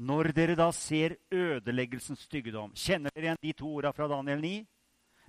Når 0.00 0.30
dere 0.32 0.56
da 0.56 0.70
ser 0.72 1.18
ødeleggelsens 1.28 2.22
styggedom 2.24 2.72
Kjenner 2.72 3.12
dere 3.12 3.26
igjen 3.26 3.42
de 3.42 3.52
to 3.52 3.68
ordene 3.68 3.92
fra 3.92 4.08
Daniel 4.08 4.40
9? 4.40 4.52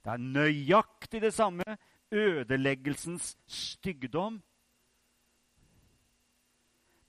Det 0.01 0.13
er 0.13 0.21
nøyaktig 0.23 1.21
det 1.21 1.33
samme. 1.35 1.65
Ødeleggelsens 2.11 3.35
styggedom. 3.47 4.39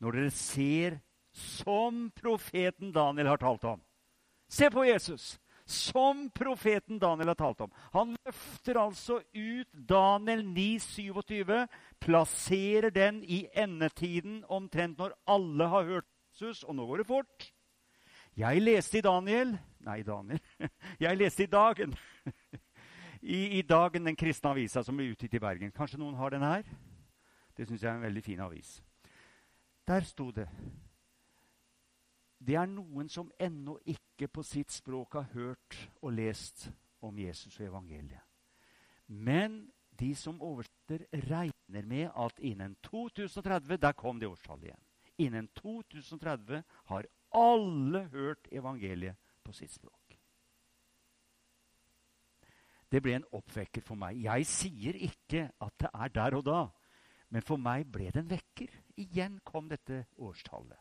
Når 0.03 0.19
dere 0.19 0.35
ser 0.35 0.99
som 1.33 2.11
profeten 2.19 2.93
Daniel 2.93 3.31
har 3.31 3.41
talt 3.41 3.65
om. 3.65 3.81
Se 4.49 4.69
på 4.71 4.85
Jesus! 4.85 5.39
Som 5.67 6.29
profeten 6.35 6.99
Daniel 6.99 7.33
har 7.33 7.39
talt 7.39 7.61
om. 7.65 7.73
Han 7.93 8.17
løfter 8.27 8.81
altså 8.81 9.21
ut 9.35 9.69
Daniel 9.73 10.45
9, 10.47 10.79
27, 10.81 11.67
plasserer 12.01 12.91
den 12.91 13.23
i 13.25 13.45
endetiden 13.55 14.43
omtrent 14.49 14.99
når 14.99 15.17
alle 15.27 15.69
har 15.69 15.91
hørt 15.91 16.09
Jesus, 16.33 16.63
og 16.65 16.75
nå 16.75 16.87
går 16.87 17.03
det 17.03 17.07
fort. 17.07 17.53
Jeg 18.37 18.63
leste 18.63 18.99
i 18.99 19.05
Daniel 19.05 19.59
Nei, 19.83 20.03
Daniel. 20.07 20.39
Jeg 21.01 21.17
leste 21.19 21.43
i 21.43 21.51
Dagen. 21.51 21.95
I, 23.23 23.59
I, 23.59 23.63
Dagen, 23.63 24.07
den 24.07 24.17
kristne 24.17 24.53
avisa 24.55 24.83
som 24.87 24.97
ble 24.97 25.09
utgitt 25.11 25.35
i 25.35 25.41
Bergen. 25.43 25.73
Kanskje 25.75 25.99
noen 25.99 26.15
har 26.15 26.31
den 26.31 26.45
her? 26.47 26.63
Det 27.57 27.67
syns 27.67 27.83
jeg 27.83 27.91
er 27.91 27.99
en 27.99 28.07
veldig 28.07 28.23
fin 28.23 28.41
avis. 28.41 28.77
Der 29.87 30.07
sto 30.07 30.31
det 30.31 30.47
det 32.47 32.57
er 32.59 32.67
noen 32.67 33.09
som 33.13 33.31
ennå 33.39 33.77
ikke 33.87 34.29
på 34.33 34.43
sitt 34.47 34.73
språk 34.75 35.15
har 35.19 35.29
hørt 35.35 35.79
og 36.03 36.15
lest 36.17 36.67
om 37.03 37.19
Jesus 37.19 37.59
og 37.61 37.67
evangeliet. 37.69 38.23
Men 39.07 39.67
de 39.99 40.15
som 40.17 40.41
oversetter, 40.43 41.05
regner 41.13 41.87
med 41.87 42.11
at 42.17 42.39
innen 42.39 42.77
2030 42.83 43.77
Der 43.77 43.93
kom 43.93 44.21
det 44.21 44.29
årstallet 44.29 44.65
igjen. 44.65 44.85
Innen 45.19 45.49
2030 45.55 46.63
har 46.91 47.07
alle 47.33 48.09
hørt 48.13 48.49
evangeliet 48.53 49.17
på 49.45 49.53
sitt 49.53 49.73
språk. 49.73 50.19
Det 52.93 53.01
ble 53.03 53.15
en 53.17 53.29
oppvekker 53.33 53.85
for 53.85 53.97
meg. 53.97 54.19
Jeg 54.21 54.47
sier 54.47 54.97
ikke 55.01 55.47
at 55.65 55.77
det 55.81 55.91
er 55.95 56.09
der 56.13 56.37
og 56.37 56.45
da, 56.45 56.63
men 57.33 57.43
for 57.43 57.57
meg 57.57 57.87
ble 57.89 58.11
det 58.13 58.21
en 58.21 58.33
vekker. 58.33 58.75
Igjen 59.01 59.39
kom 59.45 59.71
dette 59.71 60.05
årstallet. 60.21 60.77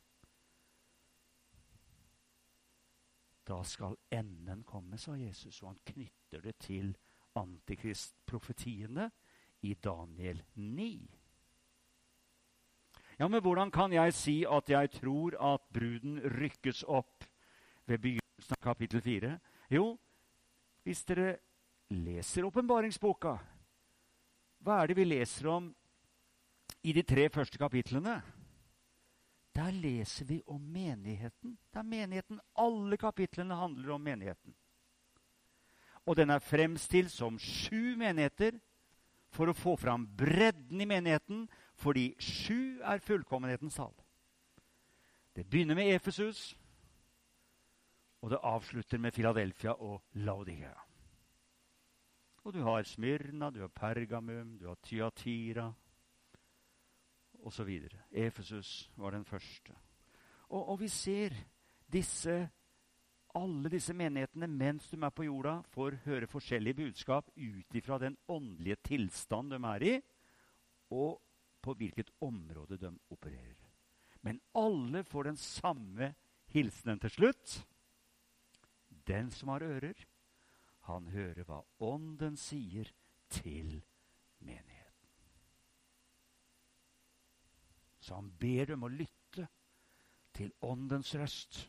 Da 3.48 3.64
skal 3.64 3.98
enden 4.12 4.64
komme, 4.64 4.98
sa 4.98 5.16
Jesus, 5.18 5.62
og 5.64 5.74
han 5.74 5.80
knytter 5.86 6.42
det 6.42 6.56
til 6.62 6.94
antikristprofetiene 7.36 9.10
i 9.62 9.74
Daniel 9.74 10.44
9. 10.56 10.92
Ja, 13.20 13.28
men 13.28 13.42
hvordan 13.42 13.72
kan 13.72 13.94
jeg 13.94 14.14
si 14.14 14.42
at 14.50 14.70
jeg 14.70 14.92
tror 14.92 15.36
at 15.54 15.62
bruden 15.74 16.20
rykkes 16.42 16.84
opp 16.88 17.26
ved 17.86 18.02
begynnelsen 18.02 18.58
av 18.58 18.64
kapittel 18.64 19.02
4? 19.02 19.36
Jo, 19.70 19.98
hvis 20.84 21.04
dere 21.06 21.36
leser 21.94 22.48
åpenbaringsboka, 22.48 23.36
hva 24.62 24.82
er 24.82 24.89
det 24.89 24.98
vi 24.98 25.06
leser 25.06 25.50
om 25.52 25.70
i 26.84 26.94
de 26.94 27.04
tre 27.06 27.30
første 27.30 27.58
kapitlene? 27.62 28.22
Der 29.56 29.72
leser 29.72 30.26
vi 30.26 30.41
om 30.47 30.62
menigheten. 30.62 31.58
Det 31.74 31.80
er 31.80 31.84
menigheten. 31.84 32.39
Alle 32.56 32.97
kapitlene 32.97 33.56
handler 33.56 33.93
om 33.93 34.02
menigheten. 34.02 34.56
Og 36.06 36.16
den 36.16 36.30
er 36.30 36.39
fremstilt 36.39 37.12
som 37.12 37.39
sju 37.39 37.95
menigheter 37.97 38.58
for 39.32 39.52
å 39.52 39.56
få 39.56 39.76
fram 39.80 40.08
bredden 40.18 40.82
i 40.82 40.88
menigheten, 40.88 41.45
fordi 41.76 42.12
sju 42.20 42.82
er 42.84 43.04
fullkommenhetens 43.04 43.78
tall. 43.80 43.93
Det 45.36 45.45
begynner 45.47 45.76
med 45.76 45.93
Efesus, 45.95 46.56
og 48.22 48.34
det 48.34 48.41
avslutter 48.43 48.99
med 48.99 49.14
Filadelfia 49.16 49.74
og 49.80 50.02
Laudikea. 50.14 50.76
Og 52.43 52.54
du 52.54 52.64
har 52.66 52.84
Smyrna, 52.84 53.49
du 53.49 53.62
har 53.62 53.70
Pergamum, 53.70 54.58
du 54.58 54.68
har 54.68 54.76
Tyatira, 54.84 55.72
osv. 57.48 57.70
Efesus 58.12 58.89
var 58.96 59.16
den 59.16 59.26
første. 59.26 59.76
Og, 60.50 60.70
og, 60.70 60.80
vi 60.82 60.88
ser 60.88 61.36
disse, 61.92 62.36
alle 63.36 63.72
disse 63.72 63.94
menighetene 63.96 64.48
mens 64.48 64.89
de 64.92 65.00
er 65.00 65.14
på 65.16 65.26
jorda, 65.28 65.62
får 65.72 66.02
høre 66.06 66.30
forskjellige 66.30 66.80
budskap 66.82 67.32
ut 67.36 67.76
ifra 67.76 68.00
den 68.02 68.18
åndelige 68.28 68.82
tilstand 68.92 69.54
de 69.54 69.62
er 69.74 69.88
i, 69.88 69.94
og 70.92 71.22
på 71.62 71.76
hvilket 71.78 72.12
område 72.22 72.78
de 72.82 72.92
opererer. 73.14 73.70
Men 74.22 74.42
alle 74.56 75.04
får 75.04 75.30
den 75.30 75.38
samme 75.38 76.14
hilsenen 76.52 77.00
til 77.00 77.10
slutt. 77.16 77.56
Den 79.08 79.32
som 79.32 79.50
har 79.54 79.64
ører, 79.66 80.06
han 80.89 81.08
hører 81.14 81.46
hva 81.46 81.62
Ånden 81.86 82.38
sier 82.38 82.92
til 83.30 83.82
menigheten. 84.39 84.81
Så 88.02 88.18
han 88.18 88.32
ber 88.41 88.72
dem 88.74 88.84
å 88.84 88.91
lytte 88.91 89.47
til 90.36 90.52
Åndens 90.66 91.14
røst. 91.16 91.62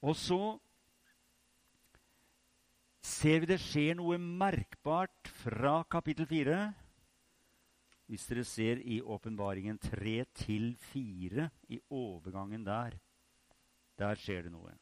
Og 0.00 0.16
så 0.16 0.40
ser 3.04 3.42
vi 3.42 3.50
det 3.50 3.60
skjer 3.60 3.98
noe 3.98 4.16
merkbart 4.20 5.28
fra 5.42 5.80
kapittel 5.92 6.28
4. 6.30 6.60
Hvis 8.10 8.26
dere 8.26 8.44
ser 8.48 8.80
i 8.82 8.98
åpenbaringen 9.04 9.78
3 9.78 10.14
til 10.34 10.72
4, 10.90 11.50
i 11.70 11.78
overgangen 11.94 12.64
der, 12.66 12.96
der 14.00 14.18
skjer 14.18 14.48
det 14.48 14.54
noe. 14.54 14.72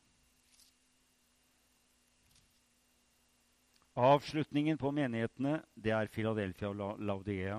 Avslutningen 3.98 4.78
på 4.78 4.92
menighetene 4.94 5.58
det 5.74 5.90
er 5.90 6.08
Philadelphia 6.14 6.70
og 6.70 7.02
Laudea. 7.02 7.58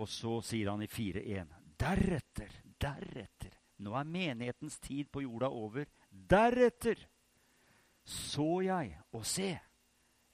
Og 0.00 0.08
så 0.08 0.38
sier 0.46 0.70
han 0.72 0.82
i 0.82 0.88
4.1.: 0.90 1.50
Deretter, 1.78 2.62
deretter 2.80 3.58
Nå 3.82 3.96
er 3.98 4.06
menighetens 4.06 4.78
tid 4.82 5.10
på 5.10 5.24
jorda 5.24 5.48
over. 5.50 5.88
Deretter 6.08 7.00
så 8.06 8.62
jeg 8.64 8.96
og 9.14 9.24
se, 9.26 9.52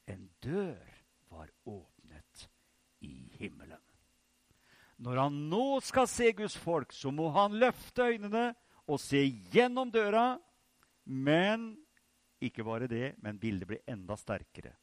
en 0.09 0.25
dør 0.43 0.89
var 1.33 1.51
åpnet 1.69 2.49
i 3.05 3.29
himmelen. 3.39 3.81
Når 4.99 5.21
han 5.23 5.37
nå 5.51 5.79
skal 5.85 6.09
se 6.11 6.33
Guds 6.37 6.57
folk, 6.59 6.93
så 6.93 7.13
må 7.15 7.29
han 7.37 7.55
løfte 7.61 8.09
øynene 8.09 8.51
og 8.89 8.99
se 9.01 9.21
gjennom 9.53 9.93
døra. 9.95 10.39
Men 11.05 11.71
ikke 12.43 12.65
bare 12.67 12.89
det, 12.91 13.15
men 13.23 13.39
bildet 13.39 13.69
blir 13.69 13.85
enda 13.89 14.17
sterkere. 14.19 14.75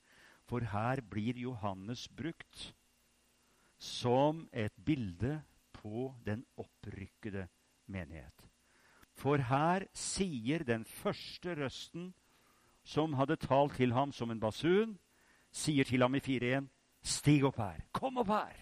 For 0.46 0.64
her 0.72 1.02
blir 1.02 1.38
Johannes 1.42 2.06
brukt 2.08 2.72
som 3.78 4.46
et 4.54 4.74
bilde 4.86 5.42
på 5.74 6.14
den 6.26 6.46
opprykkede 6.58 7.48
menighet. 7.88 8.46
For 9.16 9.38
her 9.38 9.88
sier 9.96 10.64
den 10.68 10.86
første 10.86 11.56
røsten 11.56 12.14
som 12.86 13.16
hadde 13.18 13.40
talt 13.42 13.78
til 13.80 13.94
ham 13.96 14.12
som 14.14 14.32
en 14.32 14.40
basun, 14.40 14.98
sier 15.52 15.88
til 15.88 16.04
ham 16.04 16.16
i 16.16 16.20
4.1.: 16.20 16.68
Stig 17.02 17.46
opp 17.46 17.58
her. 17.58 17.86
Kom 17.92 18.18
opp 18.18 18.34
her. 18.34 18.56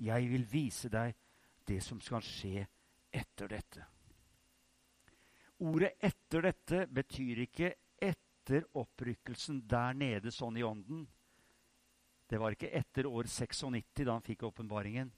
Jeg 0.00 0.30
vil 0.30 0.46
vise 0.52 0.88
deg 0.88 1.14
det 1.68 1.82
som 1.84 2.00
skal 2.00 2.22
skje 2.24 2.64
etter 3.12 3.50
dette. 3.50 3.84
Ordet 5.60 5.92
'etter 6.00 6.40
dette' 6.40 6.86
betyr 6.86 7.42
ikke 7.44 7.74
etter 8.00 8.64
opprykkelsen 8.74 9.60
der 9.68 9.92
nede 9.92 10.30
sånn 10.32 10.56
i 10.56 10.64
ånden. 10.64 11.04
Det 12.30 12.38
var 12.38 12.54
ikke 12.54 12.70
etter 12.78 13.08
år 13.10 13.26
96 13.26 14.04
da 14.06 14.14
han 14.14 14.22
fikk 14.22 14.44
åpenbaringen. 14.46 15.10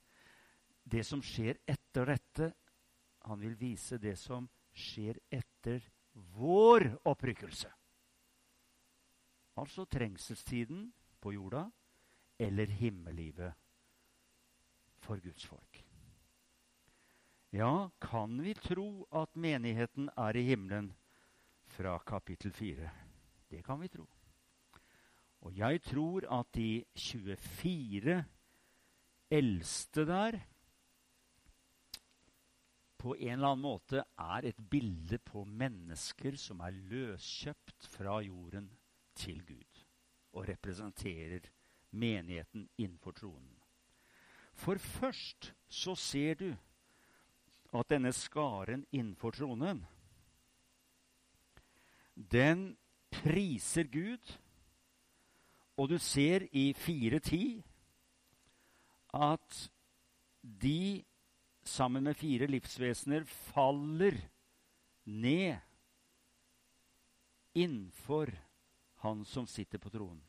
Det 0.83 1.05
som 1.05 1.21
skjer 1.23 1.61
etter 1.69 2.09
dette 2.09 2.53
Han 3.23 3.39
vil 3.39 3.53
vise 3.55 4.01
det 4.03 4.17
som 4.19 4.49
skjer 4.75 5.21
etter 5.31 5.85
vår 6.35 6.89
opprykkelse. 7.07 7.69
Altså 9.63 9.85
trengselstiden 9.87 10.89
på 11.23 11.37
jorda 11.37 11.69
eller 12.43 12.67
himmellivet 12.67 13.55
for 15.07 15.23
Guds 15.23 15.47
folk. 15.47 15.85
Ja, 17.55 17.91
kan 18.01 18.43
vi 18.43 18.57
tro 18.59 19.07
at 19.13 19.37
menigheten 19.37 20.11
er 20.17 20.37
i 20.37 20.47
himmelen 20.49 20.91
fra 21.77 21.99
kapittel 21.99 22.53
4? 22.53 22.91
Det 23.53 23.63
kan 23.63 23.79
vi 23.81 23.93
tro. 23.93 24.09
Og 25.43 25.57
jeg 25.59 25.83
tror 25.83 26.27
at 26.41 26.55
de 26.55 26.85
24 26.95 28.25
eldste 29.31 30.07
der 30.07 30.39
på 33.03 33.17
en 33.19 33.33
eller 33.35 33.49
annen 33.49 33.65
måte 33.65 34.05
er 34.23 34.47
et 34.47 34.59
bilde 34.71 35.19
på 35.19 35.43
mennesker 35.45 36.37
som 36.39 36.61
er 36.63 36.77
løskjøpt 36.93 37.89
fra 37.91 38.21
jorden 38.23 38.69
til 39.19 39.41
Gud, 39.47 39.81
og 40.33 40.47
representerer 40.49 41.49
menigheten 41.91 42.69
innenfor 42.79 43.17
tronen. 43.19 43.57
For 44.55 44.79
først 44.79 45.51
så 45.69 45.97
ser 45.99 46.39
du 46.39 46.53
at 47.75 47.91
denne 47.91 48.13
skaren 48.13 48.87
innenfor 48.93 49.35
tronen, 49.35 49.83
den 52.15 52.77
priser 53.11 53.89
Gud. 53.91 54.39
Og 55.77 55.89
du 55.89 55.99
ser 55.99 56.49
i 56.53 56.73
4.10 56.77 57.63
at 59.15 59.71
de 60.43 61.05
sammen 61.65 62.05
med 62.05 62.15
fire 62.19 62.47
livsvesener 62.47 63.25
faller 63.25 64.17
ned 65.05 65.57
innenfor 67.55 68.33
han 69.03 69.25
som 69.25 69.47
sitter 69.47 69.79
på 69.79 69.91
tronen. 69.91 70.23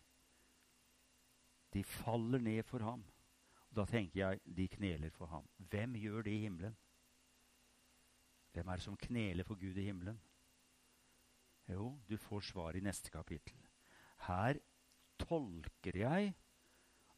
De 1.74 1.84
faller 1.84 2.40
ned 2.40 2.64
for 2.64 2.86
ham. 2.86 3.04
Og 3.70 3.78
da 3.80 3.86
tenker 3.90 4.20
jeg 4.20 4.42
de 4.46 4.68
kneler 4.68 5.10
for 5.10 5.26
ham. 5.26 5.48
Hvem 5.58 5.96
gjør 5.98 6.22
det 6.22 6.34
i 6.34 6.44
himmelen? 6.46 6.76
Hvem 8.54 8.68
er 8.68 8.78
det 8.78 8.86
som 8.86 8.98
kneler 8.98 9.44
for 9.44 9.58
Gud 9.58 9.78
i 9.78 9.88
himmelen? 9.88 10.20
Jo, 11.70 11.98
du 12.10 12.18
får 12.18 12.42
svar 12.52 12.78
i 12.78 12.84
neste 12.84 13.10
kapittel. 13.10 13.58
Her 14.28 14.60
tolker 15.22 15.98
jeg 16.04 16.34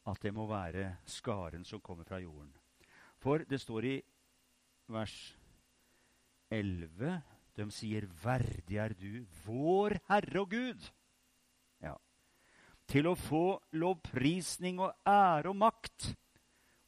at 0.06 0.22
det 0.22 0.32
må 0.34 0.46
være 0.50 0.96
skaren 1.10 1.64
som 1.66 1.82
kommer 1.82 2.06
fra 2.06 2.20
jorden. 2.22 2.52
For 3.22 3.42
det 3.48 3.60
står 3.60 3.88
i 3.88 3.96
vers 4.92 5.16
11 6.50 7.22
De 7.56 7.64
sier 7.72 8.04
'Verdig 8.04 8.76
er 8.76 8.92
du, 8.92 9.24
vår 9.46 9.96
Herre 10.10 10.40
og 10.40 10.52
Gud'. 10.52 10.90
Ja. 11.80 11.94
Til 12.86 13.08
å 13.08 13.16
få 13.16 13.58
lovprisning 13.72 14.78
og 14.78 14.92
ære 15.08 15.48
og 15.48 15.56
makt. 15.56 16.12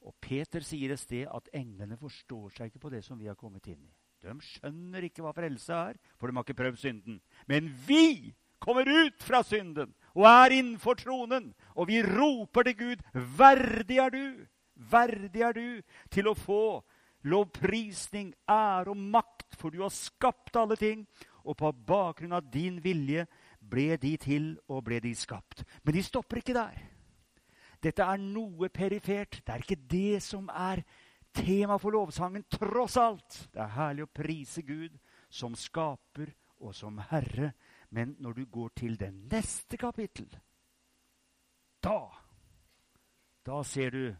Og 0.05 0.13
Peter 0.21 0.61
sier 0.61 0.93
et 0.93 1.01
sted 1.01 1.25
at 1.25 1.49
englene 1.57 1.97
forstår 1.97 2.53
seg 2.53 2.69
ikke 2.69 2.83
på 2.85 2.91
det 2.93 3.01
som 3.03 3.17
vi 3.17 3.27
har 3.27 3.35
kommet 3.35 3.65
inn 3.67 3.81
i. 3.81 3.95
De 4.21 4.35
skjønner 4.45 5.07
ikke 5.07 5.23
hva 5.25 5.33
frelse 5.33 5.73
er, 5.73 5.97
for 6.19 6.29
de 6.29 6.37
har 6.37 6.45
ikke 6.45 6.61
prøvd 6.61 6.77
synden. 6.77 7.19
Men 7.47 7.73
vi 7.87 8.35
kommer 8.61 8.87
ut 8.87 9.23
fra 9.23 9.41
synden 9.43 9.93
og 10.15 10.25
er 10.25 10.55
innenfor 10.59 10.97
tronen, 10.99 11.53
og 11.75 11.87
vi 11.87 12.01
roper 12.03 12.63
til 12.63 12.77
Gud, 12.77 13.03
'Verdig 13.13 13.97
er 13.97 14.09
du, 14.09 14.45
verdig 14.75 15.41
er 15.41 15.53
du 15.53 15.81
til 16.11 16.27
å 16.27 16.37
få 16.37 16.83
lovprisning, 17.23 18.33
ære 18.47 18.89
og 18.89 18.97
makt, 18.97 19.55
for 19.57 19.69
du 19.69 19.81
har 19.81 19.93
skapt 19.93 20.55
alle 20.55 20.75
ting, 20.75 21.07
og 21.43 21.57
på 21.57 21.71
bakgrunn 21.71 22.33
av 22.33 22.51
din 22.51 22.79
vilje 22.83 23.27
ble 23.59 23.97
de 23.97 24.17
til 24.17 24.57
og 24.67 24.83
ble 24.83 24.99
de 24.99 25.15
skapt.' 25.15 25.63
Men 25.83 25.93
de 25.93 26.03
stopper 26.03 26.37
ikke 26.37 26.53
der. 26.53 26.79
Dette 27.79 28.03
er 28.03 28.19
noe 28.19 28.69
perifert. 28.69 29.39
Det 29.45 29.53
er 29.53 29.63
ikke 29.63 29.87
det 29.89 30.23
som 30.23 30.49
er 30.51 30.83
tema 31.33 31.77
for 31.79 31.95
lovsangen, 31.95 32.43
tross 32.51 32.97
alt. 32.99 33.47
Det 33.53 33.61
er 33.63 33.75
herlig 33.77 34.03
å 34.03 34.11
prise 34.11 34.63
Gud 34.67 34.97
som 35.29 35.55
skaper 35.55 36.33
og 36.59 36.75
som 36.75 36.99
herre. 37.11 37.53
Men 37.89 38.15
når 38.19 38.33
du 38.33 38.45
går 38.45 38.69
til 38.75 38.99
det 38.99 39.13
neste 39.13 39.77
kapittel, 39.77 40.29
da 41.83 41.99
Da 43.45 43.63
ser 43.63 43.89
du 43.89 44.15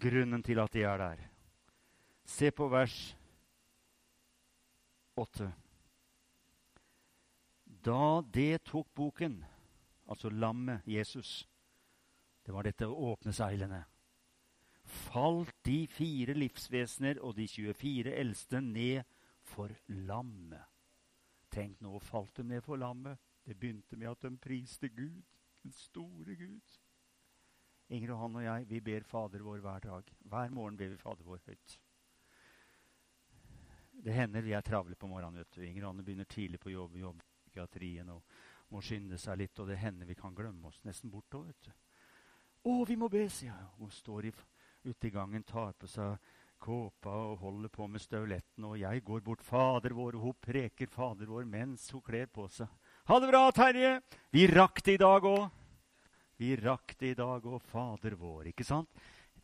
grunnen 0.00 0.42
til 0.42 0.58
at 0.58 0.72
de 0.72 0.82
er 0.82 0.98
der. 0.98 1.20
Se 2.24 2.50
på 2.50 2.68
vers 2.68 3.16
8. 5.16 5.52
Da 7.84 8.22
det 8.34 8.64
tok 8.64 8.88
boken, 8.94 9.44
altså 10.08 10.28
lammet 10.28 10.82
Jesus 10.86 11.48
Det 12.46 12.54
var 12.54 12.62
dette 12.62 12.88
å 12.88 13.12
åpne 13.12 13.32
seilene 13.32 13.84
falt 14.86 15.54
de 15.66 15.86
fire 15.90 16.34
livsvesener 16.36 17.20
og 17.20 17.36
de 17.36 17.46
24 17.50 18.14
eldste 18.14 18.60
ned 18.62 19.02
for 19.46 19.72
lammet. 19.88 20.62
Tenk, 21.56 21.78
nå 21.80 21.96
falt 22.04 22.36
de 22.36 22.44
ned 22.44 22.60
for 22.60 22.76
lammet. 22.76 23.16
Det 23.46 23.54
begynte 23.56 23.96
med 23.96 24.10
at 24.10 24.26
de 24.26 24.36
priste 24.36 24.90
Gud, 24.92 25.22
den 25.62 25.72
store 25.72 26.34
Gud. 26.36 26.74
Inger 27.88 28.12
og 28.12 28.20
han 28.20 28.36
og 28.36 28.44
jeg, 28.44 28.66
vi 28.68 28.80
ber 28.84 29.06
Fader 29.08 29.44
vår 29.46 29.62
hver 29.64 29.86
dag. 29.86 30.10
Hver 30.20 30.52
morgen 30.52 30.76
ber 30.76 30.90
vi 30.92 30.98
Fader 31.00 31.24
vår 31.24 31.40
høyt. 31.46 31.78
Det 34.04 34.12
hender 34.12 34.44
vi 34.44 34.52
er 34.52 34.60
travle 34.60 34.94
på 34.94 35.08
morgenen. 35.08 35.38
vet 35.38 35.54
du. 35.54 35.62
Inger 35.62 35.86
og 35.86 35.94
Hanne 35.94 36.04
begynner 36.04 36.28
tidlig 36.28 36.60
på 36.60 36.74
jobb, 36.74 36.96
jobb 36.96 37.22
psykiatrien 37.38 38.10
og 38.12 38.22
må 38.68 38.82
skynde 38.84 39.16
seg 39.18 39.38
litt. 39.40 39.58
Og 39.58 39.70
det 39.70 39.78
hender 39.80 40.06
vi 40.06 40.18
kan 40.18 40.34
glemme 40.36 40.68
oss 40.68 40.82
nesten 40.84 41.10
bort 41.10 41.38
òg, 41.38 41.46
vet 41.46 41.70
du. 41.70 41.72
Å, 42.66 42.84
vi 42.84 42.98
må 43.00 43.08
be, 43.08 43.24
sier 43.30 43.54
jeg. 43.54 43.70
Hun 43.78 43.90
står 43.90 44.28
i 44.28 44.34
ute 44.84 45.08
i 45.08 45.14
gangen, 45.14 45.46
tar 45.46 45.72
på 45.72 45.88
seg 45.88 46.18
kåpa 46.60 47.12
og 47.30 47.42
holder 47.44 47.72
på 47.72 47.86
med 47.90 48.02
støvlettene, 48.02 48.70
og 48.70 48.80
jeg 48.80 49.02
går 49.06 49.22
bort 49.26 49.44
Fader 49.44 49.94
vår, 49.96 50.16
og 50.18 50.24
hun 50.28 50.38
preker 50.42 50.90
Fader 50.90 51.28
vår 51.30 51.46
mens 51.48 51.88
hun 51.94 52.02
kler 52.04 52.26
på 52.32 52.48
seg. 52.52 52.70
Ha 53.06 53.18
det 53.22 53.30
bra, 53.30 53.42
Terje! 53.54 53.92
Vi 54.34 54.46
rakk 54.50 54.82
det 54.86 54.96
i 54.96 55.02
dag 55.02 55.28
òg. 55.28 55.44
Vi 56.36 56.54
rakk 56.60 56.96
det 57.00 57.12
i 57.14 57.18
dag 57.18 57.46
òg, 57.46 57.60
Fader 57.70 58.16
vår. 58.18 58.50
Ikke 58.52 58.66
sant? 58.66 58.90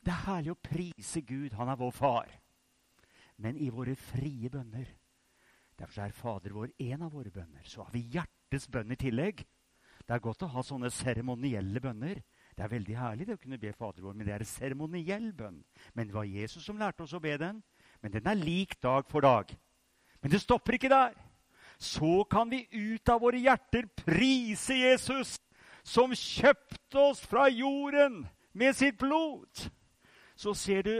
Det 0.02 0.10
er 0.10 0.26
herlig 0.26 0.54
å 0.56 0.62
prise 0.62 1.22
Gud. 1.22 1.54
Han 1.58 1.70
er 1.70 1.78
vår 1.78 1.94
far. 1.94 2.32
Men 3.38 3.56
i 3.56 3.70
våre 3.72 3.94
frie 3.98 4.50
bønner 4.52 4.90
Derfor 5.78 6.04
er 6.04 6.12
Fader 6.14 6.52
vår 6.54 6.72
en 6.78 7.02
av 7.02 7.14
våre 7.14 7.30
bønner. 7.32 7.64
Så 7.66 7.82
har 7.82 7.90
vi 7.94 8.04
hjertets 8.12 8.68
bønn 8.70 8.92
i 8.92 8.98
tillegg. 9.00 9.40
Det 10.06 10.14
er 10.14 10.22
godt 10.22 10.44
å 10.44 10.50
ha 10.52 10.62
sånne 10.62 10.90
seremonielle 10.92 11.80
bønner. 11.82 12.20
Det 12.62 12.68
er 12.68 12.76
veldig 12.76 12.94
herlig 12.94 13.24
det 13.26 13.34
å 13.34 13.40
kunne 13.42 13.56
be 13.58 13.72
Fader 13.74 14.04
vår, 14.04 14.12
men 14.14 14.22
det 14.28 14.36
er 14.36 14.42
en 14.44 14.46
seremoniell 14.46 15.24
bønn. 15.34 15.56
Men 15.98 16.06
det 16.06 16.14
var 16.14 16.28
Jesus 16.30 16.62
som 16.62 16.78
lærte 16.78 17.02
oss 17.02 17.14
å 17.18 17.18
be 17.18 17.32
den. 17.34 17.58
Men 17.98 18.12
den 18.14 18.30
er 18.30 18.38
lik 18.38 18.76
dag 18.78 19.08
for 19.10 19.26
dag. 19.26 19.50
Men 20.22 20.30
det 20.30 20.38
stopper 20.44 20.78
ikke 20.78 20.92
der. 20.92 21.16
Så 21.74 22.22
kan 22.30 22.46
vi 22.54 22.62
ut 22.70 23.10
av 23.10 23.18
våre 23.24 23.42
hjerter 23.42 23.90
prise 24.04 24.78
Jesus, 24.78 25.34
som 25.82 26.14
kjøpte 26.14 27.02
oss 27.02 27.26
fra 27.26 27.48
jorden 27.50 28.22
med 28.54 28.78
sitt 28.78 29.00
blod. 29.02 29.66
Så 30.38 30.54
ser 30.54 30.86
du 30.86 30.96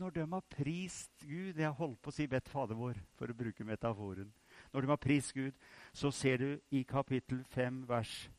når 0.00 0.16
de 0.16 0.28
har 0.32 0.52
prist 0.56 1.12
Gud 1.20 1.60
Jeg 1.60 1.80
holdt 1.84 2.00
på 2.00 2.08
å 2.08 2.16
si 2.16 2.24
'bedt 2.24 2.48
Fader 2.48 2.80
vår', 2.80 3.04
for 3.12 3.28
å 3.28 3.36
bruke 3.36 3.60
metaforen. 3.64 4.32
Når 4.72 4.80
de 4.80 4.88
har 4.88 5.04
prist 5.04 5.34
Gud, 5.36 5.52
så 5.92 6.10
ser 6.10 6.36
du 6.36 6.60
i 6.70 6.82
kapittel 6.82 7.44
5, 7.44 7.84
vers 7.88 8.30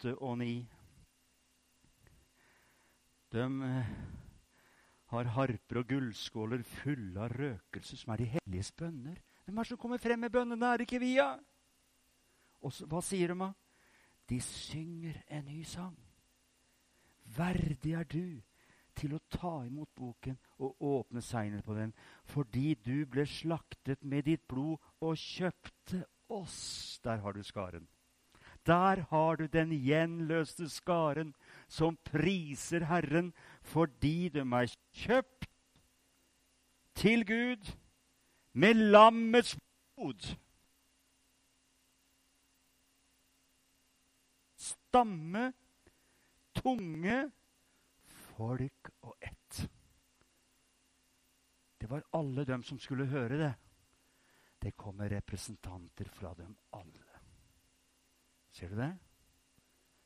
8 0.00 0.14
og 0.24 0.38
9. 0.40 0.66
De 3.32 3.42
eh, 3.44 3.88
har 5.12 5.32
harper 5.34 5.80
og 5.82 5.88
gullskåler 5.90 6.62
fulle 6.64 7.20
av 7.20 7.34
røkelse, 7.36 7.98
som 8.00 8.14
er 8.14 8.22
de 8.22 8.28
helliges 8.32 8.72
bønner. 8.72 9.18
Hvem 9.44 9.58
er 9.58 9.68
det 9.68 9.72
som 9.74 9.80
kommer 9.82 10.00
frem 10.00 10.24
med 10.24 10.32
bønnene? 10.32 10.66
Er 10.66 10.80
det 10.80 10.86
ikke 10.88 11.02
vi? 11.02 11.18
Og 11.20 12.72
så, 12.72 12.88
hva 12.88 13.02
sier 13.04 13.34
de, 13.34 13.36
da? 13.44 13.50
De 14.30 14.40
synger 14.40 15.20
en 15.28 15.44
ny 15.44 15.60
sang. 15.68 15.98
Verdig 17.36 17.92
er 17.98 18.08
du 18.08 18.40
til 18.96 19.14
å 19.16 19.22
ta 19.28 19.54
imot 19.68 19.92
boken 19.96 20.40
og 20.64 20.80
åpne 20.80 21.20
seinet 21.24 21.64
på 21.64 21.76
den, 21.76 21.92
fordi 22.24 22.74
du 22.74 23.04
ble 23.04 23.28
slaktet 23.28 24.00
med 24.02 24.30
ditt 24.32 24.48
blod 24.48 24.80
og 25.00 25.16
kjøpte 25.20 26.06
oss. 26.32 27.00
Der 27.04 27.20
har 27.20 27.36
du 27.36 27.44
skaren. 27.44 27.88
Der 28.66 29.04
har 29.10 29.36
du 29.36 29.46
den 29.46 29.72
gjenløste 29.72 30.68
skaren 30.68 31.34
som 31.68 31.96
priser 32.04 32.84
Herren 32.90 33.32
fordi 33.72 34.28
de 34.28 34.44
er 34.44 34.74
kjøpt 34.92 35.48
til 37.00 37.24
Gud 37.26 37.72
med 38.52 38.74
lammets 38.74 39.56
blod. 39.56 40.36
Stamme, 44.56 45.52
tunge, 46.54 47.30
folk 48.36 48.90
og 49.02 49.14
ett. 49.22 49.70
Det 51.80 51.88
var 51.90 52.02
alle 52.12 52.44
dem 52.44 52.62
som 52.62 52.78
skulle 52.78 53.06
høre 53.06 53.38
det. 53.38 53.52
Det 54.60 54.76
kommer 54.76 55.08
representanter 55.08 56.08
fra 56.12 56.34
dem 56.34 56.56
alle. 56.72 56.99
Ser 58.60 58.68
du 58.68 58.76
det? 58.76 58.92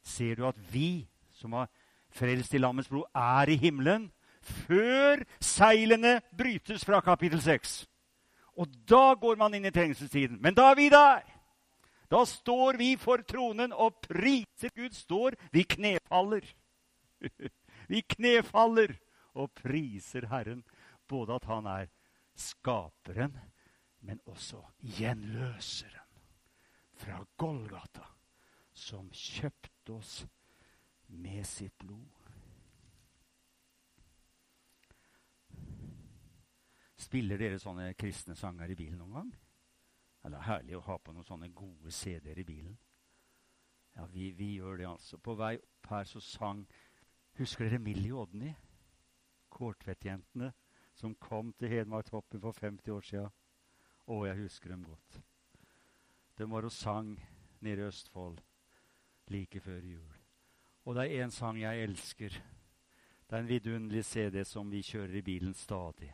Ser 0.06 0.36
du 0.38 0.44
at 0.46 0.58
vi 0.70 1.08
som 1.34 1.56
har 1.58 1.66
frelst 2.14 2.54
i 2.54 2.60
lammets 2.60 2.86
blod, 2.88 3.08
er 3.10 3.50
i 3.50 3.56
himmelen 3.58 4.12
før 4.44 5.24
seilene 5.42 6.20
brytes 6.38 6.84
fra 6.86 7.00
kapittel 7.02 7.42
6? 7.42 7.72
Og 8.54 8.70
da 8.86 9.16
går 9.18 9.40
man 9.40 9.56
inn 9.58 9.66
i 9.66 9.72
trengselstiden. 9.74 10.38
Men 10.38 10.54
da 10.54 10.68
er 10.70 10.78
vi 10.78 10.86
der! 10.92 11.24
Da 12.06 12.20
står 12.28 12.78
vi 12.78 12.92
for 13.00 13.24
tronen 13.26 13.74
og 13.74 13.98
priser 14.04 14.70
Gud. 14.76 14.94
Står 14.94 15.34
Vi 15.50 15.64
knefaller. 15.74 16.46
vi 17.90 18.04
knefaller 18.14 18.94
og 19.34 19.50
priser 19.58 20.28
Herren. 20.30 20.62
Både 21.10 21.40
at 21.40 21.50
han 21.50 21.66
er 21.66 21.90
skaperen, 22.38 23.34
men 23.98 24.22
også 24.30 24.62
gjenløseren 24.78 26.04
fra 26.94 27.24
Golgata, 27.36 28.13
som 28.74 29.08
kjøpte 29.14 29.94
oss 29.94 30.14
med 31.06 31.46
sitt 31.46 31.76
blod. 31.78 32.20
Spiller 36.98 37.38
dere 37.38 37.60
sånne 37.60 37.92
kristne 37.98 38.34
sanger 38.38 38.72
i 38.72 38.78
bilen 38.78 38.98
noen 38.98 39.18
gang? 39.18 39.32
Det 40.24 40.38
er 40.38 40.46
herlig 40.48 40.76
å 40.78 40.86
ha 40.86 40.96
på 40.98 41.12
noen 41.12 41.26
sånne 41.26 41.50
gode 41.52 41.92
CD-er 41.92 42.40
i 42.40 42.46
bilen. 42.48 42.76
Ja, 43.94 44.06
vi, 44.10 44.30
vi, 44.34 44.54
gjør 44.56 44.80
det, 44.80 44.86
altså. 44.88 45.18
På 45.22 45.36
vei 45.38 45.54
opp 45.60 45.90
her 45.92 46.08
så 46.08 46.22
sang 46.24 46.64
Husker 47.38 47.66
dere 47.66 47.82
Millie 47.82 48.14
Odny? 48.14 48.52
Kårtvettjentene 49.54 50.52
som 50.94 51.14
kom 51.18 51.52
til 51.58 51.72
Hedmarktoppen 51.72 52.40
for 52.42 52.54
50 52.54 52.94
år 52.94 53.06
sia. 53.06 53.24
Å, 54.06 54.16
jeg 54.28 54.38
husker 54.38 54.70
dem 54.70 54.84
godt. 54.86 55.20
De 56.38 56.46
var 56.50 56.66
og 56.66 56.74
sang 56.74 57.14
nede 57.60 57.82
i 57.82 57.88
Østfold 57.90 58.40
like 59.28 59.60
før 59.60 59.80
jul. 59.80 60.16
Og 60.84 60.94
det 60.94 61.04
er 61.04 61.24
én 61.24 61.30
sang 61.30 61.60
jeg 61.60 61.82
elsker. 61.82 62.28
Det 63.30 63.36
er 63.36 63.40
en 63.40 63.48
vidunderlig 63.48 64.04
CD 64.04 64.44
som 64.44 64.70
vi 64.70 64.82
kjører 64.82 65.16
i 65.18 65.22
bilen 65.22 65.54
stadig. 65.54 66.12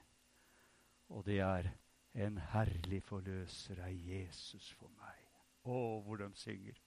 Og 1.09 1.27
det 1.27 1.41
er 1.41 1.71
En 2.15 2.39
herlig 2.39 3.03
forløser 3.03 3.79
er 3.79 3.93
Jesus 3.95 4.73
for 4.75 4.91
meg. 4.99 5.19
Å, 5.63 6.01
hvor 6.03 6.17
de 6.17 6.27
synger. 6.35 6.81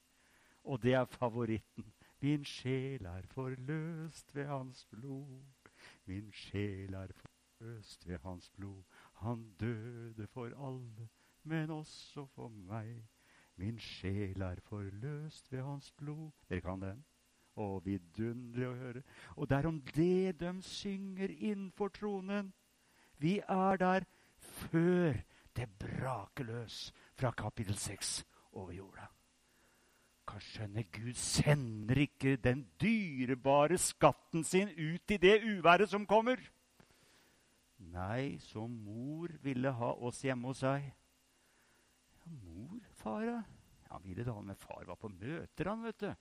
Og 0.63 0.81
det 0.83 0.93
er 0.93 1.05
favoritten. 1.05 1.93
Min 2.19 2.43
sjel 2.45 3.05
er 3.05 3.23
forløst 3.31 4.35
ved 4.35 4.45
hans 4.45 4.85
blod. 4.91 5.69
Min 6.05 6.31
sjel 6.31 6.93
er 6.93 7.11
forløst 7.15 8.07
ved 8.07 8.19
hans 8.23 8.49
blod. 8.49 8.83
Han 9.13 9.55
døde 9.59 10.27
for 10.27 10.51
alle, 10.67 11.09
men 11.43 11.69
også 11.69 12.25
for 12.25 12.49
meg. 12.49 13.03
Min 13.55 13.77
sjel 13.79 14.41
er 14.41 14.61
forløst 14.65 15.51
ved 15.51 15.61
hans 15.61 15.91
blod. 15.91 16.31
Dere 16.49 16.61
kan 16.65 16.81
den? 16.81 17.03
Å, 17.53 17.77
vidunderlig 17.85 18.67
å 18.67 18.77
høre. 18.79 19.03
Og 19.37 19.49
det 19.49 19.57
er 19.59 19.69
om 19.69 19.79
det 19.93 20.39
de 20.41 20.53
synger 20.65 21.33
innenfor 21.35 21.93
tronen. 21.93 22.49
Vi 23.21 23.37
er 23.45 23.77
der 23.77 24.07
før 24.41 25.19
det 25.55 25.67
braker 25.79 26.49
løs 26.49 26.87
fra 27.13 27.31
kapittel 27.37 27.77
6 27.77 28.23
over 28.57 28.73
jorda. 28.73 29.05
Kan 30.27 30.41
skjønne 30.41 30.85
Gud 30.95 31.13
sender 31.19 31.99
ikke 32.05 32.37
den 32.41 32.65
dyrebare 32.81 33.77
skatten 33.77 34.43
sin 34.47 34.71
ut 34.71 35.11
i 35.11 35.19
det 35.21 35.41
uværet 35.43 35.91
som 35.91 36.07
kommer. 36.09 36.39
Nei, 37.93 38.39
som 38.39 38.71
mor 38.71 39.29
ville 39.43 39.71
ha 39.77 39.91
oss 40.07 40.23
hjemme 40.23 40.49
hos 40.49 40.63
seg. 40.63 40.85
Ja, 42.23 42.31
mor, 42.31 42.79
far, 43.03 43.27
ja. 43.27 43.41
Ville 44.03 44.23
da 44.23 44.41
men 44.41 44.55
far 44.55 44.85
var 44.85 44.95
på 44.95 45.09
møter, 45.09 45.69
han, 45.69 45.83
vet 45.83 45.99
du. 45.99 46.13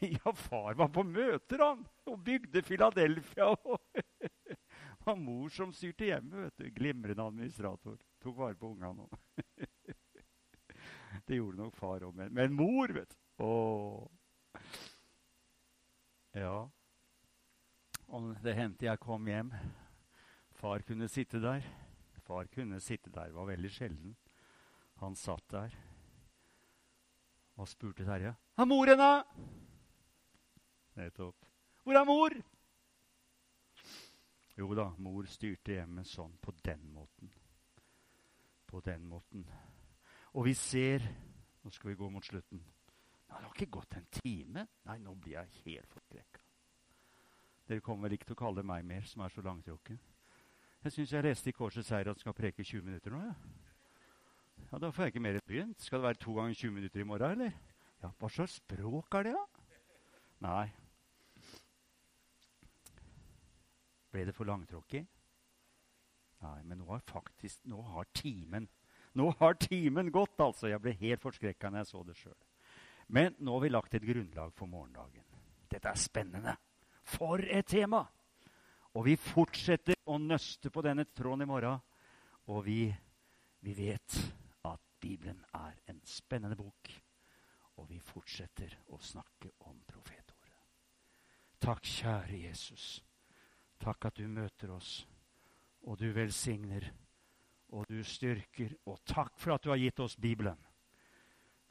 Ja, 0.16 0.32
far 0.32 0.74
var 0.74 0.88
på 0.88 1.02
møter, 1.04 1.60
han, 1.60 1.84
og 2.08 2.22
bygde 2.24 2.62
Philadelphia. 2.64 3.50
Det 3.92 5.04
var 5.04 5.16
mor 5.20 5.48
som 5.52 5.72
styrte 5.74 6.08
hjemmet. 6.08 6.38
vet 6.46 6.56
du. 6.62 6.70
Glimrende 6.78 7.26
administrator. 7.26 7.98
Tok 8.22 8.38
vare 8.38 8.56
på 8.56 8.72
ungene 8.72 9.04
òg. 9.04 9.18
Det 11.24 11.36
gjorde 11.38 11.60
nok 11.60 11.76
far 11.78 12.02
òg, 12.04 12.16
men, 12.16 12.32
men, 12.34 12.52
mor, 12.52 12.90
vet 12.92 13.12
du. 13.12 13.18
Åh. 13.44 14.08
Ja. 16.34 16.56
Og 18.10 18.34
det 18.42 18.54
hendte 18.58 18.88
jeg 18.88 19.00
kom 19.02 19.26
hjem. 19.30 19.52
Far 20.58 20.84
kunne 20.86 21.08
sitte 21.10 21.40
der. 21.42 21.64
Far 22.26 22.50
kunne 22.52 22.80
sitte 22.82 23.12
der. 23.14 23.32
Var 23.34 23.50
veldig 23.54 23.72
sjelden. 23.72 24.16
Han 25.02 25.16
satt 25.18 25.46
der 25.52 25.74
og 27.56 27.68
spurte 27.68 28.04
Terje. 28.04 28.34
'Er 28.58 28.64
mor 28.64 28.86
henne?' 28.86 29.24
Nettopp. 30.96 31.36
'Hvor 31.82 31.92
er 31.92 32.04
mor?' 32.04 32.42
Jo 34.56 34.74
da, 34.74 34.90
mor 34.98 35.26
styrte 35.26 35.74
hjemmet 35.74 36.06
sånn, 36.06 36.36
på 36.42 36.52
den 36.64 36.86
måten. 36.94 37.30
På 38.66 38.80
den 38.80 39.06
måten. 39.06 39.50
Og 40.34 40.44
vi 40.44 40.54
ser 40.54 41.02
Nå 41.64 41.70
skal 41.70 41.90
vi 41.90 41.96
gå 41.96 42.10
mot 42.12 42.24
slutten. 42.24 42.58
Nei, 42.60 43.38
det 43.38 43.46
har 43.46 43.54
ikke 43.54 43.72
gått 43.72 43.94
en 43.96 44.06
time. 44.12 44.66
Nei, 44.84 44.98
nå 44.98 45.14
blir 45.14 45.32
jeg 45.38 45.62
helt 45.64 45.88
forskrekka. 45.88 46.42
Dere 47.68 47.80
kommer 47.80 48.04
vel 48.04 48.18
ikke 48.18 48.28
til 48.28 48.36
å 48.36 48.42
kalle 48.42 48.62
meg 48.62 48.84
mer, 48.84 49.06
som 49.08 49.22
er 49.24 49.32
så 49.32 49.40
langtrukken? 49.40 49.98
Jeg 50.84 50.92
syns 50.92 51.12
jeg 51.12 51.24
leste 51.24 51.48
i 51.48 51.56
Korsets 51.56 51.88
seier 51.88 52.10
at 52.10 52.18
han 52.18 52.20
skal 52.20 52.36
preke 52.36 52.60
20 52.60 52.84
minutter 52.84 53.14
nå. 53.14 53.22
Ja. 53.24 53.73
Ja, 54.70 54.78
Da 54.78 54.90
får 54.90 55.04
jeg 55.04 55.14
ikke 55.14 55.24
mer 55.26 55.40
begynt. 55.46 55.82
Skal 55.82 55.98
det 56.00 56.08
være 56.08 56.22
to 56.22 56.34
ganger 56.34 56.54
20 56.54 56.70
minutter 56.70 57.00
i 57.00 57.08
morgen, 57.08 57.30
eller? 57.30 57.52
Ja, 58.02 58.10
Hva 58.18 58.28
slags 58.28 58.58
språk 58.60 59.14
er 59.14 59.28
det, 59.28 59.34
da? 59.34 59.44
Nei, 60.44 60.70
Ble 64.14 64.28
det 64.28 64.34
for 64.36 64.46
langtråkig? 64.46 65.02
Nei, 66.44 66.58
men 66.62 66.78
nå 66.78 66.86
har 66.92 67.02
faktisk 67.08 67.64
Nå 67.70 67.80
har 67.94 68.06
timen 68.14 68.68
Nå 69.14 69.30
har 69.38 69.56
timen 69.58 70.10
gått, 70.10 70.38
altså. 70.42 70.68
Jeg 70.70 70.82
ble 70.82 70.94
helt 70.98 71.22
forskrekka 71.22 71.70
når 71.70 71.84
jeg 71.84 71.86
så 71.86 72.00
det 72.02 72.16
sjøl. 72.18 72.38
Men 73.14 73.36
nå 73.38 73.52
har 73.54 73.62
vi 73.62 73.68
lagt 73.70 73.94
et 73.94 74.02
grunnlag 74.02 74.50
for 74.58 74.66
morgendagen. 74.66 75.22
Dette 75.70 75.86
er 75.86 76.00
spennende. 76.02 76.56
For 77.06 77.38
et 77.38 77.68
tema! 77.70 78.00
Og 78.98 79.06
vi 79.06 79.14
fortsetter 79.14 80.00
å 80.10 80.18
nøste 80.18 80.72
på 80.74 80.82
denne 80.82 81.06
tråden 81.14 81.46
i 81.46 81.46
morgen. 81.46 81.78
Og 82.50 82.64
vi, 82.66 82.80
vi 83.62 83.76
vet 83.78 84.18
Bibelen 85.04 85.44
er 85.54 85.72
en 85.88 86.00
spennende 86.04 86.56
bok. 86.56 86.88
Og 87.76 87.88
vi 87.90 87.98
fortsetter 88.00 88.78
å 88.94 88.98
snakke 89.02 89.50
om 89.68 89.82
profetordet. 89.84 90.54
Takk, 91.60 91.84
kjære 91.84 92.38
Jesus. 92.46 92.86
Takk 93.80 94.06
at 94.08 94.16
du 94.16 94.28
møter 94.30 94.72
oss, 94.72 95.02
og 95.82 95.98
du 96.00 96.06
velsigner, 96.14 96.86
og 97.76 97.84
du 97.90 97.98
styrker. 98.06 98.76
Og 98.88 99.02
takk 99.04 99.36
for 99.36 99.56
at 99.56 99.66
du 99.66 99.72
har 99.74 99.82
gitt 99.82 100.00
oss 100.00 100.16
Bibelen. 100.16 100.62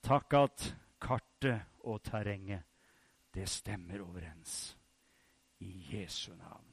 Takk 0.03 0.37
at 0.37 0.67
kartet 1.01 1.79
og 1.89 2.03
terrenget, 2.05 2.67
det 3.33 3.47
stemmer 3.49 4.03
overens. 4.05 4.75
I 5.63 5.73
Jesu 5.95 6.35
navn. 6.35 6.72